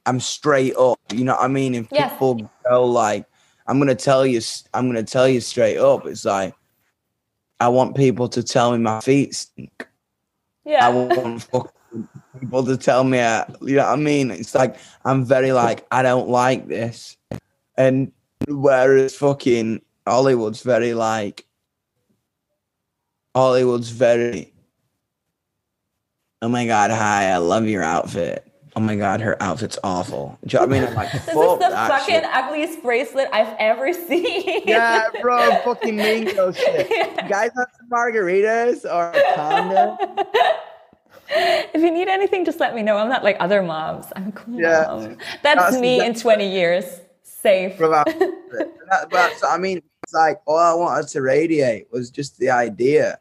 I'm 0.07 0.21
straight 0.21 0.75
up. 0.77 0.99
You 1.13 1.25
know 1.25 1.35
what 1.35 1.45
I 1.45 1.49
mean? 1.49 1.75
If 1.75 1.89
Yes. 1.93 2.13
people 2.13 2.51
go 2.69 2.85
like, 2.85 3.27
I'm 3.67 3.79
gonna 3.79 3.95
tell 3.95 4.27
you, 4.27 4.41
I'm 4.75 4.89
gonna 4.89 5.03
tell 5.03 5.29
you 5.29 5.41
straight 5.41 5.79
up. 5.79 6.07
It's 6.07 6.25
like, 6.25 6.55
I 7.61 7.69
want 7.69 7.97
people 7.97 8.29
to 8.31 8.43
tell 8.43 8.73
me 8.73 8.79
my 8.79 9.01
feet 9.01 9.35
stink. 9.35 9.87
Yeah. 10.65 10.87
I 10.87 10.91
want 10.91 11.43
fucking 11.43 12.09
people 12.39 12.65
to 12.65 12.77
tell 12.77 13.05
me, 13.05 13.19
uh, 13.19 13.45
you 13.63 13.77
know 13.77 13.85
what 13.85 13.93
I 13.93 13.97
mean? 13.97 14.31
It's 14.31 14.55
like 14.55 14.77
I'm 15.05 15.25
very 15.25 15.53
like 15.53 15.87
I 15.91 16.03
don't 16.03 16.29
like 16.29 16.69
this, 16.69 17.17
and 17.77 18.13
whereas 18.49 19.15
fucking 19.15 19.83
Hollywood's 20.07 20.63
very 20.63 20.95
like 20.95 21.47
Hollywood's 23.35 23.91
very. 23.91 24.53
Oh 26.41 26.49
my 26.49 26.67
god! 26.67 26.91
Hi, 26.91 27.31
I 27.31 27.39
love 27.39 27.67
your 27.67 27.83
outfit. 27.83 28.48
Oh 28.79 28.81
my 28.81 28.95
god, 28.95 29.21
her 29.23 29.37
outfit's 29.43 29.77
awful. 29.83 30.39
Do 30.47 30.55
you 30.57 30.61
know 30.61 30.67
what 30.69 30.77
I 30.77 30.81
mean? 30.81 30.89
I'm 30.89 30.95
like, 30.95 31.11
This 31.13 31.23
is 31.23 31.35
the 31.35 31.59
fucking 31.69 32.15
shit. 32.15 32.25
ugliest 32.33 32.81
bracelet 32.81 33.29
I've 33.33 33.53
ever 33.59 33.93
seen. 33.93 34.63
Yeah, 34.67 35.03
bro, 35.21 35.51
fucking 35.65 35.97
mango 35.97 36.33
girl 36.33 36.53
shit. 36.53 36.89
You 36.89 37.29
guys 37.29 37.51
want 37.57 37.69
some 37.77 37.91
margaritas 37.91 38.85
or 38.85 39.11
a 39.11 39.35
condom? 39.35 39.99
If 41.31 41.83
you 41.83 41.91
need 41.91 42.07
anything, 42.09 42.45
just 42.45 42.61
let 42.61 42.75
me 42.75 42.83
know. 42.83 42.97
I'm 42.97 43.09
not 43.09 43.25
like 43.25 43.37
other 43.41 43.63
moms. 43.63 44.07
I'm 44.15 44.29
a 44.29 44.33
cool 44.33 44.61
Yeah. 44.61 44.85
mom. 44.89 45.17
That's, 45.43 45.61
That's 45.61 45.77
me 45.79 46.03
in 46.03 46.15
20 46.15 46.49
years. 46.51 46.85
Safe. 47.25 47.77
From 47.77 47.93
our- 47.95 48.05
that, 48.05 49.09
but 49.11 49.37
so, 49.39 49.49
I 49.49 49.59
mean, 49.59 49.83
it's 50.05 50.15
like 50.15 50.41
all 50.47 50.57
I 50.57 50.73
wanted 50.73 51.09
to 51.09 51.21
radiate 51.21 51.89
was 51.93 52.11
just 52.11 52.39
the 52.39 52.49
idea 52.51 53.19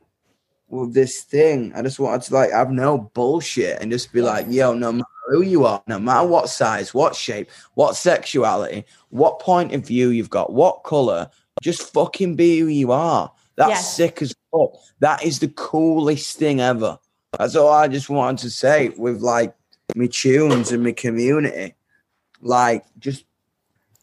with 0.69 0.93
this 0.93 1.21
thing. 1.23 1.73
I 1.75 1.81
just 1.81 1.99
wanted 1.99 2.21
to 2.27 2.33
like 2.35 2.51
have 2.51 2.71
no 2.71 2.97
bullshit 3.13 3.81
and 3.81 3.91
just 3.91 4.13
be 4.13 4.21
like, 4.21 4.45
yo, 4.49 4.73
no 4.73 4.91
matter 4.93 5.03
who 5.27 5.41
you 5.41 5.65
are, 5.65 5.81
no 5.87 5.99
matter 5.99 6.27
what 6.27 6.49
size, 6.49 6.93
what 6.93 7.15
shape, 7.15 7.49
what 7.73 7.95
sexuality, 7.95 8.85
what 9.09 9.39
point 9.39 9.73
of 9.73 9.85
view 9.85 10.09
you've 10.09 10.29
got, 10.29 10.53
what 10.53 10.83
color, 10.83 11.29
just 11.61 11.93
fucking 11.93 12.35
be 12.35 12.59
who 12.59 12.67
you 12.67 12.91
are. 12.91 13.31
That's 13.55 13.69
Yes. 13.69 13.95
sick 13.95 14.21
as 14.21 14.35
fuck. 14.51 14.71
That 14.99 15.23
is 15.23 15.39
the 15.39 15.47
coolest 15.49 16.37
thing 16.37 16.61
ever. 16.61 16.97
That's 17.37 17.55
all 17.55 17.69
I 17.69 17.87
just 17.87 18.09
wanted 18.09 18.39
to 18.43 18.49
say 18.49 18.89
with 18.89 19.21
like 19.21 19.53
my 19.95 20.07
tunes 20.07 20.71
and 20.71 20.83
my 20.83 20.91
community. 20.91 21.73
Like, 22.41 22.85
just 22.99 23.25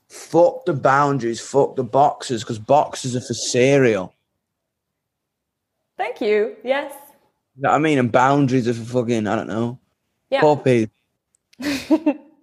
fuck 0.09 0.65
the 0.67 0.73
boundaries, 0.75 1.41
fuck 1.41 1.77
the 1.77 1.85
boxes, 1.85 2.43
because 2.43 2.59
boxes 2.59 3.15
are 3.17 3.21
for 3.21 3.35
cereal. 3.35 4.13
Thank 5.97 6.21
you. 6.21 6.57
Yes. 6.65 6.93
You 7.57 7.63
know 7.63 7.71
I 7.71 7.79
mean? 7.79 7.99
And 7.99 8.11
boundaries 8.11 8.67
are 8.67 8.75
for 8.75 8.85
fucking, 9.03 9.27
I 9.29 9.37
don't 9.37 9.47
know, 9.47 9.79
Yeah. 10.31 10.41
puppies. 10.41 10.89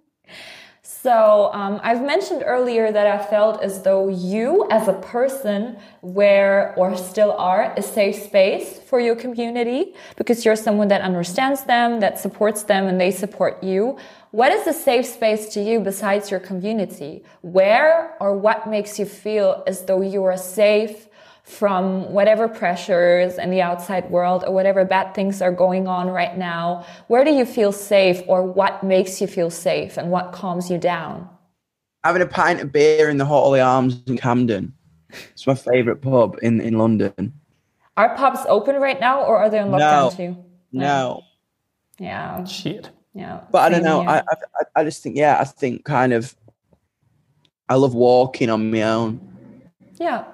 So 1.02 1.50
um, 1.52 1.80
I've 1.82 2.00
mentioned 2.00 2.44
earlier 2.46 2.92
that 2.92 3.08
I 3.08 3.18
felt 3.18 3.60
as 3.60 3.82
though 3.82 4.06
you, 4.06 4.68
as 4.70 4.86
a 4.86 4.92
person, 4.92 5.76
were 6.00 6.72
or 6.76 6.96
still 6.96 7.32
are 7.32 7.74
a 7.76 7.82
safe 7.82 8.14
space 8.22 8.78
for 8.78 9.00
your 9.00 9.16
community 9.16 9.94
because 10.16 10.44
you're 10.44 10.54
someone 10.54 10.86
that 10.88 11.00
understands 11.00 11.64
them, 11.64 11.98
that 11.98 12.20
supports 12.20 12.62
them, 12.62 12.86
and 12.86 13.00
they 13.00 13.10
support 13.10 13.64
you. 13.64 13.98
What 14.30 14.52
is 14.52 14.64
a 14.68 14.72
safe 14.72 15.06
space 15.06 15.48
to 15.54 15.60
you 15.60 15.80
besides 15.80 16.30
your 16.30 16.38
community? 16.38 17.24
Where 17.40 18.14
or 18.20 18.36
what 18.38 18.68
makes 18.68 18.96
you 19.00 19.04
feel 19.04 19.64
as 19.66 19.84
though 19.86 20.02
you 20.02 20.22
are 20.22 20.36
safe? 20.36 21.08
From 21.42 22.12
whatever 22.12 22.48
pressures 22.48 23.36
in 23.38 23.50
the 23.50 23.60
outside 23.60 24.10
world 24.10 24.44
or 24.46 24.54
whatever 24.54 24.84
bad 24.84 25.14
things 25.14 25.42
are 25.42 25.52
going 25.52 25.88
on 25.88 26.08
right 26.08 26.36
now? 26.38 26.86
Where 27.08 27.24
do 27.24 27.30
you 27.32 27.44
feel 27.44 27.72
safe 27.72 28.22
or 28.26 28.42
what 28.42 28.82
makes 28.84 29.20
you 29.20 29.26
feel 29.26 29.50
safe 29.50 29.96
and 29.96 30.10
what 30.10 30.32
calms 30.32 30.70
you 30.70 30.78
down? 30.78 31.28
Having 32.04 32.22
a 32.22 32.26
pint 32.26 32.60
of 32.60 32.72
beer 32.72 33.08
in 33.08 33.16
the 33.18 33.24
Hawley 33.24 33.60
Arms 33.60 34.02
in 34.06 34.16
Camden. 34.16 34.72
It's 35.32 35.46
my 35.46 35.54
favourite 35.54 36.00
pub 36.00 36.38
in, 36.42 36.60
in 36.60 36.78
London. 36.78 37.34
Are 37.96 38.16
pubs 38.16 38.40
open 38.48 38.76
right 38.76 38.98
now 38.98 39.22
or 39.22 39.36
are 39.36 39.50
they 39.50 39.58
on 39.58 39.68
lockdown 39.70 39.78
No. 39.78 40.10
too? 40.16 40.44
No. 40.72 41.22
Yeah. 41.98 42.44
shit. 42.44 42.88
Yeah. 43.14 43.40
But 43.50 43.58
I 43.62 43.68
don't 43.68 43.82
know. 43.84 44.00
I, 44.08 44.20
I 44.20 44.24
I 44.76 44.84
just 44.84 45.02
think 45.02 45.16
yeah. 45.16 45.36
I 45.38 45.44
think 45.44 45.84
kind 45.84 46.14
of. 46.14 46.34
I 47.68 47.74
love 47.74 47.94
walking 47.94 48.48
on 48.48 48.70
my 48.70 48.82
own. 48.82 49.20
yeah. 50.00 50.24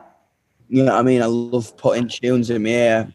You 0.68 0.84
know 0.84 0.92
what 0.92 1.00
I 1.00 1.02
mean? 1.02 1.22
I 1.22 1.26
love 1.26 1.76
putting 1.76 2.08
tunes 2.08 2.50
in 2.50 2.62
my 2.62 2.68
ear. 2.68 3.12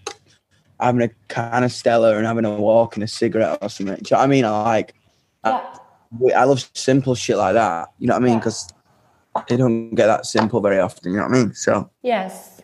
having 0.79 1.01
a 1.03 1.09
can 1.29 1.63
of 1.63 1.71
Stella 1.71 2.17
and 2.17 2.25
having 2.25 2.45
a 2.45 2.55
walk 2.55 2.95
and 2.95 3.03
a 3.03 3.07
cigarette 3.07 3.57
or 3.61 3.69
something. 3.69 3.95
Do 3.95 4.01
you 4.01 4.15
know 4.15 4.17
what 4.17 4.23
I 4.23 4.27
mean? 4.27 4.45
I 4.45 4.63
like, 4.63 4.93
Yeah. 5.45 5.77
I, 6.29 6.31
I 6.31 6.43
love 6.45 6.69
simple 6.73 7.15
shit 7.15 7.37
like 7.37 7.53
that. 7.53 7.89
You 7.99 8.07
know 8.07 8.15
what 8.15 8.23
I 8.23 8.25
mean? 8.25 8.33
Yeah. 8.33 8.39
Because 8.39 8.67
they 9.47 9.57
don't 9.57 9.95
get 9.95 10.07
that 10.07 10.25
simple 10.25 10.61
very 10.61 10.79
often. 10.79 11.11
You 11.11 11.17
know 11.19 11.27
what 11.27 11.35
I 11.35 11.37
mean? 11.43 11.53
So 11.53 11.89
Yes. 12.01 12.61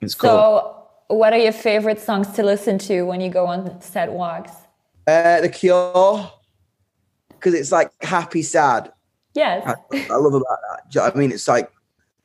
it's 0.00 0.14
cool. 0.14 0.30
So, 0.30 0.74
what 1.08 1.32
are 1.32 1.38
your 1.38 1.52
favorite 1.52 2.00
songs 2.00 2.28
to 2.32 2.42
listen 2.42 2.78
to 2.78 3.02
when 3.02 3.20
you 3.20 3.30
go 3.30 3.46
on 3.46 3.80
set 3.80 4.12
walks? 4.12 4.52
uh, 5.06 5.40
the 5.40 5.48
Cure, 5.48 6.30
because 7.30 7.54
it's 7.54 7.72
like 7.72 7.90
happy, 8.02 8.42
sad. 8.42 8.92
Yes. 9.34 9.64
I, 9.66 9.96
I 10.10 10.16
love 10.16 10.34
about 10.34 10.58
that. 10.70 10.90
Do 10.90 10.98
you 10.98 11.00
know 11.00 11.04
what 11.06 11.16
I 11.16 11.18
mean? 11.18 11.32
It's 11.32 11.48
like 11.48 11.70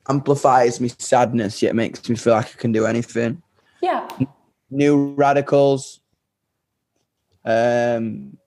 amplifies 0.09 0.79
me 0.79 0.89
sadness, 0.97 1.61
yet 1.61 1.75
makes 1.75 2.07
me 2.09 2.15
feel 2.15 2.33
like 2.33 2.47
I 2.47 2.59
can 2.59 2.71
do 2.71 2.85
anything. 2.85 3.41
Yeah. 3.81 4.07
New 4.69 5.13
Radicals, 5.13 5.99
um, 7.45 8.37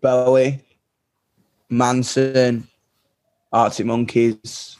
Bowie, 0.00 0.60
Manson, 1.68 2.68
Arctic 3.52 3.86
Monkeys. 3.86 4.76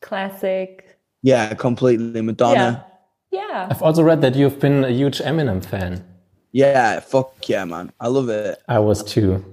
Classic. 0.00 0.98
Yeah, 1.22 1.54
completely 1.54 2.20
Madonna. 2.22 2.86
Yeah. 3.30 3.48
Yeah. 3.50 3.68
I've 3.70 3.82
also 3.82 4.02
read 4.02 4.20
that 4.22 4.34
you've 4.34 4.58
been 4.60 4.84
a 4.84 4.90
huge 4.90 5.18
Eminem 5.18 5.64
fan. 5.64 6.04
Yeah. 6.52 7.00
fuck 7.00 7.48
yeah, 7.48 7.64
man. 7.64 7.92
I 8.00 8.08
love 8.08 8.28
it. 8.28 8.62
I 8.68 8.78
was 8.78 9.02
too. 9.02 9.44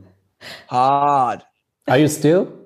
Hard. 0.67 1.43
Are 1.87 1.97
you 1.97 2.07
still? 2.07 2.58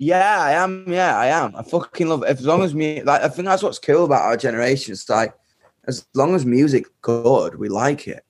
Yeah, 0.00 0.40
I 0.40 0.52
am. 0.52 0.90
Yeah, 0.90 1.14
I 1.14 1.26
am. 1.26 1.54
I 1.54 1.62
fucking 1.62 2.08
love 2.08 2.22
it. 2.22 2.30
As 2.30 2.46
long 2.46 2.62
as 2.62 2.74
me, 2.74 3.02
like, 3.02 3.20
I 3.20 3.28
think 3.28 3.44
that's 3.44 3.62
what's 3.62 3.78
cool 3.78 4.06
about 4.06 4.22
our 4.22 4.36
generation. 4.36 4.92
It's 4.92 5.06
like, 5.10 5.34
as 5.86 6.06
long 6.14 6.34
as 6.34 6.46
music 6.46 6.86
good, 7.02 7.56
we 7.56 7.68
like 7.68 8.08
it. 8.08 8.24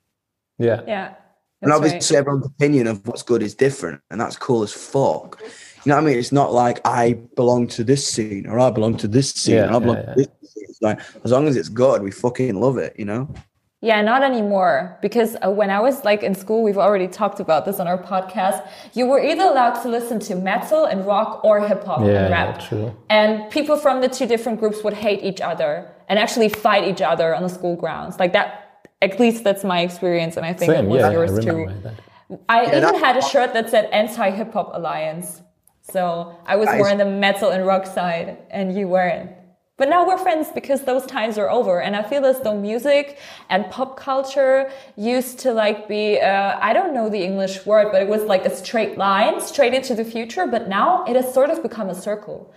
Yeah. 0.58 0.82
Yeah. 0.88 1.14
and 1.62 1.72
obviously, 1.72 2.16
right. 2.16 2.20
everyone's 2.20 2.46
opinion 2.46 2.88
of 2.88 3.06
what's 3.06 3.22
good 3.22 3.40
is 3.40 3.54
different, 3.54 4.00
and 4.10 4.20
that's 4.20 4.36
cool 4.36 4.64
as 4.64 4.72
fuck. 4.72 5.40
You 5.84 5.90
know 5.90 5.94
what 5.94 6.02
I 6.02 6.06
mean? 6.08 6.18
It's 6.18 6.32
not 6.32 6.52
like 6.52 6.80
I 6.84 7.12
belong 7.36 7.68
to 7.68 7.84
this 7.84 8.04
scene 8.04 8.48
or 8.48 8.58
I 8.58 8.70
belong 8.70 8.96
to 8.98 9.08
this 9.08 9.32
scene 9.32 9.54
Yeah, 9.54 9.66
and 9.66 9.76
I 9.76 9.78
belong 9.78 9.96
yeah, 9.96 10.02
to 10.02 10.08
yeah. 10.08 10.14
this 10.16 10.52
scene. 10.52 10.64
It's 10.68 10.82
like 10.82 11.00
as 11.22 11.30
long 11.30 11.46
as 11.46 11.56
it's 11.56 11.68
good, 11.68 12.02
we 12.02 12.10
fucking 12.10 12.60
love 12.60 12.78
it. 12.78 12.96
You 12.98 13.04
know? 13.04 13.32
Yeah, 13.82 14.02
not 14.02 14.22
anymore. 14.22 14.98
Because 15.00 15.36
uh, 15.42 15.50
when 15.50 15.70
I 15.70 15.80
was 15.80 16.04
like 16.04 16.22
in 16.22 16.34
school, 16.34 16.62
we've 16.62 16.76
already 16.76 17.08
talked 17.08 17.40
about 17.40 17.64
this 17.64 17.80
on 17.80 17.86
our 17.88 17.96
podcast. 17.96 18.68
You 18.92 19.06
were 19.06 19.18
either 19.24 19.44
allowed 19.44 19.80
to 19.82 19.88
listen 19.88 20.18
to 20.20 20.34
metal 20.34 20.84
and 20.84 21.06
rock 21.06 21.42
or 21.44 21.66
hip 21.66 21.84
hop 21.84 22.00
Yeah, 22.00 22.06
and 22.26 22.30
yeah, 22.30 22.52
true. 22.68 22.94
And 23.08 23.50
people 23.50 23.76
from 23.78 24.02
the 24.02 24.08
two 24.08 24.26
different 24.26 24.60
groups 24.60 24.84
would 24.84 24.92
hate 24.92 25.22
each 25.24 25.40
other 25.40 25.90
and 26.10 26.18
actually 26.18 26.50
fight 26.50 26.84
each 26.84 27.00
other 27.00 27.34
on 27.34 27.42
the 27.42 27.48
school 27.48 27.74
grounds. 27.74 28.18
Like 28.18 28.34
that, 28.34 28.86
at 29.00 29.18
least 29.18 29.44
that's 29.44 29.64
my 29.64 29.80
experience. 29.80 30.36
And 30.36 30.44
I 30.44 30.52
think 30.52 30.70
it 30.72 30.76
Same, 30.76 30.86
was 30.88 31.00
yeah, 31.00 31.10
yours 31.12 31.32
remember 31.32 31.72
too. 31.72 31.80
that. 31.80 31.94
I 32.50 32.66
even 32.66 32.82
that- 32.82 32.96
had 32.96 33.16
a 33.16 33.22
shirt 33.22 33.54
that 33.54 33.70
said 33.70 33.86
anti 33.92 34.30
hip 34.30 34.52
hop 34.52 34.72
alliance. 34.74 35.40
So 35.82 36.36
I 36.46 36.56
was 36.56 36.66
Nice. 36.66 36.78
more 36.78 36.90
on 36.90 36.98
the 36.98 37.06
metal 37.06 37.48
and 37.50 37.66
rock 37.66 37.86
side 37.86 38.36
and 38.50 38.76
you 38.76 38.88
weren't. 38.88 39.30
But 39.80 39.88
now 39.88 40.06
we're 40.06 40.18
friends 40.18 40.48
because 40.52 40.82
those 40.82 41.06
times 41.06 41.38
are 41.38 41.48
over. 41.48 41.80
And 41.80 41.96
I 41.96 42.02
feel 42.02 42.26
as 42.26 42.38
though 42.40 42.54
music 42.54 43.18
and 43.48 43.64
pop 43.70 43.96
culture 43.96 44.70
used 44.94 45.38
to 45.38 45.54
like 45.54 45.88
be, 45.88 46.20
uh, 46.20 46.58
I 46.60 46.74
don't 46.74 46.92
know 46.92 47.08
the 47.08 47.24
English 47.24 47.64
word, 47.64 47.88
but 47.90 48.02
it 48.02 48.08
was 48.08 48.24
like 48.24 48.44
a 48.44 48.54
straight 48.54 48.98
line 48.98 49.40
straight 49.40 49.72
into 49.72 49.94
the 49.94 50.04
future. 50.04 50.46
But 50.46 50.68
now 50.68 51.02
it 51.04 51.16
has 51.16 51.32
sort 51.32 51.48
of 51.48 51.62
become 51.62 51.88
a 51.88 51.94
circle. 51.94 52.52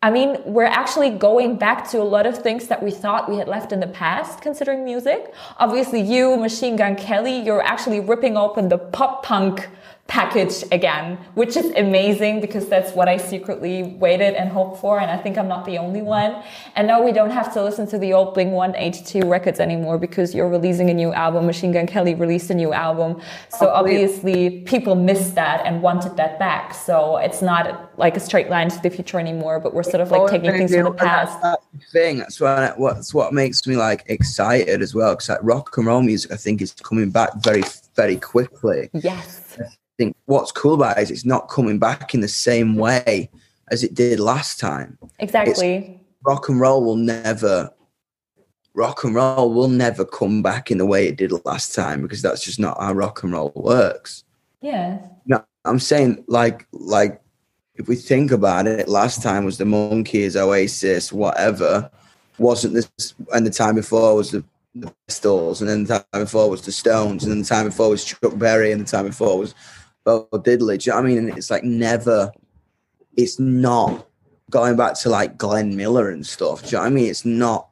I 0.00 0.10
mean, 0.10 0.38
we're 0.46 0.64
actually 0.64 1.10
going 1.10 1.56
back 1.56 1.90
to 1.90 2.00
a 2.00 2.08
lot 2.16 2.24
of 2.24 2.38
things 2.38 2.68
that 2.68 2.82
we 2.82 2.92
thought 2.92 3.28
we 3.28 3.36
had 3.36 3.48
left 3.48 3.72
in 3.72 3.80
the 3.80 3.88
past, 3.88 4.40
considering 4.40 4.84
music. 4.84 5.34
Obviously, 5.58 6.00
you, 6.00 6.36
Machine 6.36 6.76
Gun 6.76 6.96
Kelly, 6.96 7.40
you're 7.40 7.60
actually 7.60 8.00
ripping 8.00 8.38
open 8.38 8.70
the 8.70 8.78
pop 8.78 9.22
punk 9.22 9.68
package 10.08 10.64
again, 10.72 11.18
which 11.34 11.54
is 11.54 11.66
amazing 11.72 12.40
because 12.40 12.66
that's 12.66 12.92
what 12.92 13.08
I 13.08 13.18
secretly 13.18 13.82
waited 13.82 14.34
and 14.34 14.48
hoped 14.48 14.80
for. 14.80 14.98
And 14.98 15.10
I 15.10 15.18
think 15.18 15.36
I'm 15.36 15.48
not 15.48 15.66
the 15.66 15.76
only 15.76 16.00
one. 16.00 16.42
And 16.76 16.88
now 16.88 17.02
we 17.02 17.12
don't 17.12 17.30
have 17.30 17.52
to 17.52 17.62
listen 17.62 17.86
to 17.88 17.98
the 17.98 18.14
old 18.14 18.32
Blink 18.32 18.50
182 18.50 19.28
records 19.28 19.60
anymore 19.60 19.98
because 19.98 20.34
you're 20.34 20.48
releasing 20.48 20.88
a 20.88 20.94
new 20.94 21.12
album. 21.12 21.44
Machine 21.44 21.72
Gun 21.72 21.86
Kelly 21.86 22.14
released 22.14 22.48
a 22.48 22.54
new 22.54 22.72
album. 22.72 23.20
So 23.50 23.68
obviously 23.68 24.62
people 24.62 24.94
missed 24.94 25.34
that 25.34 25.66
and 25.66 25.82
wanted 25.82 26.16
that 26.16 26.38
back. 26.38 26.72
So 26.72 27.18
it's 27.18 27.42
not 27.42 27.92
like 27.98 28.16
a 28.16 28.20
straight 28.20 28.48
line 28.48 28.70
to 28.70 28.80
the 28.80 28.88
future 28.88 29.20
anymore, 29.20 29.60
but 29.60 29.74
we're 29.74 29.82
sort 29.82 30.00
of 30.00 30.10
like 30.10 30.30
taking 30.30 30.50
things 30.50 30.74
from 30.74 30.84
the 30.84 30.92
past. 30.92 31.38
That's 31.42 31.66
the 31.74 31.84
thing. 31.92 32.18
That's 32.18 32.40
what 32.40 32.78
what's 32.78 33.12
what 33.12 33.34
makes 33.34 33.66
me 33.66 33.76
like 33.76 34.04
excited 34.06 34.80
as 34.80 34.94
well. 34.94 35.12
Because 35.12 35.28
like 35.28 35.40
rock 35.42 35.76
and 35.76 35.86
roll 35.86 36.00
music, 36.00 36.32
I 36.32 36.36
think 36.36 36.62
is 36.62 36.72
coming 36.72 37.10
back 37.10 37.30
very 37.42 37.62
very 37.94 38.16
quickly. 38.16 38.88
Yes. 38.94 39.47
Think 39.98 40.16
what's 40.26 40.52
cool 40.52 40.74
about 40.74 40.98
it 40.98 41.02
is 41.02 41.10
it's 41.10 41.24
not 41.24 41.48
coming 41.48 41.78
back 41.78 42.14
in 42.14 42.20
the 42.20 42.28
same 42.28 42.76
way 42.76 43.30
as 43.70 43.82
it 43.82 43.94
did 43.94 44.20
last 44.20 44.60
time. 44.60 44.96
Exactly. 45.18 46.00
Rock 46.24 46.48
and 46.48 46.60
roll 46.60 46.84
will 46.84 46.96
never 46.96 47.72
rock 48.74 49.02
and 49.02 49.14
roll 49.14 49.52
will 49.52 49.68
never 49.68 50.04
come 50.04 50.40
back 50.40 50.70
in 50.70 50.78
the 50.78 50.86
way 50.86 51.08
it 51.08 51.16
did 51.16 51.32
last 51.44 51.74
time 51.74 52.00
because 52.00 52.22
that's 52.22 52.44
just 52.44 52.60
not 52.60 52.80
how 52.80 52.92
rock 52.92 53.22
and 53.24 53.32
roll 53.32 53.52
works. 53.56 54.22
Yeah. 54.60 55.00
No, 55.26 55.44
I'm 55.64 55.80
saying 55.80 56.24
like 56.28 56.66
like 56.72 57.20
if 57.74 57.88
we 57.88 57.96
think 57.96 58.30
about 58.30 58.66
it, 58.66 58.88
last 58.88 59.22
time 59.22 59.44
was 59.44 59.58
the 59.58 59.64
Monkeys, 59.64 60.36
Oasis, 60.36 61.12
whatever. 61.12 61.90
Wasn't 62.38 62.74
this 62.74 63.14
and 63.32 63.46
the 63.46 63.50
time 63.50 63.74
before 63.74 64.14
was 64.14 64.30
the, 64.30 64.44
the 64.74 64.92
Pistols, 65.06 65.60
and 65.60 65.68
then 65.68 65.84
the 65.84 66.04
time 66.12 66.22
before 66.22 66.48
was 66.50 66.62
the 66.62 66.72
Stones, 66.72 67.24
and 67.24 67.32
then 67.32 67.40
the 67.40 67.48
time 67.48 67.66
before 67.66 67.90
was 67.90 68.04
Chuck 68.04 68.36
Berry, 68.36 68.70
and 68.70 68.80
the 68.80 68.84
time 68.84 69.06
before 69.06 69.38
was 69.38 69.54
Bo 70.08 70.26
Diddley. 70.32 70.78
Do 70.78 70.88
you 70.88 70.92
know 70.92 71.02
what 71.02 71.04
I 71.04 71.08
mean? 71.08 71.18
And 71.18 71.36
it's 71.36 71.50
like 71.50 71.64
never 71.64 72.32
it's 73.16 73.38
not 73.38 74.06
going 74.50 74.76
back 74.76 74.94
to 75.00 75.10
like 75.10 75.36
Glenn 75.36 75.76
Miller 75.76 76.08
and 76.08 76.26
stuff. 76.26 76.62
Do 76.62 76.68
you 76.68 76.72
know 76.72 76.80
what 76.80 76.86
I 76.86 76.90
mean? 76.90 77.06
It's 77.06 77.24
not 77.26 77.68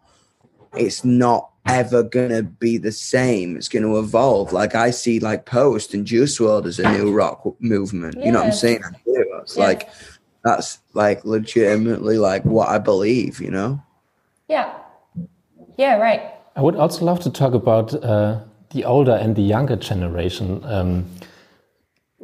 it's 0.75 1.03
not 1.03 1.51
ever 1.66 2.03
gonna 2.03 2.42
be 2.42 2.77
the 2.77 2.92
same. 2.92 3.57
It's 3.57 3.68
gonna 3.68 3.96
evolve. 3.96 4.53
Like 4.53 4.75
I 4.75 4.90
see 4.90 5.18
like 5.18 5.46
Post 5.46 5.94
and 5.94 6.07
Juice 6.07 6.38
WRLD 6.38 6.66
as 6.66 6.79
a 6.79 6.92
new 6.92 7.11
rock 7.12 7.40
movement. 7.61 8.16
You 8.22 8.33
know 8.33 8.40
what 8.40 8.49
I'm 8.49 8.53
saying? 8.53 8.83
I 8.85 8.90
do. 8.90 9.25
It's 9.40 9.57
Yes. 9.57 9.66
like 9.66 9.88
that's 10.44 10.79
like 10.92 11.25
legitimately 11.25 12.18
like 12.18 12.44
what 12.44 12.68
I 12.68 12.79
believe, 12.79 13.40
you 13.40 13.51
know? 13.51 13.81
Yeah. 14.49 14.75
Yeah, 15.79 15.96
right. 15.96 16.22
I 16.55 16.61
would 16.61 16.77
also 16.77 17.05
love 17.05 17.20
to 17.20 17.31
talk 17.31 17.55
about 17.55 17.94
uh, 18.05 18.40
the 18.70 18.85
older 18.85 19.12
and 19.12 19.35
the 19.35 19.42
younger 19.42 19.77
generation. 19.77 20.62
Um, 20.64 21.07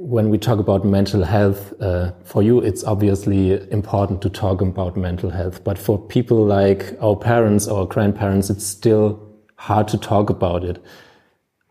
when 0.03 0.31
we 0.31 0.39
talk 0.39 0.59
about 0.59 0.85
mental 0.85 1.23
health, 1.23 1.81
uh, 1.81 2.11
for 2.25 2.43
you, 2.43 2.59
it's 2.59 2.83
obviously 2.83 3.53
important 3.71 4.21
to 4.23 4.29
talk 4.29 4.61
about 4.61 4.97
mental 4.97 5.31
health. 5.31 5.63
But 5.63 5.79
for 5.79 5.97
people 5.97 6.45
like 6.45 6.97
our 7.01 7.15
parents 7.15 7.69
or 7.69 7.87
grandparents, 7.87 8.51
it's 8.51 8.67
still 8.67 9.23
hard 9.57 9.87
to 9.89 9.99
talk 9.99 10.29
about 10.29 10.65
it. 10.65 10.85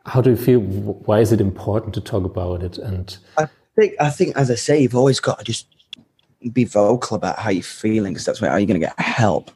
How 0.06 0.22
do 0.22 0.30
you 0.30 0.38
feel? 0.38 0.62
Why 0.62 1.20
is 1.20 1.34
it 1.34 1.42
important 1.42 1.94
to 1.96 2.02
talk 2.02 2.24
about 2.24 2.64
it? 2.64 2.78
And 2.78 3.18
I 3.38 3.50
think 3.76 3.96
I 4.00 4.10
think 4.10 4.38
as 4.38 4.50
I 4.50 4.56
say, 4.56 4.82
you've 4.82 4.96
always 4.96 5.20
got 5.20 5.40
to 5.40 5.44
just 5.44 5.68
be 6.54 6.64
vocal 6.64 7.18
about 7.18 7.38
how 7.38 7.50
you're 7.50 7.62
feeling 7.62 8.14
because 8.14 8.26
that's 8.26 8.40
where 8.40 8.50
are 8.50 8.60
you're 8.60 8.66
gonna 8.66 8.80
get 8.80 8.98
help. 8.98 9.52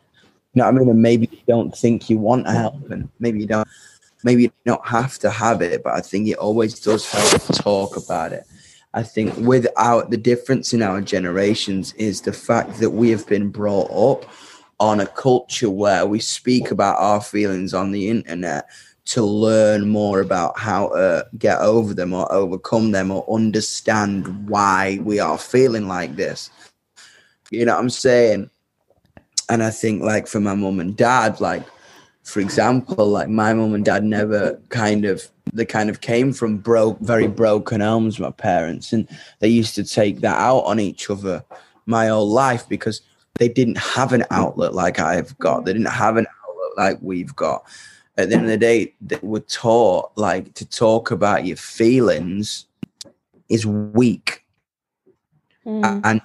You 0.53 0.61
know 0.61 0.65
what 0.65 0.75
I 0.75 0.77
mean? 0.79 0.89
And 0.89 1.01
maybe 1.01 1.29
you 1.31 1.39
don't 1.47 1.75
think 1.75 2.09
you 2.09 2.17
want 2.17 2.45
help, 2.47 2.91
and 2.91 3.09
maybe 3.19 3.39
you 3.39 3.47
don't. 3.47 3.67
Maybe 4.25 4.51
don't 4.65 4.85
have 4.85 5.17
to 5.19 5.29
have 5.29 5.61
it, 5.61 5.83
but 5.83 5.93
I 5.93 6.01
think 6.01 6.27
it 6.27 6.37
always 6.37 6.79
does 6.79 7.09
help 7.09 7.43
to 7.43 7.53
talk 7.53 7.95
about 7.95 8.33
it. 8.33 8.43
I 8.95 9.03
think 9.03 9.37
without 9.37 10.09
the 10.09 10.17
difference 10.17 10.73
in 10.73 10.81
our 10.81 10.99
generations 10.99 11.93
is 11.93 12.21
the 12.21 12.33
fact 12.33 12.79
that 12.79 12.89
we 12.89 13.11
have 13.11 13.27
been 13.27 13.49
brought 13.49 13.91
up 13.91 14.29
on 14.79 14.99
a 14.99 15.05
culture 15.05 15.69
where 15.69 16.05
we 16.05 16.19
speak 16.19 16.71
about 16.71 16.97
our 16.97 17.21
feelings 17.21 17.73
on 17.73 17.91
the 17.91 18.09
internet 18.09 18.67
to 19.05 19.23
learn 19.23 19.87
more 19.87 20.21
about 20.21 20.57
how 20.57 20.89
to 20.89 21.27
get 21.37 21.59
over 21.59 21.93
them 21.93 22.11
or 22.13 22.31
overcome 22.31 22.91
them 22.91 23.11
or 23.11 23.23
understand 23.31 24.49
why 24.49 24.99
we 25.03 25.19
are 25.19 25.37
feeling 25.37 25.87
like 25.87 26.15
this. 26.15 26.49
You 27.51 27.65
know 27.65 27.75
what 27.75 27.81
I'm 27.81 27.89
saying? 27.91 28.49
And 29.49 29.61
I 29.61 29.69
think 29.69 30.01
like 30.01 30.25
for 30.25 30.39
my 30.39 30.55
mum 30.55 30.79
and 30.79 30.97
dad, 30.97 31.39
like 31.39 31.63
for 32.25 32.39
example, 32.39 33.07
like 33.07 33.29
my 33.29 33.53
mum 33.53 33.73
and 33.73 33.85
dad 33.85 34.03
never 34.03 34.59
kind 34.69 35.05
of 35.05 35.27
they 35.53 35.65
kind 35.65 35.89
of 35.89 36.01
came 36.01 36.33
from 36.33 36.57
broke 36.57 36.99
very 36.99 37.27
broken 37.27 37.81
homes, 37.81 38.19
my 38.19 38.31
parents, 38.31 38.91
and 38.91 39.07
they 39.39 39.47
used 39.47 39.75
to 39.75 39.83
take 39.83 40.19
that 40.21 40.37
out 40.37 40.61
on 40.61 40.79
each 40.79 41.09
other 41.09 41.43
my 41.85 42.07
whole 42.07 42.29
life 42.29 42.67
because 42.67 43.01
they 43.35 43.47
didn't 43.47 43.77
have 43.77 44.11
an 44.11 44.25
outlet 44.31 44.73
like 44.73 44.99
I've 44.99 45.37
got. 45.37 45.65
They 45.65 45.73
didn't 45.73 45.87
have 45.87 46.17
an 46.17 46.25
outlet 46.43 46.77
like 46.77 46.97
we've 47.01 47.35
got. 47.35 47.63
At 48.17 48.29
the 48.29 48.35
end 48.35 48.45
of 48.45 48.49
the 48.49 48.57
day, 48.57 48.93
they 49.01 49.19
were 49.21 49.41
taught 49.41 50.11
like 50.15 50.53
to 50.55 50.65
talk 50.65 51.11
about 51.11 51.45
your 51.45 51.57
feelings 51.57 52.65
is 53.49 53.65
weak 53.65 54.45
Mm. 55.65 56.01
and 56.03 56.21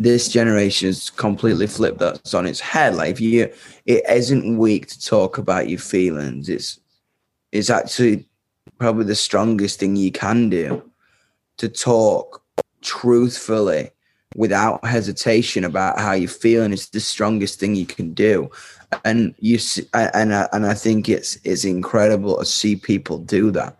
this 0.00 0.28
generation 0.28 0.88
has 0.88 1.10
completely 1.10 1.66
flipped 1.66 1.98
that 1.98 2.34
on 2.34 2.46
its 2.46 2.58
head. 2.58 2.94
Like 2.94 3.10
if 3.10 3.20
you, 3.20 3.52
it 3.84 4.02
isn't 4.08 4.56
weak 4.56 4.86
to 4.86 5.04
talk 5.04 5.36
about 5.36 5.68
your 5.68 5.78
feelings. 5.78 6.48
It's, 6.48 6.80
it's 7.52 7.68
actually 7.68 8.26
probably 8.78 9.04
the 9.04 9.14
strongest 9.14 9.78
thing 9.78 9.96
you 9.96 10.10
can 10.10 10.48
do 10.48 10.82
to 11.58 11.68
talk 11.68 12.42
truthfully 12.80 13.90
without 14.36 14.82
hesitation 14.86 15.64
about 15.64 15.98
how 15.98 16.12
you're 16.12 16.30
feeling 16.30 16.72
is 16.72 16.88
the 16.88 17.00
strongest 17.00 17.60
thing 17.60 17.74
you 17.74 17.84
can 17.84 18.14
do 18.14 18.50
and 19.04 19.34
you 19.38 19.58
see, 19.58 19.84
and 19.92 20.34
I, 20.34 20.48
and 20.52 20.64
I 20.64 20.74
think 20.74 21.08
it's 21.08 21.36
it's 21.44 21.64
incredible 21.64 22.38
to 22.38 22.44
see 22.44 22.76
people 22.76 23.18
do 23.18 23.50
that 23.50 23.76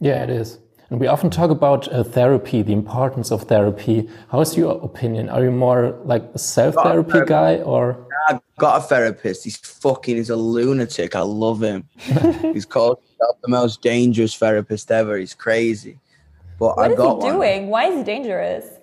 yeah 0.00 0.22
it 0.22 0.30
is 0.30 0.60
and 0.90 1.00
we 1.00 1.06
often 1.06 1.30
talk 1.30 1.50
about 1.50 1.92
uh, 1.92 2.02
therapy 2.02 2.62
the 2.62 2.72
importance 2.72 3.30
of 3.30 3.42
therapy 3.42 4.08
how's 4.30 4.56
your 4.56 4.82
opinion 4.84 5.28
are 5.28 5.44
you 5.44 5.50
more 5.50 5.98
like 6.04 6.24
a 6.34 6.38
self-therapy 6.38 7.20
guy 7.26 7.56
or 7.58 8.06
I've 8.28 8.40
got 8.58 8.78
a 8.78 8.80
therapist 8.86 9.44
he's 9.44 9.56
fucking 9.56 10.16
he's 10.16 10.30
a 10.30 10.36
lunatic 10.36 11.14
I 11.14 11.20
love 11.20 11.62
him 11.62 11.88
he's 12.54 12.66
called 12.66 12.98
the 13.42 13.48
most 13.48 13.82
dangerous 13.82 14.34
therapist 14.34 14.90
ever 14.90 15.16
he's 15.18 15.34
crazy 15.34 15.98
but 16.58 16.76
what 16.76 16.92
I 16.92 16.94
got 16.94 17.18
is 17.18 17.24
he 17.24 17.30
doing 17.30 17.68
why 17.68 17.86
is 17.86 17.98
he 17.98 18.04
dangerous 18.04 18.78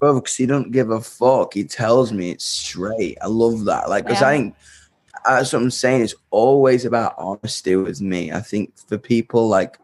bro, 0.00 0.14
because 0.14 0.34
he 0.34 0.46
don't 0.46 0.72
give 0.72 0.90
a 0.90 1.00
fuck. 1.00 1.54
He 1.54 1.62
tells 1.62 2.10
me 2.10 2.30
it's 2.30 2.44
straight. 2.44 3.18
I 3.22 3.26
love 3.26 3.66
that. 3.66 3.88
Like, 3.88 4.04
because 4.04 4.22
yeah. 4.22 4.28
I 4.28 4.32
think 4.32 4.54
that's 5.24 5.52
what 5.52 5.62
I'm 5.62 5.70
saying. 5.70 6.02
It's 6.02 6.14
always 6.30 6.84
about 6.84 7.14
honesty 7.18 7.76
with 7.76 8.00
me. 8.00 8.32
I 8.32 8.40
think 8.40 8.76
for 8.88 8.98
people 8.98 9.46
like 9.46 9.78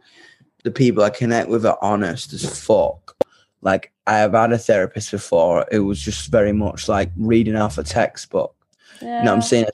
the 0.67 0.73
people 0.73 1.05
I 1.05 1.11
connect 1.11 1.49
with 1.49 1.65
are 1.65 1.79
honest 1.81 2.33
as 2.33 2.45
fuck. 2.59 3.17
Like, 3.63 3.93
I 4.09 4.19
have 4.19 4.33
had 4.33 4.53
a 4.53 4.59
therapist 4.59 5.13
before. 5.13 5.65
It 5.71 5.79
was 5.79 6.03
just 6.03 6.29
very 6.29 6.53
much 6.53 6.89
like 6.89 7.13
reading 7.17 7.55
off 7.55 7.79
a 7.79 7.85
textbook. 7.85 8.53
Yeah. 9.01 9.21
You 9.21 9.25
know 9.27 9.31
what 9.31 9.37
I'm 9.37 9.43
saying? 9.43 9.67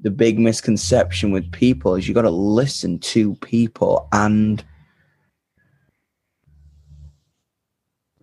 The 0.00 0.10
big 0.10 0.38
misconception 0.38 1.30
with 1.30 1.50
people 1.50 1.94
is 1.94 2.06
you 2.06 2.12
got 2.12 2.22
to 2.22 2.30
listen 2.30 2.98
to 2.98 3.36
people 3.36 4.06
and 4.12 4.62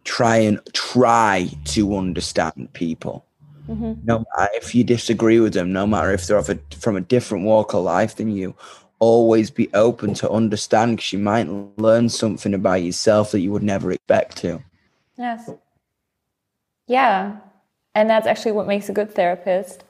try 0.04 0.38
and 0.38 0.60
try 0.74 1.50
to 1.66 1.98
understand 1.98 2.72
people. 2.74 3.26
Mm-hmm. 3.68 3.94
No 4.04 4.24
matter 4.38 4.52
if 4.54 4.76
you 4.76 4.84
disagree 4.84 5.40
with 5.40 5.56
them, 5.56 5.74
no 5.74 5.88
matter 5.88 6.12
if 6.12 6.28
they're 6.28 6.38
a, 6.38 6.60
from 6.78 6.98
a 6.98 7.02
different 7.02 7.46
walk 7.46 7.74
of 7.74 7.84
life 7.84 8.16
than 8.18 8.30
you, 8.30 8.56
always 9.00 9.52
be 9.52 9.70
open 9.74 10.14
to 10.16 10.30
understand 10.30 10.98
because 10.98 11.14
you 11.14 11.20
might 11.20 11.48
learn 11.78 12.10
something 12.10 12.54
about 12.54 12.84
yourself 12.84 13.32
that 13.32 13.42
you 13.42 13.52
would 13.52 13.64
never 13.64 13.92
expect 13.92 14.38
to. 14.38 14.64
Yes. 15.18 15.50
Yeah. 16.88 17.38
And 17.94 18.10
that's 18.10 18.28
actually 18.28 18.54
what 18.54 18.68
makes 18.68 18.90
a 18.90 18.94
good 18.94 19.14
therapist. 19.14 19.84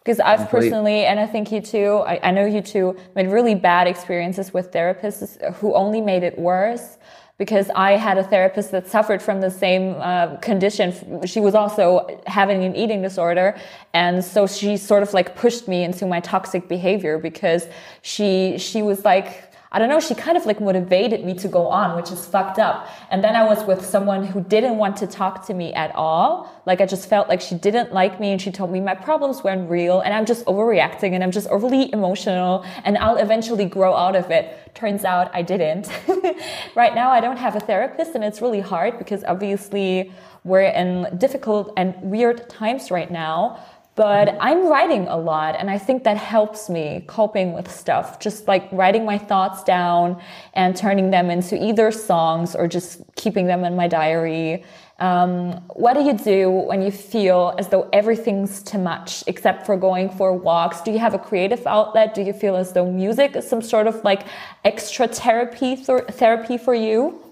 Because 0.00 0.20
I've 0.20 0.50
personally, 0.50 1.06
and 1.06 1.18
I 1.18 1.26
think 1.26 1.50
you 1.50 1.62
too, 1.62 2.02
I, 2.06 2.20
I 2.22 2.30
know 2.30 2.44
you 2.44 2.60
too, 2.60 2.94
made 3.16 3.28
really 3.28 3.54
bad 3.54 3.86
experiences 3.86 4.52
with 4.52 4.70
therapists 4.70 5.54
who 5.54 5.72
only 5.74 6.02
made 6.02 6.22
it 6.22 6.38
worse 6.38 6.98
because 7.36 7.68
I 7.74 7.92
had 7.92 8.16
a 8.16 8.22
therapist 8.22 8.70
that 8.70 8.86
suffered 8.86 9.20
from 9.20 9.40
the 9.40 9.50
same 9.50 9.96
uh, 9.98 10.36
condition. 10.36 11.26
She 11.26 11.40
was 11.40 11.54
also 11.54 12.20
having 12.26 12.62
an 12.62 12.76
eating 12.76 13.02
disorder. 13.02 13.56
And 13.92 14.24
so 14.24 14.46
she 14.46 14.76
sort 14.76 15.02
of 15.02 15.12
like 15.12 15.34
pushed 15.34 15.66
me 15.66 15.82
into 15.82 16.06
my 16.06 16.20
toxic 16.20 16.68
behavior 16.68 17.18
because 17.18 17.66
she, 18.02 18.56
she 18.58 18.82
was 18.82 19.04
like, 19.04 19.53
I 19.74 19.80
don't 19.80 19.88
know, 19.88 19.98
she 19.98 20.14
kind 20.14 20.36
of 20.36 20.46
like 20.46 20.60
motivated 20.60 21.24
me 21.24 21.34
to 21.34 21.48
go 21.48 21.66
on, 21.66 21.96
which 21.96 22.12
is 22.12 22.24
fucked 22.24 22.60
up. 22.60 22.86
And 23.10 23.24
then 23.24 23.34
I 23.34 23.42
was 23.42 23.64
with 23.64 23.84
someone 23.84 24.24
who 24.24 24.40
didn't 24.40 24.76
want 24.76 24.96
to 24.98 25.08
talk 25.08 25.44
to 25.48 25.52
me 25.52 25.74
at 25.74 25.92
all. 25.96 26.48
Like 26.64 26.80
I 26.80 26.86
just 26.86 27.08
felt 27.08 27.28
like 27.28 27.40
she 27.40 27.56
didn't 27.56 27.92
like 27.92 28.20
me 28.20 28.30
and 28.30 28.40
she 28.40 28.52
told 28.52 28.70
me 28.70 28.78
my 28.78 28.94
problems 28.94 29.42
weren't 29.42 29.68
real 29.68 29.98
and 29.98 30.14
I'm 30.14 30.26
just 30.26 30.46
overreacting 30.46 31.14
and 31.14 31.24
I'm 31.24 31.32
just 31.32 31.48
overly 31.48 31.92
emotional 31.92 32.64
and 32.84 32.96
I'll 32.98 33.16
eventually 33.16 33.64
grow 33.64 33.96
out 33.96 34.14
of 34.14 34.30
it. 34.30 34.72
Turns 34.76 35.04
out 35.04 35.28
I 35.34 35.42
didn't. 35.42 35.90
right 36.76 36.94
now 36.94 37.10
I 37.10 37.20
don't 37.20 37.38
have 37.38 37.56
a 37.56 37.60
therapist 37.60 38.14
and 38.14 38.22
it's 38.22 38.40
really 38.40 38.60
hard 38.60 38.96
because 38.96 39.24
obviously 39.24 40.12
we're 40.44 40.62
in 40.62 41.18
difficult 41.18 41.72
and 41.76 42.00
weird 42.00 42.48
times 42.48 42.92
right 42.92 43.10
now. 43.10 43.58
But 43.96 44.36
I'm 44.40 44.66
writing 44.66 45.06
a 45.06 45.16
lot, 45.16 45.54
and 45.56 45.70
I 45.70 45.78
think 45.78 46.02
that 46.02 46.16
helps 46.16 46.68
me 46.68 47.04
coping 47.06 47.52
with 47.52 47.70
stuff. 47.70 48.18
Just 48.18 48.48
like 48.48 48.68
writing 48.72 49.04
my 49.04 49.18
thoughts 49.18 49.62
down 49.62 50.20
and 50.54 50.76
turning 50.76 51.10
them 51.10 51.30
into 51.30 51.62
either 51.62 51.92
songs 51.92 52.56
or 52.56 52.66
just 52.66 53.02
keeping 53.14 53.46
them 53.46 53.64
in 53.64 53.76
my 53.76 53.86
diary. 53.86 54.64
Um, 54.98 55.52
what 55.74 55.94
do 55.94 56.02
you 56.02 56.12
do 56.12 56.50
when 56.50 56.82
you 56.82 56.90
feel 56.90 57.54
as 57.58 57.68
though 57.68 57.88
everything's 57.92 58.62
too 58.62 58.78
much 58.78 59.22
except 59.28 59.64
for 59.64 59.76
going 59.76 60.10
for 60.10 60.32
walks? 60.32 60.80
Do 60.80 60.90
you 60.90 60.98
have 60.98 61.14
a 61.14 61.18
creative 61.18 61.64
outlet? 61.64 62.14
Do 62.14 62.22
you 62.22 62.32
feel 62.32 62.56
as 62.56 62.72
though 62.72 62.90
music 62.90 63.36
is 63.36 63.48
some 63.48 63.62
sort 63.62 63.86
of 63.86 64.02
like 64.02 64.26
extra 64.64 65.06
therapy 65.06 65.76
th 65.76 66.02
therapy 66.10 66.58
for 66.58 66.74
you? 66.74 67.23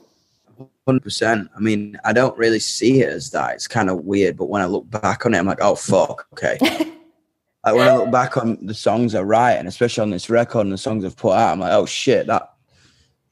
Hundred 0.87 1.03
percent. 1.03 1.49
I 1.57 1.61
mean, 1.61 1.97
I 2.05 2.13
don't 2.13 2.37
really 2.37 2.59
see 2.59 3.03
it 3.03 3.09
as 3.09 3.31
that. 3.31 3.55
It's 3.55 3.69
kind 3.69 3.89
of 3.89 4.05
weird, 4.05 4.37
but 4.37 4.49
when 4.49 4.63
I 4.63 4.67
look 4.67 4.91
back 4.91 5.25
on 5.25 5.35
it, 5.35 5.39
I'm 5.39 5.47
like, 5.47 5.61
oh 5.61 5.77
fuck, 5.77 6.27
okay. 6.33 6.59
like 7.65 7.75
when 7.75 7.89
I 7.89 7.97
look 7.97 8.11
back 8.11 8.37
on 8.37 8.59
the 8.67 8.75
songs 8.75 9.15
I 9.15 9.23
write, 9.23 9.55
and 9.55 9.69
especially 9.69 10.03
on 10.03 10.11
this 10.11 10.29
record 10.29 10.63
and 10.63 10.73
the 10.73 10.79
songs 10.79 11.05
I've 11.05 11.17
put 11.17 11.35
out, 11.35 11.53
I'm 11.53 11.61
like, 11.61 11.73
oh 11.73 11.87
shit, 11.87 12.27
that 12.27 12.53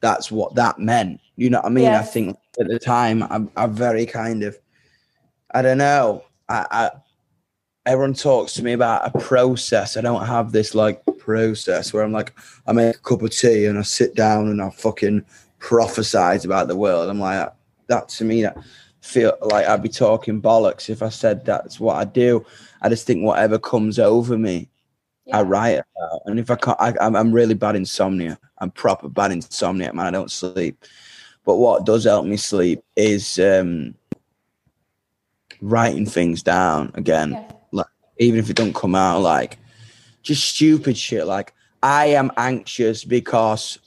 that's 0.01 0.31
what 0.31 0.55
that 0.55 0.79
meant. 0.79 1.21
You 1.37 1.51
know 1.51 1.59
what 1.59 1.67
I 1.67 1.71
mean? 1.71 1.85
Yes. 1.85 2.09
I 2.09 2.11
think 2.11 2.37
at 2.61 2.69
the 2.69 2.79
time, 2.79 3.23
I'm, 3.25 3.51
I'm 3.57 3.73
very 3.73 4.07
kind 4.07 4.43
of, 4.43 4.57
I 5.53 5.63
don't 5.63 5.79
know. 5.79 6.25
I, 6.49 6.67
I 6.71 6.91
everyone 7.87 8.15
talks 8.15 8.55
to 8.55 8.63
me 8.63 8.73
about 8.73 9.07
a 9.07 9.19
process. 9.19 9.97
I 9.97 10.01
don't 10.01 10.27
have 10.27 10.53
this 10.53 10.75
like 10.75 11.03
process 11.19 11.93
where 11.93 12.03
I'm 12.03 12.13
like, 12.13 12.35
I 12.67 12.73
make 12.73 12.97
a 12.97 12.99
cup 12.99 13.23
of 13.23 13.31
tea 13.31 13.67
and 13.67 13.79
I 13.79 13.83
sit 13.83 14.15
down 14.15 14.49
and 14.49 14.63
I 14.63 14.71
fucking 14.71 15.25
prophesize 15.61 16.45
about 16.45 16.67
the 16.67 16.77
world. 16.77 17.09
I'm 17.09 17.21
like, 17.21 17.53
that 17.87 18.09
to 18.09 18.25
me, 18.25 18.43
that 18.43 18.59
feel 19.01 19.37
like 19.43 19.67
I'd 19.67 19.83
be 19.83 19.89
talking 19.89 20.43
bollocks 20.43 20.91
if 20.91 21.03
I 21.03 21.09
said 21.09 21.45
that's 21.45 21.79
what 21.79 21.97
I 21.97 22.05
do. 22.05 22.45
I 22.83 22.89
just 22.89 23.07
think 23.07 23.25
whatever 23.25 23.59
comes 23.59 23.99
over 23.99 24.37
me, 24.37 24.69
yeah. 25.27 25.39
I 25.39 25.43
write 25.43 25.83
about. 25.97 26.23
And 26.27 26.39
if 26.39 26.51
I 26.51 26.57
can't, 26.57 26.81
I, 26.81 26.95
am 27.01 27.33
really 27.33 27.55
bad 27.55 27.77
insomnia. 27.77 28.39
I'm 28.59 28.71
proper 28.71 29.09
bad 29.09 29.33
insomnia, 29.33 29.93
man. 29.93 30.07
I 30.07 30.11
don't 30.11 30.31
sleep. 30.31 30.85
But 31.45 31.57
what 31.57 31.87
does 31.87 32.05
help 32.05 32.27
me 32.27 32.37
sleep 32.37 32.83
is 32.97 33.39
um, 33.39 33.95
writing 35.61 36.07
things 36.07 36.43
down 36.43 36.91
again. 36.95 37.33
Yeah. 37.33 37.53
Like 37.73 37.87
even 38.19 38.39
if 38.39 38.51
it 38.51 38.57
don't 38.57 38.75
come 38.75 38.95
out, 38.95 39.21
like 39.23 39.59
just 40.23 40.45
stupid 40.45 40.97
shit. 40.97 41.27
Like 41.27 41.55
I 41.83 42.07
am 42.07 42.31
anxious 42.37 43.05
because 43.05 43.79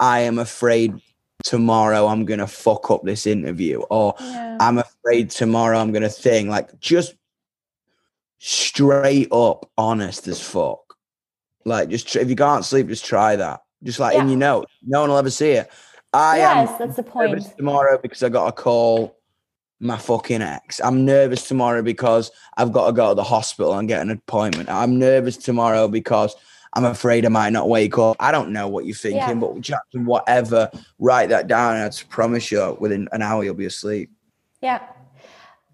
I 0.00 0.20
am 0.20 0.38
afraid 0.38 1.00
tomorrow 1.42 2.06
I'm 2.06 2.24
gonna 2.24 2.46
fuck 2.46 2.90
up 2.90 3.02
this 3.04 3.26
interview, 3.26 3.80
or 3.90 4.14
yeah. 4.20 4.56
I'm 4.60 4.78
afraid 4.78 5.30
tomorrow 5.30 5.78
I'm 5.78 5.92
gonna 5.92 6.08
think 6.08 6.48
like 6.48 6.78
just 6.80 7.14
straight 8.38 9.28
up 9.32 9.70
honest 9.78 10.28
as 10.28 10.40
fuck. 10.40 10.96
Like 11.64 11.88
just 11.88 12.14
if 12.16 12.28
you 12.28 12.36
can't 12.36 12.64
sleep, 12.64 12.88
just 12.88 13.04
try 13.04 13.36
that. 13.36 13.62
Just 13.82 14.00
like 14.00 14.14
yeah. 14.14 14.22
in 14.22 14.28
your 14.28 14.38
note, 14.38 14.68
no 14.82 15.02
one 15.02 15.10
will 15.10 15.18
ever 15.18 15.30
see 15.30 15.52
it. 15.52 15.70
I 16.12 16.38
yes, 16.38 16.70
am 16.70 16.78
that's 16.78 16.96
the 16.96 17.02
point. 17.02 17.56
Tomorrow 17.56 17.98
because 18.00 18.22
I 18.22 18.28
got 18.28 18.46
a 18.46 18.52
call 18.52 19.16
my 19.80 19.98
fucking 19.98 20.42
ex. 20.42 20.80
I'm 20.82 21.04
nervous 21.04 21.46
tomorrow 21.46 21.82
because 21.82 22.30
I've 22.56 22.72
got 22.72 22.86
to 22.86 22.92
go 22.92 23.10
to 23.10 23.14
the 23.14 23.24
hospital 23.24 23.74
and 23.74 23.88
get 23.88 24.00
an 24.00 24.10
appointment. 24.10 24.68
I'm 24.68 24.98
nervous 24.98 25.36
tomorrow 25.36 25.88
because 25.88 26.34
I'm 26.74 26.84
afraid 26.84 27.24
I 27.24 27.28
might 27.28 27.50
not 27.50 27.68
wake 27.68 27.98
up. 27.98 28.16
I 28.18 28.32
don't 28.32 28.50
know 28.50 28.68
what 28.68 28.84
you're 28.84 28.96
thinking, 28.96 29.20
yeah. 29.20 29.34
but 29.34 29.60
Jackson, 29.60 30.04
whatever, 30.04 30.70
write 30.98 31.28
that 31.28 31.46
down. 31.46 31.76
And 31.76 31.84
I 31.84 31.90
promise 32.08 32.50
you, 32.50 32.76
within 32.80 33.08
an 33.12 33.22
hour, 33.22 33.44
you'll 33.44 33.54
be 33.54 33.66
asleep. 33.66 34.10
Yeah. 34.60 34.80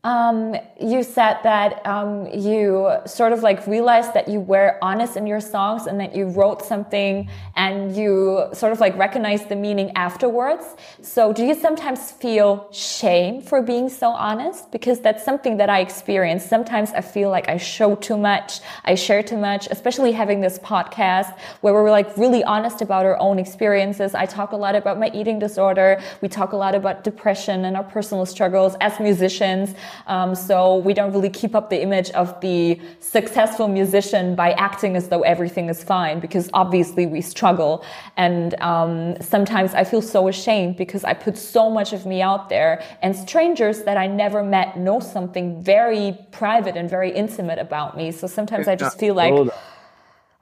Um, 0.02 0.56
you 0.80 1.02
said 1.02 1.40
that 1.42 1.86
um, 1.86 2.26
you 2.32 2.90
sort 3.04 3.34
of 3.34 3.42
like 3.42 3.66
realized 3.66 4.14
that 4.14 4.28
you 4.28 4.40
were 4.40 4.78
honest 4.80 5.18
in 5.18 5.26
your 5.26 5.42
songs 5.42 5.86
and 5.86 6.00
that 6.00 6.16
you 6.16 6.28
wrote 6.28 6.62
something 6.62 7.28
and 7.54 7.94
you 7.94 8.46
sort 8.54 8.72
of 8.72 8.80
like 8.80 8.96
recognized 8.96 9.50
the 9.50 9.56
meaning 9.56 9.92
afterwards. 9.96 10.64
So, 11.02 11.34
do 11.34 11.44
you 11.44 11.54
sometimes 11.54 12.12
feel 12.12 12.66
shame 12.72 13.42
for 13.42 13.60
being 13.60 13.90
so 13.90 14.08
honest? 14.08 14.72
Because 14.72 15.00
that's 15.00 15.22
something 15.22 15.58
that 15.58 15.68
I 15.68 15.80
experience. 15.80 16.46
Sometimes 16.46 16.92
I 16.92 17.02
feel 17.02 17.28
like 17.28 17.50
I 17.50 17.58
show 17.58 17.94
too 17.94 18.16
much, 18.16 18.60
I 18.86 18.94
share 18.94 19.22
too 19.22 19.36
much, 19.36 19.68
especially 19.70 20.12
having 20.12 20.40
this 20.40 20.58
podcast 20.60 21.38
where 21.60 21.74
we're 21.74 21.90
like 21.90 22.16
really 22.16 22.42
honest 22.44 22.80
about 22.80 23.04
our 23.04 23.18
own 23.18 23.38
experiences. 23.38 24.14
I 24.14 24.24
talk 24.24 24.52
a 24.52 24.56
lot 24.56 24.74
about 24.74 24.98
my 24.98 25.10
eating 25.12 25.38
disorder, 25.38 26.00
we 26.22 26.28
talk 26.28 26.52
a 26.52 26.56
lot 26.56 26.74
about 26.74 27.04
depression 27.04 27.66
and 27.66 27.76
our 27.76 27.84
personal 27.84 28.24
struggles 28.24 28.76
as 28.80 28.98
musicians. 28.98 29.74
Um, 30.06 30.34
so 30.34 30.76
we 30.76 30.94
don't 30.94 31.12
really 31.12 31.30
keep 31.30 31.54
up 31.54 31.70
the 31.70 31.80
image 31.80 32.10
of 32.10 32.40
the 32.40 32.80
successful 33.00 33.68
musician 33.68 34.34
by 34.34 34.52
acting 34.52 34.96
as 34.96 35.08
though 35.08 35.22
everything 35.22 35.68
is 35.68 35.82
fine 35.82 36.20
because 36.20 36.50
obviously 36.54 37.06
we 37.06 37.20
struggle. 37.20 37.84
And 38.16 38.60
um, 38.60 39.20
sometimes 39.20 39.74
I 39.74 39.84
feel 39.84 40.02
so 40.02 40.28
ashamed 40.28 40.76
because 40.76 41.04
I 41.04 41.14
put 41.14 41.36
so 41.36 41.70
much 41.70 41.92
of 41.92 42.06
me 42.06 42.22
out 42.22 42.48
there 42.48 42.82
and 43.02 43.14
strangers 43.14 43.82
that 43.82 43.96
I 43.96 44.06
never 44.06 44.42
met 44.42 44.78
know 44.78 45.00
something 45.00 45.62
very 45.62 46.18
private 46.30 46.76
and 46.76 46.88
very 46.88 47.10
intimate 47.10 47.58
about 47.58 47.96
me. 47.96 48.12
So 48.12 48.26
sometimes 48.26 48.68
I 48.68 48.76
just 48.76 48.98
feel 48.98 49.14
like, 49.14 49.52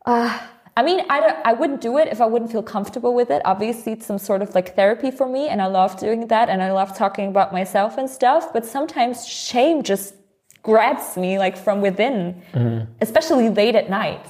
uh, 0.06 0.38
I 0.78 0.82
mean, 0.82 1.00
I, 1.10 1.18
don't, 1.18 1.38
I 1.44 1.54
wouldn't 1.54 1.80
do 1.80 1.98
it 1.98 2.06
if 2.06 2.20
I 2.20 2.26
wouldn't 2.26 2.52
feel 2.52 2.62
comfortable 2.62 3.12
with 3.12 3.32
it. 3.32 3.42
Obviously, 3.44 3.94
it's 3.94 4.06
some 4.06 4.16
sort 4.16 4.42
of 4.42 4.54
like 4.54 4.76
therapy 4.76 5.10
for 5.10 5.28
me, 5.28 5.48
and 5.48 5.60
I 5.60 5.66
love 5.66 5.98
doing 5.98 6.28
that, 6.28 6.48
and 6.48 6.62
I 6.62 6.70
love 6.70 6.96
talking 6.96 7.26
about 7.26 7.52
myself 7.52 7.98
and 7.98 8.08
stuff. 8.08 8.52
But 8.52 8.64
sometimes 8.64 9.26
shame 9.26 9.82
just 9.82 10.14
grabs 10.62 11.16
me 11.16 11.36
like 11.36 11.56
from 11.56 11.80
within, 11.80 12.40
mm-hmm. 12.52 12.92
especially 13.00 13.48
late 13.48 13.74
at 13.74 13.90
night. 13.90 14.24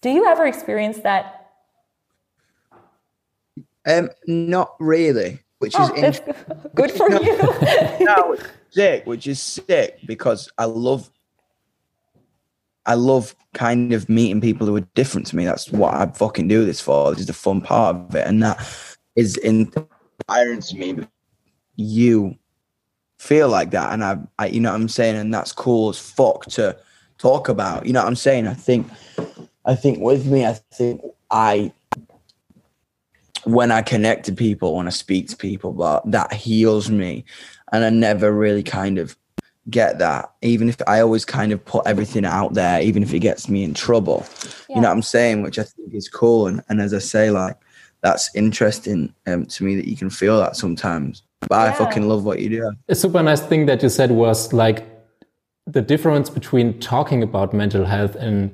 Do 0.00 0.10
you 0.10 0.26
ever 0.26 0.46
experience 0.46 0.98
that? 0.98 1.50
Um, 3.84 4.10
not 4.28 4.76
really, 4.78 5.40
which 5.58 5.74
oh, 5.76 5.92
is 5.96 6.20
good 6.76 6.92
for 6.92 7.10
you. 7.10 7.36
no, 8.04 8.36
sick, 8.70 9.06
which 9.06 9.26
is 9.26 9.42
sick 9.42 9.98
because 10.06 10.52
I 10.56 10.66
love 10.66 11.10
I 12.86 12.94
love 12.94 13.34
kind 13.54 13.92
of 13.92 14.08
meeting 14.08 14.40
people 14.40 14.66
who 14.66 14.76
are 14.76 14.86
different 14.94 15.26
to 15.28 15.36
me. 15.36 15.44
That's 15.44 15.70
what 15.70 15.94
I 15.94 16.06
fucking 16.06 16.48
do 16.48 16.64
this 16.64 16.80
for. 16.80 17.10
This 17.10 17.20
is 17.20 17.26
the 17.26 17.32
fun 17.32 17.60
part 17.60 17.96
of 17.96 18.14
it. 18.14 18.26
And 18.26 18.42
that 18.42 18.64
is 19.16 19.36
inspiring 19.38 20.60
to 20.60 20.76
me. 20.76 21.06
You 21.76 22.36
feel 23.18 23.48
like 23.48 23.70
that. 23.72 23.92
And 23.92 24.04
I, 24.04 24.18
I, 24.38 24.46
you 24.46 24.60
know 24.60 24.70
what 24.70 24.80
I'm 24.80 24.88
saying? 24.88 25.16
And 25.16 25.34
that's 25.34 25.52
cool 25.52 25.90
as 25.90 25.98
fuck 25.98 26.46
to 26.46 26.76
talk 27.18 27.48
about. 27.48 27.86
You 27.86 27.92
know 27.92 28.00
what 28.00 28.08
I'm 28.08 28.16
saying? 28.16 28.46
I 28.46 28.54
think, 28.54 28.88
I 29.64 29.74
think 29.74 29.98
with 30.00 30.26
me, 30.26 30.46
I 30.46 30.54
think 30.72 31.02
I, 31.30 31.72
when 33.44 33.72
I 33.72 33.82
connect 33.82 34.26
to 34.26 34.32
people, 34.32 34.76
when 34.76 34.86
I 34.86 34.90
speak 34.90 35.28
to 35.28 35.36
people, 35.36 35.72
but 35.72 36.08
that 36.10 36.32
heals 36.32 36.90
me. 36.90 37.24
And 37.72 37.84
I 37.84 37.90
never 37.90 38.32
really 38.32 38.62
kind 38.62 38.98
of 38.98 39.16
get 39.68 39.98
that 39.98 40.32
even 40.42 40.68
if 40.68 40.76
i 40.86 41.00
always 41.00 41.24
kind 41.24 41.52
of 41.52 41.62
put 41.64 41.86
everything 41.86 42.24
out 42.24 42.54
there 42.54 42.80
even 42.80 43.02
if 43.02 43.12
it 43.12 43.18
gets 43.18 43.48
me 43.48 43.62
in 43.62 43.74
trouble 43.74 44.26
yeah. 44.68 44.76
you 44.76 44.80
know 44.80 44.88
what 44.88 44.94
i'm 44.94 45.02
saying 45.02 45.42
which 45.42 45.58
i 45.58 45.62
think 45.62 45.92
is 45.92 46.08
cool 46.08 46.46
and, 46.46 46.62
and 46.68 46.80
as 46.80 46.94
i 46.94 46.98
say 46.98 47.30
like 47.30 47.56
that's 48.02 48.34
interesting 48.34 49.12
um, 49.26 49.44
to 49.44 49.64
me 49.64 49.76
that 49.76 49.86
you 49.86 49.96
can 49.96 50.08
feel 50.08 50.38
that 50.38 50.56
sometimes 50.56 51.22
but 51.40 51.50
yeah. 51.50 51.64
i 51.64 51.72
fucking 51.72 52.08
love 52.08 52.24
what 52.24 52.40
you 52.40 52.48
do 52.48 52.72
a 52.88 52.94
super 52.94 53.22
nice 53.22 53.42
thing 53.42 53.66
that 53.66 53.82
you 53.82 53.90
said 53.90 54.10
was 54.10 54.52
like 54.54 54.86
the 55.66 55.82
difference 55.82 56.30
between 56.30 56.78
talking 56.80 57.22
about 57.22 57.52
mental 57.52 57.84
health 57.84 58.16
and 58.16 58.50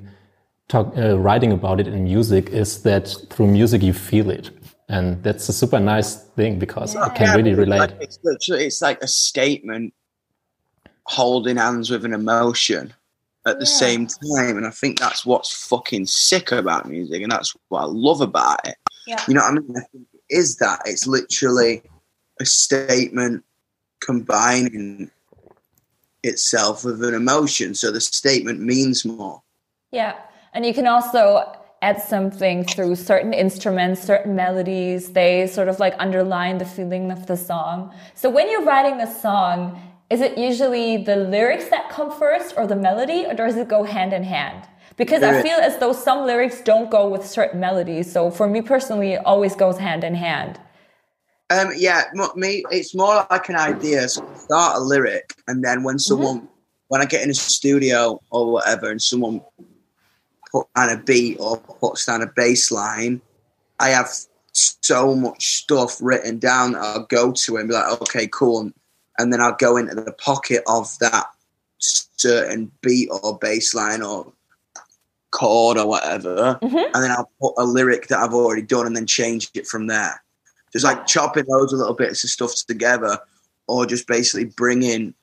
talk, 0.67 0.93
uh, 0.97 1.17
writing 1.17 1.53
about 1.53 1.79
it 1.79 1.87
in 1.87 2.03
music 2.03 2.49
is 2.49 2.83
that 2.83 3.07
through 3.29 3.47
music 3.47 3.81
you 3.81 3.93
feel 3.93 4.29
it 4.29 4.51
and 4.89 5.21
that's 5.23 5.49
a 5.49 5.53
super 5.53 5.79
nice 5.79 6.15
thing 6.15 6.59
because 6.59 6.95
yeah. 6.95 7.01
I 7.01 7.09
can 7.09 7.35
really 7.35 7.53
relate. 7.53 7.79
Like, 7.79 7.97
it's, 7.99 8.19
it's 8.23 8.81
like 8.81 9.01
a 9.01 9.07
statement 9.07 9.93
holding 11.07 11.57
hands 11.57 11.89
with 11.89 12.05
an 12.05 12.13
emotion 12.13 12.93
at 13.45 13.59
the 13.59 13.65
yeah. 13.65 13.71
same 13.71 14.07
time. 14.07 14.57
And 14.57 14.67
I 14.67 14.71
think 14.71 14.99
that's 14.99 15.25
what's 15.25 15.67
fucking 15.67 16.05
sick 16.05 16.51
about 16.51 16.87
music, 16.87 17.21
and 17.21 17.31
that's 17.31 17.55
what 17.69 17.81
I 17.81 17.85
love 17.85 18.21
about 18.21 18.67
it. 18.67 18.75
Yeah. 19.07 19.23
You 19.27 19.33
know 19.35 19.41
what 19.41 19.51
I 19.51 19.53
mean? 19.53 19.75
I 19.77 19.81
think 19.91 20.07
it 20.13 20.35
is 20.35 20.57
that 20.57 20.81
it's 20.85 21.07
literally 21.07 21.81
a 22.39 22.45
statement 22.45 23.43
combining 24.01 25.09
itself 26.23 26.83
with 26.83 27.01
an 27.03 27.13
emotion. 27.13 27.73
So 27.73 27.91
the 27.91 28.01
statement 28.01 28.59
means 28.59 29.05
more. 29.05 29.41
Yeah. 29.91 30.15
And 30.53 30.65
you 30.65 30.73
can 30.73 30.87
also 30.87 31.53
add 31.81 32.01
something 32.01 32.65
through 32.65 32.95
certain 32.95 33.33
instruments, 33.33 34.01
certain 34.01 34.35
melodies. 34.35 35.13
They 35.13 35.47
sort 35.47 35.69
of 35.69 35.79
like 35.79 35.95
underline 35.99 36.57
the 36.57 36.65
feeling 36.65 37.11
of 37.11 37.27
the 37.27 37.37
song. 37.37 37.93
So 38.15 38.29
when 38.29 38.49
you're 38.49 38.65
writing 38.65 38.99
a 38.99 39.11
song, 39.21 39.81
is 40.09 40.21
it 40.21 40.37
usually 40.37 40.97
the 40.97 41.15
lyrics 41.15 41.69
that 41.69 41.89
come 41.89 42.11
first 42.11 42.53
or 42.57 42.65
the 42.65 42.75
melody 42.75 43.25
or 43.25 43.33
does 43.33 43.57
it 43.57 43.67
go 43.67 43.83
hand 43.83 44.13
in 44.13 44.23
hand? 44.23 44.67
Because 44.95 45.21
I 45.21 45.43
feel 45.43 45.57
as 45.57 45.77
though 45.77 45.93
some 45.93 46.25
lyrics 46.25 46.61
don't 46.61 46.89
go 46.89 47.07
with 47.07 47.25
certain 47.25 47.59
melodies. 47.59 48.11
So 48.11 48.31
for 48.31 48.47
me 48.47 48.61
personally, 48.61 49.13
it 49.13 49.21
always 49.25 49.55
goes 49.55 49.77
hand 49.77 50.03
in 50.03 50.15
hand. 50.15 50.59
Um, 51.49 51.69
yeah, 51.77 52.05
me, 52.35 52.63
it's 52.71 52.95
more 52.95 53.25
like 53.29 53.47
an 53.49 53.57
idea. 53.57 54.09
So 54.09 54.27
start 54.35 54.77
a 54.77 54.79
lyric, 54.79 55.35
and 55.47 55.63
then 55.63 55.83
when 55.83 55.95
mm-hmm. 55.95 55.99
someone, 55.99 56.37
mm-hmm. 56.37 56.47
when 56.87 57.01
I 57.01 57.05
get 57.05 57.23
in 57.23 57.29
a 57.29 57.35
studio 57.35 58.19
or 58.31 58.51
whatever, 58.51 58.89
and 58.89 59.01
someone 59.01 59.41
put 60.51 60.67
down 60.75 60.89
a 60.89 60.97
beat 60.97 61.37
or 61.39 61.57
puts 61.57 62.05
down 62.05 62.21
a 62.21 62.27
bass 62.27 62.71
line, 62.71 63.21
I 63.79 63.89
have 63.89 64.09
so 64.51 65.15
much 65.15 65.57
stuff 65.57 65.99
written 66.01 66.39
down 66.39 66.71
that 66.73 66.81
I'll 66.81 67.05
go 67.05 67.31
to 67.31 67.57
and 67.57 67.69
be 67.69 67.75
like, 67.75 68.01
okay, 68.01 68.27
cool 68.27 68.61
and 68.61 68.73
then 69.31 69.41
I'll 69.41 69.55
go 69.55 69.77
into 69.77 69.95
the 69.95 70.11
pocket 70.13 70.63
of 70.67 70.97
that 70.99 71.25
certain 71.79 72.71
beat 72.81 73.09
or 73.09 73.37
bass 73.37 73.75
line 73.75 74.01
or 74.01 74.31
chord 75.31 75.77
or 75.77 75.87
whatever, 75.87 76.57
mm-hmm. 76.61 76.77
and 76.77 77.03
then 77.03 77.11
I'll 77.11 77.29
put 77.41 77.53
a 77.57 77.63
lyric 77.63 78.07
that 78.07 78.19
I've 78.19 78.33
already 78.33 78.61
done 78.61 78.85
and 78.85 78.95
then 78.95 79.05
change 79.05 79.49
it 79.53 79.67
from 79.67 79.87
there. 79.87 80.23
Just 80.71 80.85
like 80.85 81.05
chopping 81.05 81.45
loads 81.47 81.73
of 81.73 81.79
little 81.79 81.93
bits 81.93 82.23
of 82.23 82.29
stuff 82.29 82.53
together, 82.67 83.19
or 83.67 83.85
just 83.85 84.07
basically 84.07 84.45
bringing 84.45 85.13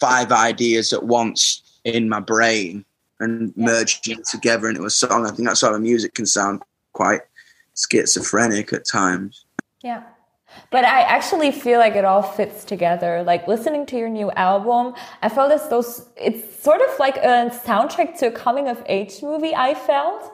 five 0.00 0.32
ideas 0.32 0.92
at 0.92 1.04
once 1.04 1.62
in 1.84 2.08
my 2.08 2.20
brain 2.20 2.84
and 3.20 3.52
yeah. 3.56 3.64
merging 3.64 4.18
it 4.18 4.26
together 4.26 4.68
into 4.68 4.84
a 4.84 4.90
song. 4.90 5.26
I 5.26 5.30
think 5.30 5.48
that's 5.48 5.60
how 5.60 5.72
the 5.72 5.78
music 5.78 6.14
can 6.14 6.26
sound 6.26 6.62
quite 6.92 7.22
schizophrenic 7.76 8.72
at 8.72 8.84
times. 8.84 9.44
Yeah. 9.82 10.02
But 10.70 10.84
I 10.84 11.02
actually 11.02 11.52
feel 11.52 11.78
like 11.78 11.94
it 11.94 12.04
all 12.04 12.22
fits 12.22 12.64
together. 12.64 13.22
Like 13.22 13.46
listening 13.46 13.86
to 13.86 13.96
your 13.96 14.08
new 14.08 14.30
album, 14.32 14.94
I 15.20 15.28
felt 15.28 15.52
as 15.52 15.68
though 15.68 15.84
it's 16.16 16.62
sort 16.62 16.80
of 16.80 16.98
like 16.98 17.16
a 17.16 17.50
soundtrack 17.64 18.18
to 18.18 18.28
a 18.28 18.32
coming 18.32 18.68
of 18.68 18.82
age 18.86 19.22
movie. 19.22 19.54
I 19.54 19.74
felt, 19.74 20.32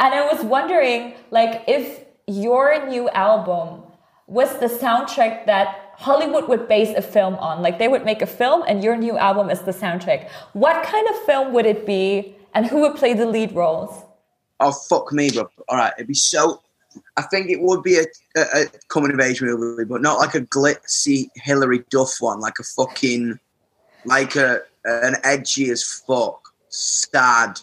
and 0.00 0.14
I 0.14 0.32
was 0.32 0.44
wondering, 0.44 1.14
like, 1.30 1.64
if 1.68 2.04
your 2.26 2.86
new 2.88 3.08
album 3.10 3.82
was 4.26 4.58
the 4.58 4.66
soundtrack 4.66 5.46
that 5.46 5.92
Hollywood 5.96 6.48
would 6.48 6.68
base 6.68 6.94
a 6.96 7.02
film 7.02 7.36
on, 7.36 7.62
like 7.62 7.78
they 7.78 7.88
would 7.88 8.04
make 8.04 8.20
a 8.20 8.26
film, 8.26 8.62
and 8.66 8.82
your 8.82 8.96
new 8.96 9.16
album 9.16 9.48
is 9.50 9.62
the 9.62 9.72
soundtrack. 9.72 10.28
What 10.52 10.84
kind 10.84 11.08
of 11.08 11.16
film 11.24 11.52
would 11.54 11.64
it 11.66 11.86
be, 11.86 12.36
and 12.54 12.66
who 12.66 12.80
would 12.80 12.96
play 12.96 13.14
the 13.14 13.26
lead 13.26 13.52
roles? 13.52 14.04
Oh 14.60 14.72
fuck 14.72 15.12
me, 15.12 15.30
bro! 15.30 15.48
All 15.68 15.76
right, 15.76 15.92
it'd 15.96 16.08
be 16.08 16.14
so 16.14 16.60
I 17.16 17.22
think 17.22 17.50
it 17.50 17.60
would 17.60 17.82
be 17.82 17.98
a, 17.98 18.04
a, 18.36 18.62
a, 18.62 18.66
coming 18.88 19.12
of 19.12 19.20
age 19.20 19.42
movie, 19.42 19.84
but 19.84 20.02
not 20.02 20.18
like 20.18 20.34
a 20.34 20.40
glitzy 20.40 21.28
Hilary 21.34 21.84
Duff 21.90 22.16
one, 22.20 22.40
like 22.40 22.58
a 22.58 22.64
fucking, 22.64 23.38
like 24.04 24.36
a 24.36 24.60
an 24.84 25.16
edgy 25.24 25.70
as 25.70 25.82
fuck, 25.82 26.52
sad, 26.68 27.60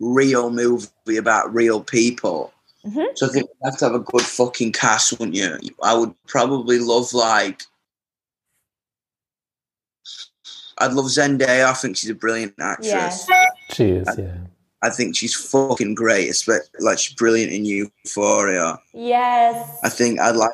real 0.00 0.50
movie 0.50 1.16
about 1.16 1.52
real 1.54 1.82
people. 1.82 2.52
Mm-hmm. 2.86 3.04
So 3.14 3.26
I 3.26 3.30
think 3.30 3.48
you 3.48 3.70
have 3.70 3.78
to 3.78 3.84
have 3.86 3.94
a 3.94 4.00
good 4.00 4.22
fucking 4.22 4.72
cast, 4.72 5.18
wouldn't 5.18 5.36
you? 5.36 5.58
I 5.82 5.94
would 5.94 6.14
probably 6.26 6.78
love 6.78 7.12
like. 7.12 7.62
I'd 10.78 10.92
love 10.92 11.06
Zendaya. 11.06 11.66
I 11.66 11.72
think 11.72 11.96
she's 11.96 12.10
a 12.10 12.14
brilliant 12.14 12.54
actress. 12.58 13.26
Yeah. 13.28 13.44
She 13.72 13.84
is, 13.84 14.08
yeah. 14.18 14.38
I 14.84 14.90
think 14.90 15.16
she's 15.16 15.34
fucking 15.34 15.94
great. 15.94 16.28
It's 16.28 16.46
like 16.46 16.98
she's 16.98 17.14
brilliant 17.14 17.52
in 17.52 17.64
Euphoria. 17.64 18.78
Yes. 18.92 19.80
I 19.82 19.88
think 19.88 20.20
I'd 20.20 20.36
like 20.36 20.52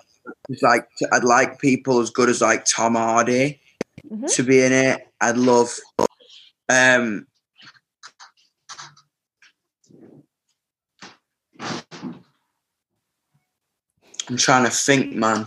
like 0.62 0.87
I'd 1.12 1.25
like 1.25 1.59
people 1.59 1.99
as 1.99 2.11
good 2.11 2.29
as 2.29 2.40
like 2.40 2.64
Tom 2.64 2.95
Hardy 2.95 3.61
mm-hmm. 4.09 4.27
to 4.27 4.43
be 4.45 4.62
in 4.62 4.73
it. 4.73 5.09
I'd 5.21 5.37
love 5.37 5.75
um 6.69 7.27
I'm 14.29 14.37
trying 14.37 14.62
to 14.64 14.71
think, 14.71 15.12
man. 15.12 15.47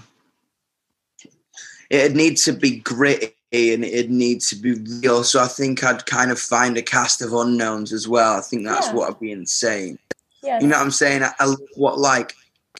It'd 1.89 2.17
need 2.17 2.35
to 2.39 2.51
be 2.51 2.79
gritty 2.79 3.33
and 3.53 3.85
it 3.85 4.09
needs 4.09 4.49
to 4.49 4.55
be 4.55 4.73
real. 5.01 5.23
So 5.23 5.41
I 5.41 5.47
think 5.47 5.83
I'd 5.83 6.05
kind 6.07 6.31
of 6.31 6.39
find 6.39 6.75
a 6.75 6.81
cast 6.81 7.21
of 7.21 7.33
unknowns 7.33 7.93
as 7.93 8.07
well. 8.07 8.37
I 8.37 8.41
think 8.41 8.65
that's 8.65 8.87
yeah. 8.87 8.93
what 8.93 9.09
I'd 9.11 9.19
be 9.19 9.31
insane. 9.31 9.99
Yes. 10.41 10.61
You 10.61 10.67
know 10.67 10.77
what 10.77 10.83
I'm 10.83 10.91
saying? 10.91 11.23
I, 11.23 11.31
I 11.39 11.55
what 11.75 11.99
like 11.99 12.33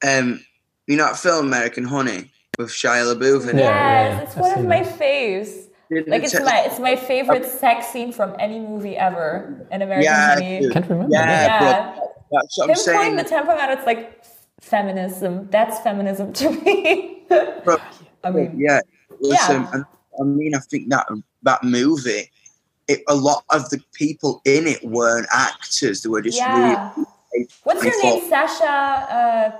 um 0.05 0.43
you 0.88 0.97
know 0.97 1.05
that 1.05 1.17
film 1.17 1.45
American 1.45 1.86
Honey 1.86 2.32
with 2.57 2.69
Shia 2.69 3.13
LaBeouf 3.13 3.49
in 3.49 3.57
yes, 3.57 3.59
yeah, 3.59 4.21
it's 4.21 4.36
one 4.36 4.59
of 4.59 4.65
my 4.65 4.82
faves. 4.82 5.67
Like 5.91 6.24
it's 6.24 6.39
my 6.39 6.63
it's 6.65 6.80
my 6.80 6.95
favorite 6.95 7.45
sex 7.45 7.88
scene 7.88 8.11
from 8.11 8.36
any 8.39 8.59
movie 8.59 8.97
ever 8.97 9.67
in 9.71 9.84
American 9.84 10.11
yeah, 10.11 10.34
Honey. 10.34 10.59
Dude. 10.61 10.74
Can't 10.74 10.89
remember. 10.89 11.13
Yeah, 11.13 11.61
yeah. 11.61 11.95
Bro, 11.95 12.13
that's 12.32 12.57
what 12.57 12.65
Him 12.65 12.71
I'm 12.71 12.76
saying. 12.76 13.15
the 13.15 13.24
tempo 13.24 13.51
out, 13.51 13.69
it's 13.69 13.86
like 13.86 14.26
feminism. 14.59 15.47
That's 15.51 15.80
feminism 15.82 16.34
to 16.34 16.49
me. 16.49 17.26
bro, 17.63 17.78
I 18.24 18.32
mean, 18.32 18.55
yeah. 18.57 18.82
Listen, 19.19 19.67
yeah 19.71 19.84
I 20.20 20.24
mean, 20.24 20.55
I 20.55 20.59
think 20.59 20.89
that 20.89 21.07
that 21.43 21.64
movie, 21.64 22.30
it, 22.88 23.01
a 23.07 23.16
lot 23.16 23.43
of 23.51 23.70
the 23.70 23.82
people 23.93 24.41
in 24.45 24.68
it 24.68 24.84
weren't 24.84 25.28
actors; 25.32 26.01
they 26.01 26.09
were 26.09 26.22
just 26.22 26.38
Yeah. 26.38 26.91
really. 26.95 27.47
What's 27.64 27.84
her 27.84 27.91
name? 28.03 28.30
Sasha. 28.30 28.66
Uh, 28.66 29.51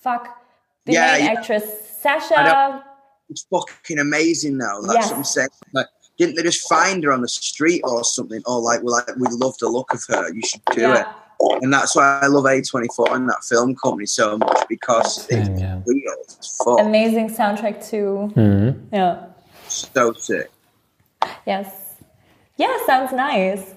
fuck. 0.00 0.40
The 0.84 0.92
Yeah, 0.92 1.12
main 1.14 1.24
yeah. 1.24 1.32
actress, 1.32 1.64
Sasha. 2.00 2.84
It's 3.28 3.44
fucking 3.50 3.98
amazing, 3.98 4.58
though. 4.58 4.82
That's 4.82 4.94
Yes. 4.94 5.10
what 5.10 5.16
I'm 5.18 5.24
saying. 5.24 5.48
Like, 5.74 5.86
didn't 6.16 6.36
they 6.36 6.42
just 6.42 6.66
find 6.68 7.02
her 7.04 7.12
on 7.12 7.20
the 7.22 7.28
street 7.28 7.82
or 7.84 8.04
something? 8.04 8.40
Or 8.46 8.60
like, 8.60 8.82
well, 8.82 8.94
like, 8.94 9.16
we 9.16 9.26
love 9.28 9.56
the 9.58 9.68
look 9.68 9.92
of 9.92 10.02
her. 10.08 10.32
You 10.32 10.42
should 10.42 10.62
do 10.72 10.80
Yeah. 10.82 11.00
it. 11.00 11.06
And 11.62 11.72
that's 11.72 11.94
why 11.94 12.18
I 12.22 12.26
love 12.26 12.44
A24 12.46 13.14
and 13.14 13.28
that 13.28 13.44
film 13.44 13.74
company 13.76 14.06
so 14.06 14.38
much 14.38 14.66
because 14.68 15.26
it's 15.28 15.48
yeah. 15.60 15.78
real. 15.86 16.14
It's 16.22 16.56
fuck. 16.64 16.80
Amazing 16.80 17.30
soundtrack 17.30 17.88
too. 17.88 18.32
Mhm. 18.34 18.88
Yeah. 18.92 19.24
So 19.80 20.12
sick. 20.12 20.50
Yes. 21.46 21.96
Yeah, 22.56 22.76
sounds 22.86 23.12
nice. 23.12 23.74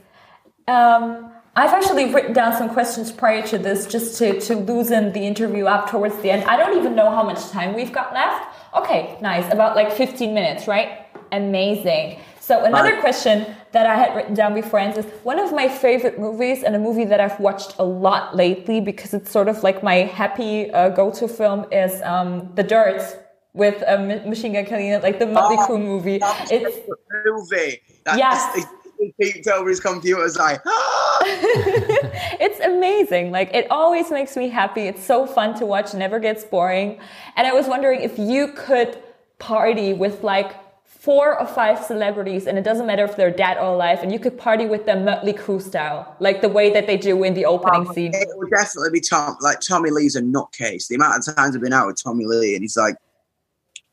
Um, 0.67 1.31
I've 1.55 1.71
actually 1.71 2.13
written 2.13 2.33
down 2.33 2.57
some 2.57 2.69
questions 2.69 3.11
prior 3.11 3.45
to 3.47 3.57
this 3.57 3.85
just 3.85 4.17
to, 4.19 4.39
to 4.41 4.55
loosen 4.55 5.11
the 5.11 5.19
interview 5.19 5.65
up 5.65 5.89
towards 5.89 6.15
the 6.21 6.31
end. 6.31 6.45
I 6.45 6.55
don't 6.55 6.77
even 6.77 6.95
know 6.95 7.09
how 7.09 7.23
much 7.23 7.49
time 7.49 7.73
we've 7.73 7.91
got 7.91 8.13
left. 8.13 8.55
Okay, 8.73 9.17
nice. 9.21 9.51
About 9.51 9.75
like 9.75 9.91
15 9.91 10.33
minutes, 10.33 10.67
right? 10.67 11.05
Amazing. 11.31 12.19
So 12.39 12.63
another 12.65 12.99
question 12.99 13.55
that 13.71 13.85
I 13.85 13.95
had 13.95 14.15
written 14.15 14.33
down 14.33 14.53
before 14.53 14.79
is 14.79 15.05
one 15.23 15.39
of 15.39 15.53
my 15.53 15.69
favorite 15.69 16.19
movies 16.19 16.63
and 16.63 16.75
a 16.75 16.79
movie 16.79 17.05
that 17.05 17.21
I've 17.21 17.39
watched 17.39 17.75
a 17.79 17.83
lot 17.83 18.35
lately 18.35 18.81
because 18.81 19.13
it's 19.13 19.31
sort 19.31 19.47
of 19.47 19.61
like 19.61 19.83
my 19.83 19.97
happy 19.97 20.71
uh, 20.71 20.89
go-to 20.89 21.27
film 21.27 21.65
is 21.71 22.01
um, 22.01 22.49
The 22.55 22.63
Dirt 22.63 23.20
with 23.53 23.83
um, 23.87 24.07
Machine 24.07 24.53
Gun 24.53 24.65
Kelly 24.65 24.89
it, 24.89 25.03
like 25.03 25.19
the 25.19 25.25
Motley 25.25 25.57
Oh, 25.59 25.67
Crue 25.67 25.81
movie. 25.81 26.19
It's 26.21 26.89
movie. 27.25 27.81
That's, 28.05 28.17
Yes. 28.17 28.65
He 28.97 29.13
peeked 29.19 29.47
over 29.47 29.67
his 29.67 29.79
computer. 29.79 30.21
Was 30.21 30.37
like, 30.37 30.61
it's 30.65 32.59
amazing. 32.59 33.31
Like 33.31 33.51
it 33.53 33.65
always 33.71 34.11
makes 34.11 34.37
me 34.37 34.47
happy. 34.47 34.81
It's 34.81 35.03
so 35.03 35.25
fun 35.25 35.55
to 35.55 35.65
watch, 35.65 35.95
never 35.95 36.19
gets 36.19 36.43
boring. 36.43 36.99
And 37.35 37.47
I 37.47 37.53
was 37.53 37.67
wondering 37.67 38.01
if 38.01 38.19
you 38.19 38.49
could 38.49 39.01
party 39.39 39.93
with 39.93 40.23
like 40.23 40.53
four 40.85 41.39
or 41.39 41.47
five 41.47 41.83
celebrities, 41.83 42.45
and 42.45 42.59
it 42.59 42.63
doesn't 42.63 42.85
matter 42.85 43.03
if 43.03 43.17
they're 43.17 43.31
dead 43.31 43.57
or 43.57 43.73
alive, 43.73 44.03
and 44.03 44.11
you 44.13 44.19
could 44.19 44.37
party 44.37 44.67
with 44.67 44.85
them 44.85 45.03
Mötley 45.03 45.35
Crue 45.35 45.59
style, 45.59 46.15
like 46.19 46.41
the 46.41 46.49
way 46.49 46.71
that 46.71 46.85
they 46.85 46.95
do 46.95 47.23
in 47.23 47.33
the 47.33 47.43
opening 47.43 47.91
scene. 47.91 48.11
it 48.13 48.27
would 48.35 48.51
definitely 48.51 48.91
be 48.91 48.99
Tom. 48.99 49.35
Like 49.41 49.61
Tommy 49.61 49.89
Lee's 49.89 50.15
a 50.15 50.21
nutcase. 50.21 50.87
The 50.89 50.95
amount 50.95 51.27
of 51.27 51.35
times 51.35 51.55
I've 51.55 51.61
been 51.63 51.73
out 51.73 51.87
with 51.87 52.01
Tommy 52.01 52.25
Lee, 52.25 52.53
and 52.53 52.63
he's 52.63 52.77
like, 52.77 52.95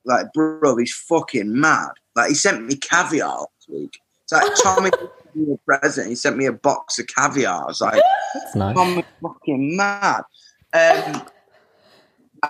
like, 0.09 0.33
bro, 0.33 0.77
he's 0.77 0.93
fucking 0.93 1.59
mad. 1.59 1.91
Like 2.17 2.31
he 2.31 2.35
sent 2.35 2.67
me 2.67 2.75
caviar 2.75 3.39
last 3.39 3.69
week. 3.69 4.01
It's 4.25 4.33
like 4.33 4.51
Tommy 4.63 4.91
me 5.35 5.55
a 5.55 5.59
present. 5.59 6.09
He 6.09 6.15
sent 6.15 6.37
me 6.37 6.47
a 6.47 6.53
box 6.53 6.99
of 6.99 7.07
caviar. 7.07 7.63
I 7.63 7.67
was 7.67 7.81
like, 7.81 8.03
That's 8.35 8.57
nice. 8.57 8.75
Tommy's 8.75 9.05
fucking 9.23 9.77
mad. 9.77 10.23
Um, 10.75 11.23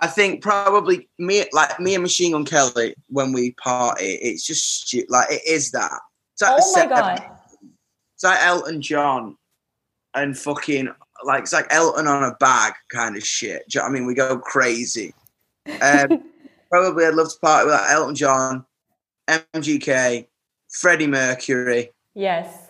I 0.01 0.07
think 0.07 0.43
probably 0.43 1.09
me, 1.19 1.45
like 1.53 1.79
me 1.81 1.95
and 1.95 2.03
Machine 2.03 2.33
Gun 2.33 2.45
Kelly, 2.45 2.95
when 3.09 3.33
we 3.33 3.53
party, 3.53 4.05
it's 4.05 4.47
just 4.47 4.95
like 5.09 5.31
it 5.31 5.43
is 5.47 5.73
that. 5.73 6.01
It's 6.35 6.43
like 6.43 6.61
Oh 6.61 6.73
my 6.75 6.87
god. 6.87 7.31
It's 8.15 8.25
like 8.25 8.41
Elton 8.41 8.83
John 8.83 9.37
and 10.15 10.37
fucking 10.37 10.89
like 11.25 11.43
it's 11.43 11.53
like 11.53 11.67
Elton 11.71 12.07
on 12.07 12.25
a 12.25 12.35
bag 12.37 12.75
kind 12.91 13.17
of 13.17 13.23
shit. 13.23 13.65
Do 13.69 13.79
you 13.79 13.81
know 13.81 13.85
what 13.85 13.91
I 13.91 13.93
mean? 13.93 14.07
We 14.07 14.15
go 14.15 14.39
crazy. 14.39 15.15
Um, 15.81 16.25
probably 16.71 17.05
I'd 17.05 17.15
love 17.15 17.33
to 17.33 17.39
party 17.41 17.67
with 17.67 17.75
like 17.75 17.91
Elton 17.91 18.15
John, 18.15 18.65
MGK, 19.29 20.27
Freddie 20.69 21.07
Mercury. 21.07 21.91
Yes. 22.15 22.69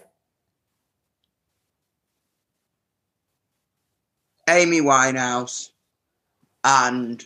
Amy 4.49 4.80
Winehouse, 4.80 5.70
and 6.64 7.22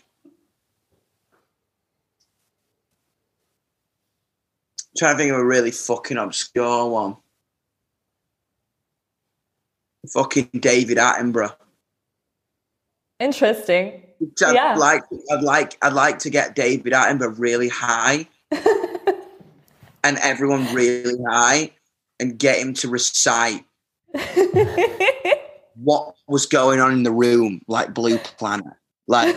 trying 4.96 5.14
to 5.14 5.18
think 5.18 5.32
of 5.32 5.38
a 5.38 5.44
really 5.44 5.70
fucking 5.70 6.16
obscure 6.16 6.88
one. 6.88 7.16
Fucking 10.12 10.50
David 10.58 10.98
Attenborough. 10.98 11.54
Interesting. 13.20 14.01
I'd 14.44 14.54
Yeah. 14.54 14.74
like 14.76 15.02
I'd 15.30 15.42
like 15.42 15.76
I'd 15.82 15.92
like 15.92 16.18
to 16.20 16.30
get 16.30 16.54
David 16.54 16.92
Attenborough 16.92 17.38
really 17.38 17.68
high 17.68 18.26
and 20.04 20.18
everyone 20.22 20.72
really 20.74 21.14
high 21.28 21.70
and 22.20 22.38
get 22.38 22.58
him 22.58 22.74
to 22.74 22.88
recite 22.88 23.64
what 25.76 26.14
was 26.28 26.46
going 26.46 26.80
on 26.80 26.92
in 26.92 27.02
the 27.02 27.10
room 27.12 27.60
like 27.66 27.94
Blue 27.94 28.18
Planet. 28.18 28.66
Like 29.08 29.36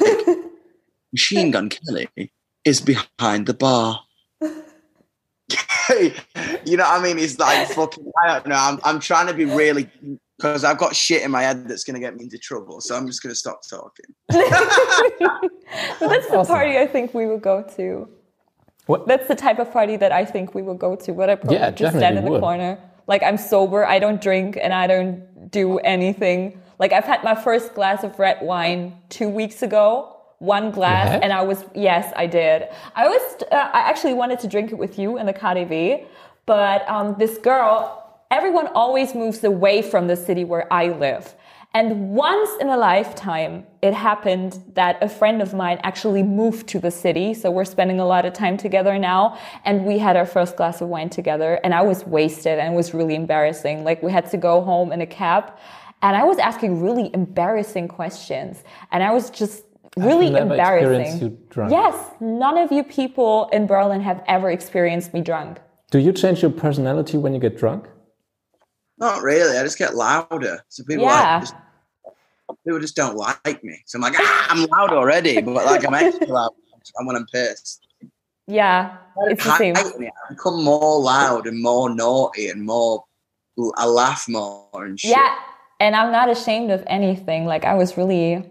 Machine 1.14 1.52
Gun 1.52 1.70
Kelly 1.70 2.10
is 2.64 2.82
behind 2.82 3.48
the 3.48 3.54
bar. 3.54 4.02
you 6.66 6.78
know 6.78 6.84
what 6.84 7.00
I 7.00 7.04
mean? 7.04 7.20
It's 7.20 7.38
like 7.40 7.70
fucking 7.70 8.12
I 8.24 8.34
don't 8.34 8.48
know. 8.48 8.56
I'm 8.56 8.80
I'm 8.84 9.00
trying 9.00 9.28
to 9.28 9.34
be 9.34 9.46
really 9.46 9.90
because 10.38 10.64
I've 10.64 10.78
got 10.78 10.96
shit 10.96 11.22
in 11.24 11.32
my 11.32 11.42
head 11.44 11.68
that's 11.68 11.84
gonna 11.84 12.00
get 12.00 12.16
me 12.16 12.24
into 12.24 12.38
trouble. 12.38 12.82
So 12.82 12.96
I'm 12.96 13.08
just 13.08 13.22
gonna 13.24 13.36
stop 13.36 13.62
talking. 13.68 14.06
But 16.00 16.10
that's 16.10 16.28
the 16.28 16.38
Awesome. 16.38 16.56
party 16.56 16.78
I 16.78 16.88
think 16.88 17.14
we 17.14 17.26
will 17.26 17.40
go 17.40 17.64
to. 17.76 18.08
What? 18.86 19.08
That's 19.08 19.28
the 19.28 19.36
type 19.36 19.60
of 19.60 19.72
party 19.72 19.98
that 19.98 20.12
I 20.12 20.24
think 20.26 20.54
we 20.54 20.62
will 20.62 20.76
go 20.76 20.96
to. 20.96 21.14
But 21.14 21.30
I 21.30 21.36
probably 21.36 21.58
Yeah, 21.58 21.72
just 21.72 21.96
stand 21.98 22.18
in 22.18 22.26
the 22.26 22.32
would. 22.32 22.42
corner. 22.42 22.78
Like 23.08 23.24
I'm 23.24 23.38
sober, 23.38 23.86
I 23.86 24.00
don't 24.00 24.22
drink, 24.22 24.58
and 24.62 24.74
I 24.74 24.88
don't 24.88 25.52
do 25.52 25.80
anything. 25.80 26.62
Like 26.80 26.92
I've 26.94 27.06
had 27.06 27.24
my 27.24 27.36
first 27.36 27.74
glass 27.74 28.04
of 28.04 28.18
red 28.20 28.38
wine 28.42 28.96
two 29.10 29.30
weeks 29.30 29.62
ago. 29.64 30.12
One 30.40 30.70
glass, 30.72 31.10
have? 31.10 31.24
and 31.24 31.32
I 31.34 31.42
was 31.42 31.64
yes, 31.74 32.12
I 32.16 32.28
did. 32.28 32.68
I 32.96 33.08
was 33.08 33.22
uh, 33.52 33.56
I 33.74 33.80
actually 33.80 34.14
wanted 34.14 34.40
to 34.40 34.48
drink 34.48 34.72
it 34.72 34.78
with 34.78 35.00
you 35.00 35.18
in 35.18 35.26
the 35.26 35.34
KaDeWe, 35.34 36.06
but 36.46 36.88
um, 36.90 37.16
this 37.18 37.38
girl. 37.38 38.02
Everyone 38.32 38.68
always 38.68 39.14
moves 39.14 39.44
away 39.44 39.82
from 39.82 40.08
the 40.08 40.16
city 40.16 40.44
where 40.44 40.72
I 40.74 40.90
live. 40.90 41.36
And 41.76 42.12
once 42.12 42.50
in 42.62 42.70
a 42.70 42.78
lifetime, 42.78 43.66
it 43.82 43.94
happened 43.94 44.64
that 44.76 44.98
a 45.04 45.10
friend 45.10 45.42
of 45.42 45.54
mine 45.54 45.78
actually 45.84 46.24
moved 46.24 46.68
to 46.70 46.80
the 46.80 46.90
city. 46.90 47.34
So 47.34 47.52
we're 47.52 47.66
spending 47.66 48.00
a 48.00 48.06
lot 48.06 48.26
of 48.26 48.32
time 48.32 48.56
together 48.56 48.98
now. 48.98 49.38
And 49.66 49.84
we 49.84 50.00
had 50.00 50.16
our 50.16 50.26
first 50.26 50.56
glass 50.56 50.80
of 50.80 50.88
wine 50.88 51.10
together. 51.10 51.60
And 51.66 51.74
I 51.74 51.82
was 51.82 52.06
wasted 52.06 52.60
and 52.60 52.74
it 52.74 52.78
was 52.78 52.94
really 52.94 53.14
embarrassing. 53.14 53.84
Like 53.84 54.02
we 54.02 54.10
had 54.10 54.32
to 54.32 54.38
go 54.38 54.62
home 54.62 54.94
in 54.94 55.02
a 55.02 55.06
cab. 55.06 55.52
And 56.02 56.16
I 56.16 56.24
was 56.24 56.38
asking 56.38 56.82
really 56.82 57.12
embarrassing 57.14 57.90
questions. 57.90 58.64
And 58.94 59.04
I 59.04 59.12
was 59.12 59.30
just 59.30 59.66
really 59.98 60.34
embarrassing. 60.34 61.20
you 61.20 61.38
drunk. 61.50 61.72
Yes, 61.72 61.96
none 62.22 62.58
of 62.58 62.72
you 62.72 62.86
people 62.86 63.50
in 63.52 63.68
Berlin 63.68 64.00
have 64.00 64.24
ever 64.28 64.50
experienced 64.50 65.14
me 65.14 65.20
drunk. 65.20 65.60
Do 65.92 66.00
you 66.00 66.14
change 66.14 66.42
your 66.42 66.52
personality 66.52 67.18
when 67.18 67.34
you 67.34 67.40
get 67.40 67.58
drunk? 67.58 67.90
Not 68.98 69.22
really. 69.24 69.58
I 69.58 69.64
just 69.64 69.78
get 69.78 69.96
louder. 69.96 70.64
So 70.70 70.84
people 70.84 71.06
Yeah. 71.06 71.34
like 71.36 71.42
just, 71.42 71.56
people 72.66 72.80
just 72.80 72.96
don't 72.96 73.16
like 73.18 73.64
me. 73.64 73.82
So 73.86 73.98
I'm 73.98 74.02
like, 74.02 74.16
ah, 74.18 74.48
I'm 74.50 74.66
loud 74.68 74.92
already, 74.92 75.42
but 75.42 75.54
like 75.54 75.86
I'm 75.86 75.94
extra 75.94 76.28
loud. 76.28 76.52
And 76.98 77.08
when 77.08 77.16
I'm 77.16 77.26
pissed, 77.26 77.88
Yeah, 78.48 78.98
it's 79.28 79.44
the 79.44 79.58
same. 79.58 79.76
I, 79.76 79.82
I 79.82 80.30
become 80.30 80.64
more 80.64 81.00
loud 81.02 81.48
and 81.48 81.62
more 81.62 81.90
naughty 81.94 82.50
and 82.50 82.64
more. 82.66 83.04
I 83.78 83.86
laugh 83.86 84.26
more 84.30 84.68
and 84.86 85.00
shit. 85.00 85.12
Yeah, 85.12 85.36
and 85.80 85.96
I'm 85.96 86.12
not 86.12 86.30
ashamed 86.30 86.72
of 86.72 86.84
anything. 86.88 87.46
Like 87.46 87.66
I 87.66 87.74
was 87.74 87.98
really, 87.98 88.44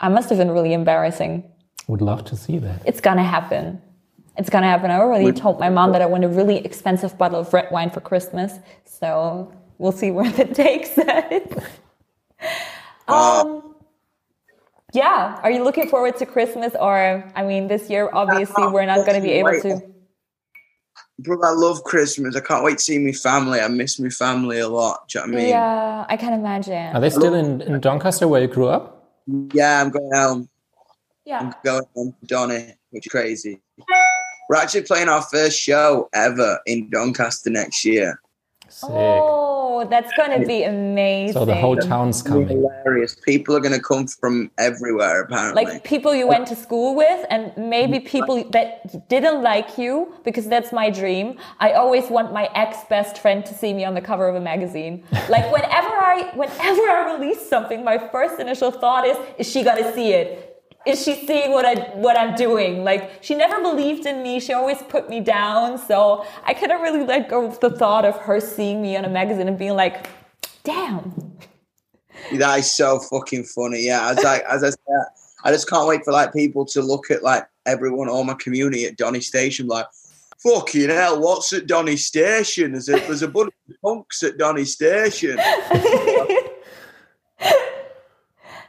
I 0.00 0.08
must 0.08 0.28
have 0.30 0.38
been 0.38 0.50
really 0.50 0.72
embarrassing. 0.72 1.44
Would 1.88 2.00
love 2.00 2.24
to 2.26 2.36
see 2.36 2.58
that. 2.58 2.80
It's 2.86 3.00
gonna 3.00 3.24
happen. 3.24 3.82
It's 4.38 4.48
gonna 4.50 4.66
happen. 4.68 4.90
I 4.90 4.98
already 4.98 5.24
Would- 5.24 5.36
told 5.36 5.60
my 5.60 5.68
mom 5.70 5.92
that 5.92 6.02
I 6.02 6.06
want 6.06 6.24
a 6.24 6.28
really 6.28 6.58
expensive 6.64 7.16
bottle 7.18 7.40
of 7.40 7.52
red 7.52 7.68
wine 7.70 7.90
for 7.90 8.00
Christmas. 8.00 8.58
So 8.84 9.52
we'll 9.78 9.92
see 9.92 10.10
where 10.10 10.30
that 10.32 10.54
takes 10.66 10.96
us. 10.98 11.42
um, 13.08 13.74
yeah. 14.92 15.40
Are 15.42 15.50
you 15.50 15.64
looking 15.64 15.88
forward 15.88 16.16
to 16.18 16.26
Christmas? 16.26 16.74
Or 16.78 17.30
I 17.34 17.44
mean, 17.44 17.68
this 17.68 17.90
year 17.90 18.10
obviously 18.12 18.66
we're 18.68 18.86
not 18.86 19.04
gonna 19.06 19.20
be 19.20 19.32
able 19.32 19.60
to. 19.62 19.82
Bro, 21.20 21.42
I 21.44 21.50
love 21.50 21.84
Christmas. 21.84 22.34
I 22.34 22.40
can't 22.40 22.64
wait 22.64 22.78
to 22.78 22.84
see 22.84 22.98
my 22.98 23.12
family. 23.12 23.60
I 23.60 23.68
miss 23.68 24.00
my 24.00 24.08
family 24.08 24.58
a 24.58 24.68
lot. 24.68 25.08
Do 25.08 25.18
you 25.20 25.26
know 25.26 25.32
what 25.32 25.38
I 25.38 25.42
mean? 25.42 25.48
Yeah, 25.50 26.06
I 26.08 26.16
can 26.16 26.32
imagine. 26.32 26.94
Are 26.94 27.00
they 27.00 27.10
still 27.10 27.34
in, 27.34 27.60
in 27.60 27.80
Doncaster 27.80 28.26
where 28.26 28.40
you 28.40 28.48
grew 28.48 28.66
up? 28.66 29.12
Yeah, 29.52 29.80
I'm 29.80 29.90
going 29.90 30.10
home. 30.12 30.48
Yeah. 31.24 31.38
I'm 31.38 31.54
going 31.64 31.84
home 31.94 32.14
to 32.20 32.26
Donny, 32.26 32.74
which 32.90 33.06
is 33.06 33.10
crazy. 33.10 33.60
We're 34.48 34.56
actually 34.56 34.82
playing 34.82 35.08
our 35.08 35.22
first 35.22 35.58
show 35.58 36.08
ever 36.12 36.58
in 36.66 36.90
Doncaster 36.90 37.48
next 37.48 37.84
year. 37.84 38.20
Sick. 38.68 38.90
Oh, 38.92 39.43
Oh, 39.74 39.84
that's 39.88 40.12
gonna 40.16 40.44
be 40.46 40.62
amazing. 40.62 41.32
So 41.34 41.44
the 41.44 41.54
whole 41.54 41.76
town's 41.76 42.22
coming. 42.22 42.48
Hilarious. 42.48 43.16
People 43.16 43.56
are 43.56 43.60
going 43.60 43.74
to 43.74 43.80
come 43.80 44.06
from 44.06 44.50
everywhere, 44.58 45.22
apparently. 45.22 45.64
like 45.64 45.84
people 45.84 46.14
you 46.14 46.26
went 46.28 46.46
to 46.48 46.56
school 46.56 46.94
with 46.94 47.26
and 47.30 47.52
maybe 47.56 47.98
mm. 47.98 48.06
people 48.06 48.44
that 48.50 49.08
didn't 49.08 49.42
like 49.42 49.76
you 49.78 50.14
because 50.24 50.46
that's 50.46 50.72
my 50.72 50.90
dream 50.90 51.38
i 51.60 51.72
always 51.72 52.08
want 52.10 52.32
my 52.32 52.48
ex-best 52.54 53.18
friend 53.18 53.44
to 53.44 53.54
see 53.54 53.72
me 53.72 53.84
on 53.84 53.94
the 53.94 54.00
cover 54.00 54.28
of 54.28 54.34
a 54.34 54.40
magazine 54.40 55.04
like 55.28 55.50
whenever 55.52 55.88
i 55.88 56.30
whenever 56.34 56.82
i 56.82 57.16
release 57.16 57.48
something 57.48 57.84
my 57.84 57.98
first 57.98 58.40
initial 58.40 58.70
thought 58.70 59.06
is 59.06 59.16
is 59.38 59.50
she 59.50 59.62
gonna 59.62 59.92
see 59.94 60.12
it 60.12 60.53
is 60.86 61.02
she 61.02 61.14
seeing 61.26 61.52
what 61.52 61.64
i 61.64 61.74
what 61.94 62.18
i'm 62.18 62.34
doing 62.34 62.84
like 62.84 63.22
she 63.22 63.34
never 63.34 63.60
believed 63.62 64.06
in 64.06 64.22
me 64.22 64.38
she 64.38 64.52
always 64.52 64.80
put 64.82 65.08
me 65.08 65.20
down 65.20 65.78
so 65.78 66.26
i 66.44 66.54
couldn't 66.54 66.80
really 66.82 67.04
let 67.04 67.28
go 67.28 67.46
of 67.46 67.58
the 67.60 67.70
thought 67.70 68.04
of 68.04 68.16
her 68.18 68.40
seeing 68.40 68.82
me 68.82 68.96
on 68.96 69.04
a 69.04 69.08
magazine 69.08 69.48
and 69.48 69.58
being 69.58 69.74
like 69.74 70.06
damn 70.62 71.34
That 72.38 72.58
is 72.58 72.74
so 72.74 72.98
fucking 72.98 73.44
funny. 73.44 73.86
Yeah, 73.86 74.10
as 74.10 74.24
I 74.24 74.38
as 74.50 74.64
I 74.64 74.70
said, 74.70 75.04
I 75.44 75.50
just 75.50 75.68
can't 75.68 75.86
wait 75.86 76.04
for 76.04 76.12
like 76.12 76.32
people 76.32 76.64
to 76.66 76.82
look 76.82 77.10
at 77.10 77.22
like 77.22 77.46
everyone, 77.66 78.08
all 78.08 78.24
my 78.24 78.34
community 78.34 78.86
at 78.86 78.96
Donny 78.96 79.20
Station, 79.20 79.66
like 79.66 79.86
fucking 80.42 80.88
hell, 80.88 81.20
what's 81.20 81.52
at 81.52 81.66
Donny 81.66 81.96
Station? 81.96 82.72
There's 82.72 82.88
a 82.88 82.98
there's 83.00 83.22
a 83.22 83.28
bunch 83.28 83.52
of 83.68 83.74
punks 83.82 84.22
at 84.22 84.38
Donny 84.38 84.64
Station. 84.64 85.38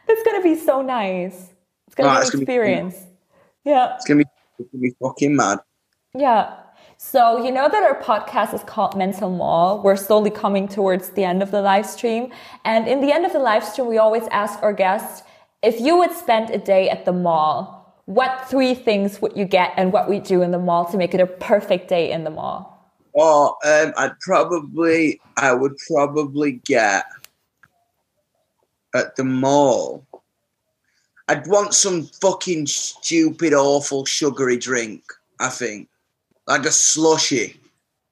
It's 0.07 0.22
gonna 0.22 0.43
be 0.43 0.55
so 0.55 0.84
nice. 0.84 1.55
It's 1.97 2.03
gonna 2.03 2.09
Oh, 2.09 2.13
be 2.13 2.17
an 2.17 2.23
gonna 2.31 2.37
be- 2.37 2.41
experience. 2.43 2.95
yeah, 3.63 3.95
It's 3.95 4.05
gonna 4.05 4.17
be 4.19 4.25
it's 4.59 4.69
gonna 4.71 4.81
be 4.81 4.95
fucking 5.01 5.35
mad. 5.35 5.59
yeah. 6.13 6.53
So 6.97 7.43
you 7.43 7.51
know 7.51 7.67
that 7.69 7.83
our 7.83 8.01
podcast 8.01 8.53
is 8.53 8.63
called 8.63 8.97
Mental 8.97 9.29
Mall. 9.29 9.81
We're 9.81 9.95
slowly 9.97 10.29
coming 10.29 10.67
towards 10.67 11.09
the 11.11 11.23
end 11.23 11.41
of 11.43 11.51
the 11.51 11.61
live 11.61 11.85
stream, 11.85 12.31
and 12.65 12.87
in 12.87 12.99
the 13.01 13.11
end 13.13 13.25
of 13.25 13.31
the 13.33 13.39
live 13.39 13.63
stream, 13.63 13.87
we 13.87 13.97
always 13.97 14.23
ask 14.31 14.61
our 14.63 14.73
guests 14.73 15.23
if 15.61 15.79
you 15.79 15.97
would 15.97 16.11
spend 16.11 16.49
a 16.49 16.57
day 16.57 16.89
at 16.89 17.05
the 17.05 17.13
mall. 17.13 17.95
What 18.05 18.47
three 18.49 18.75
things 18.75 19.21
would 19.21 19.35
you 19.35 19.45
get, 19.45 19.73
and 19.77 19.91
what 19.93 20.09
we 20.09 20.19
do 20.19 20.41
in 20.41 20.51
the 20.51 20.59
mall 20.59 20.85
to 20.91 20.97
make 20.97 21.13
it 21.13 21.19
a 21.21 21.25
perfect 21.27 21.87
day 21.87 22.11
in 22.11 22.23
the 22.23 22.29
mall? 22.29 22.71
Oh, 23.17 23.55
um, 23.65 23.93
I'd 23.97 24.19
probably 24.19 25.19
I 25.37 25.53
would 25.53 25.75
probably 25.89 26.53
get 26.65 27.05
at 28.93 29.15
the 29.17 29.23
mall. 29.23 30.05
I'd 31.28 31.47
want 31.47 31.73
some 31.73 32.03
fucking 32.03 32.67
stupid, 32.67 33.53
awful, 33.53 34.05
sugary 34.05 34.57
drink. 34.57 35.03
I 35.39 35.49
think 35.49 35.89
like 36.47 36.65
a 36.65 36.71
slushy. 36.71 37.59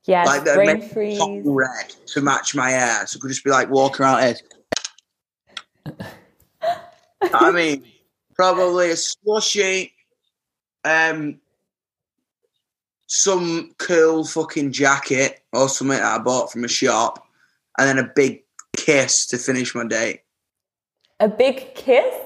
Yeah, 0.05 0.24
like 0.26 0.43
that 0.43 0.55
brain 0.55 0.82
freeze. 0.82 1.22
red 1.45 1.93
to 2.07 2.22
match 2.22 2.55
my 2.55 2.72
hair. 2.72 3.07
So 3.07 3.18
I 3.18 3.22
could 3.22 3.30
just 3.30 3.43
be 3.43 3.51
like 3.51 3.70
walking 3.70 4.03
around 4.03 4.36
here. 5.86 5.95
I 7.34 7.51
mean, 7.51 7.86
probably 8.36 8.91
a 8.91 8.97
slushy, 8.97 9.93
um, 10.84 11.39
some 13.07 13.74
cool 13.78 14.26
fucking 14.26 14.74
jacket 14.74 15.41
or 15.53 15.70
something 15.70 15.97
that 15.97 16.20
I 16.20 16.22
bought 16.22 16.51
from 16.51 16.66
a 16.66 16.68
shop, 16.68 17.26
and 17.78 17.88
then 17.88 18.03
a 18.03 18.11
big 18.14 18.43
kiss 18.76 19.26
to 19.28 19.38
finish 19.38 19.74
my 19.74 19.86
day. 19.86 20.22
A 21.22 21.30
big 21.30 21.76
kiss. 21.76 22.22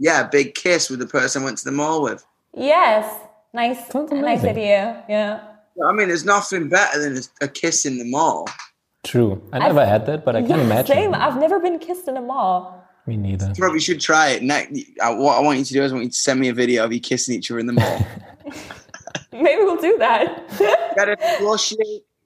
Yeah, 0.00 0.26
big 0.26 0.54
kiss 0.54 0.88
with 0.88 0.98
the 0.98 1.06
person 1.06 1.42
I 1.42 1.44
went 1.44 1.58
to 1.58 1.64
the 1.66 1.72
mall 1.72 2.02
with. 2.02 2.24
Yes, 2.56 3.04
nice, 3.52 3.76
nice 3.94 4.10
amazing. 4.10 4.48
idea. 4.48 5.04
Yeah. 5.08 5.40
I 5.86 5.92
mean, 5.92 6.08
there's 6.08 6.24
nothing 6.24 6.68
better 6.70 6.98
than 7.00 7.18
a, 7.18 7.44
a 7.44 7.48
kiss 7.48 7.84
in 7.84 7.98
the 7.98 8.04
mall. 8.10 8.48
True. 9.04 9.42
I 9.52 9.58
never 9.58 9.84
had 9.84 10.06
that, 10.06 10.24
but 10.24 10.36
I 10.36 10.40
can 10.40 10.50
Yeah, 10.58 10.60
imagine. 10.64 10.96
Same. 10.96 11.14
I've 11.14 11.38
never 11.38 11.60
been 11.60 11.78
kissed 11.78 12.08
in 12.08 12.16
a 12.16 12.22
mall. 12.22 12.82
Me 13.06 13.16
neither. 13.18 13.52
Probably 13.58 13.78
should 13.80 14.00
try 14.00 14.30
it. 14.30 14.42
Next, 14.42 14.72
I, 15.02 15.10
what 15.14 15.36
I 15.38 15.40
want 15.42 15.58
you 15.58 15.64
to 15.66 15.72
do 15.74 15.82
is 15.82 15.92
I 15.92 15.94
want 15.94 16.04
you 16.06 16.10
to 16.10 16.16
send 16.16 16.40
me 16.40 16.48
a 16.48 16.54
video 16.54 16.84
of 16.84 16.92
you 16.92 17.00
kissing 17.00 17.34
each 17.34 17.50
other 17.50 17.60
in 17.60 17.66
the 17.66 17.72
mall. 17.74 18.06
Maybe 19.32 19.62
we'll 19.62 19.80
do 19.80 19.96
that. 19.98 20.48
get 20.96 21.08
a 21.08 21.16
slushy, 21.38 21.76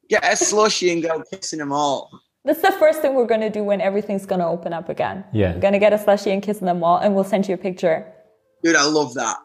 get 0.09 0.25
a 0.25 0.37
slushy, 0.37 0.93
and 0.93 1.03
go 1.03 1.22
kissing 1.33 1.59
them 1.59 1.72
all. 1.72 2.11
That's 2.45 2.61
the 2.61 2.72
first 2.72 3.01
thing 3.01 3.14
we're 3.14 3.26
gonna 3.26 3.49
do 3.49 3.64
when 3.64 3.80
everything's 3.80 4.26
gonna 4.26 4.49
open 4.49 4.72
up 4.74 4.88
again. 4.90 5.24
Yeah. 5.32 5.55
We're 5.55 5.61
gonna 5.61 5.78
get 5.78 5.92
a 5.95 5.99
slushy 5.99 6.30
and 6.30 6.42
kiss 6.42 6.59
in 6.61 6.66
the 6.66 6.74
mall, 6.74 6.99
and 6.99 7.14
we'll 7.14 7.24
send 7.24 7.49
you 7.49 7.55
a 7.55 7.59
picture. 7.59 8.07
Dude, 8.62 8.76
I 8.76 8.84
love 8.84 9.14
that. 9.14 9.38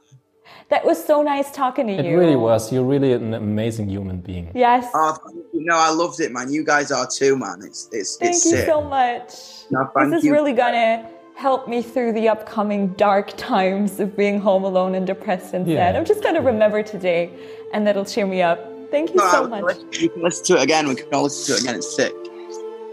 That 0.69 0.85
was 0.85 1.03
so 1.03 1.21
nice 1.23 1.49
talking 1.51 1.87
to 1.87 1.93
It 1.93 2.05
you. 2.05 2.11
It 2.11 2.15
really 2.15 2.35
was. 2.35 2.71
You're 2.73 2.83
really 2.83 3.13
an 3.13 3.33
amazing 3.33 3.87
human 3.89 4.19
being. 4.19 4.51
Yes. 4.53 4.85
Oh, 4.93 5.17
you. 5.33 5.45
no, 5.53 5.75
I 5.77 5.91
loved 5.91 6.19
it, 6.19 6.31
man. 6.31 6.51
You 6.51 6.63
guys 6.65 6.91
are 6.91 7.07
too, 7.07 7.37
man. 7.37 7.59
It's 7.63 7.87
it's 7.93 8.17
Thank 8.17 8.35
it's 8.35 8.45
you 8.45 8.51
sick. 8.57 8.65
so 8.65 8.81
much. 8.81 9.31
No, 9.71 9.89
thank 9.95 10.11
this 10.11 10.19
is 10.19 10.25
you. 10.25 10.33
really 10.33 10.53
gonna 10.53 11.07
help 11.35 11.69
me 11.69 11.81
through 11.81 12.11
the 12.11 12.27
upcoming 12.27 12.89
dark 12.95 13.31
times 13.37 14.01
of 14.01 14.17
being 14.17 14.39
home 14.41 14.65
alone 14.65 14.93
and 14.95 15.07
depressed 15.07 15.53
and 15.53 15.65
sad. 15.65 15.95
I'm 15.95 16.03
just 16.05 16.21
gonna 16.21 16.41
remember 16.41 16.83
today, 16.83 17.31
and 17.73 17.87
that'll 17.87 18.03
cheer 18.05 18.27
me 18.27 18.41
up. 18.41 18.59
Thank 18.91 19.11
you 19.11 19.15
No, 19.17 19.31
so 19.31 19.47
much. 19.47 19.63
listen- 19.63 19.89
We 20.01 20.09
can 20.09 20.21
listen 20.23 20.45
to 20.47 20.57
it 20.57 20.63
again. 20.63 20.87
We 20.89 20.95
can 20.95 21.07
all 21.13 21.23
listen 21.23 21.55
to 21.55 21.59
it 21.59 21.63
again. 21.63 21.75
It's 21.75 21.95
sick. 21.95 22.13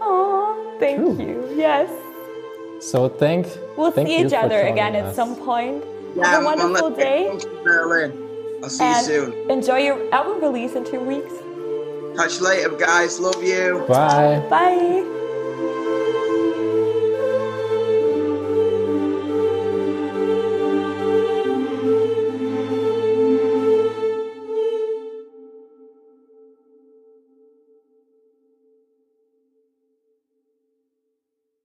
Oh, 0.09 0.75
thank 0.79 0.97
True. 0.99 1.17
you. 1.19 1.53
Yes. 1.55 1.89
So 2.79 3.09
thank. 3.09 3.47
We'll 3.77 3.91
thank 3.91 4.07
see 4.07 4.21
each 4.21 4.29
for 4.31 4.37
other 4.37 4.61
joining 4.61 4.73
again 4.73 4.95
at 4.95 5.15
some 5.15 5.35
point. 5.35 5.83
Yeah, 6.15 6.27
Have 6.27 6.41
a 6.43 6.45
wonderful 6.45 6.89
let's 6.89 6.97
day. 6.97 7.29
get 7.31 7.41
to 7.41 7.63
Berlin. 7.63 8.13
I'll 8.63 8.69
see 8.69 8.83
and 8.83 9.07
you 9.07 9.33
soon. 9.33 9.51
enjoy 9.51 9.77
your 9.79 10.13
album 10.13 10.41
release 10.41 10.73
in 10.75 10.83
two 10.85 10.99
weeks. 10.99 11.33
Catch 12.17 12.39
you 12.39 12.45
later, 12.45 12.69
guys. 12.77 13.19
Love 13.19 13.43
you. 13.43 13.85
Bye. 13.87 14.43
Bye. 14.49 15.13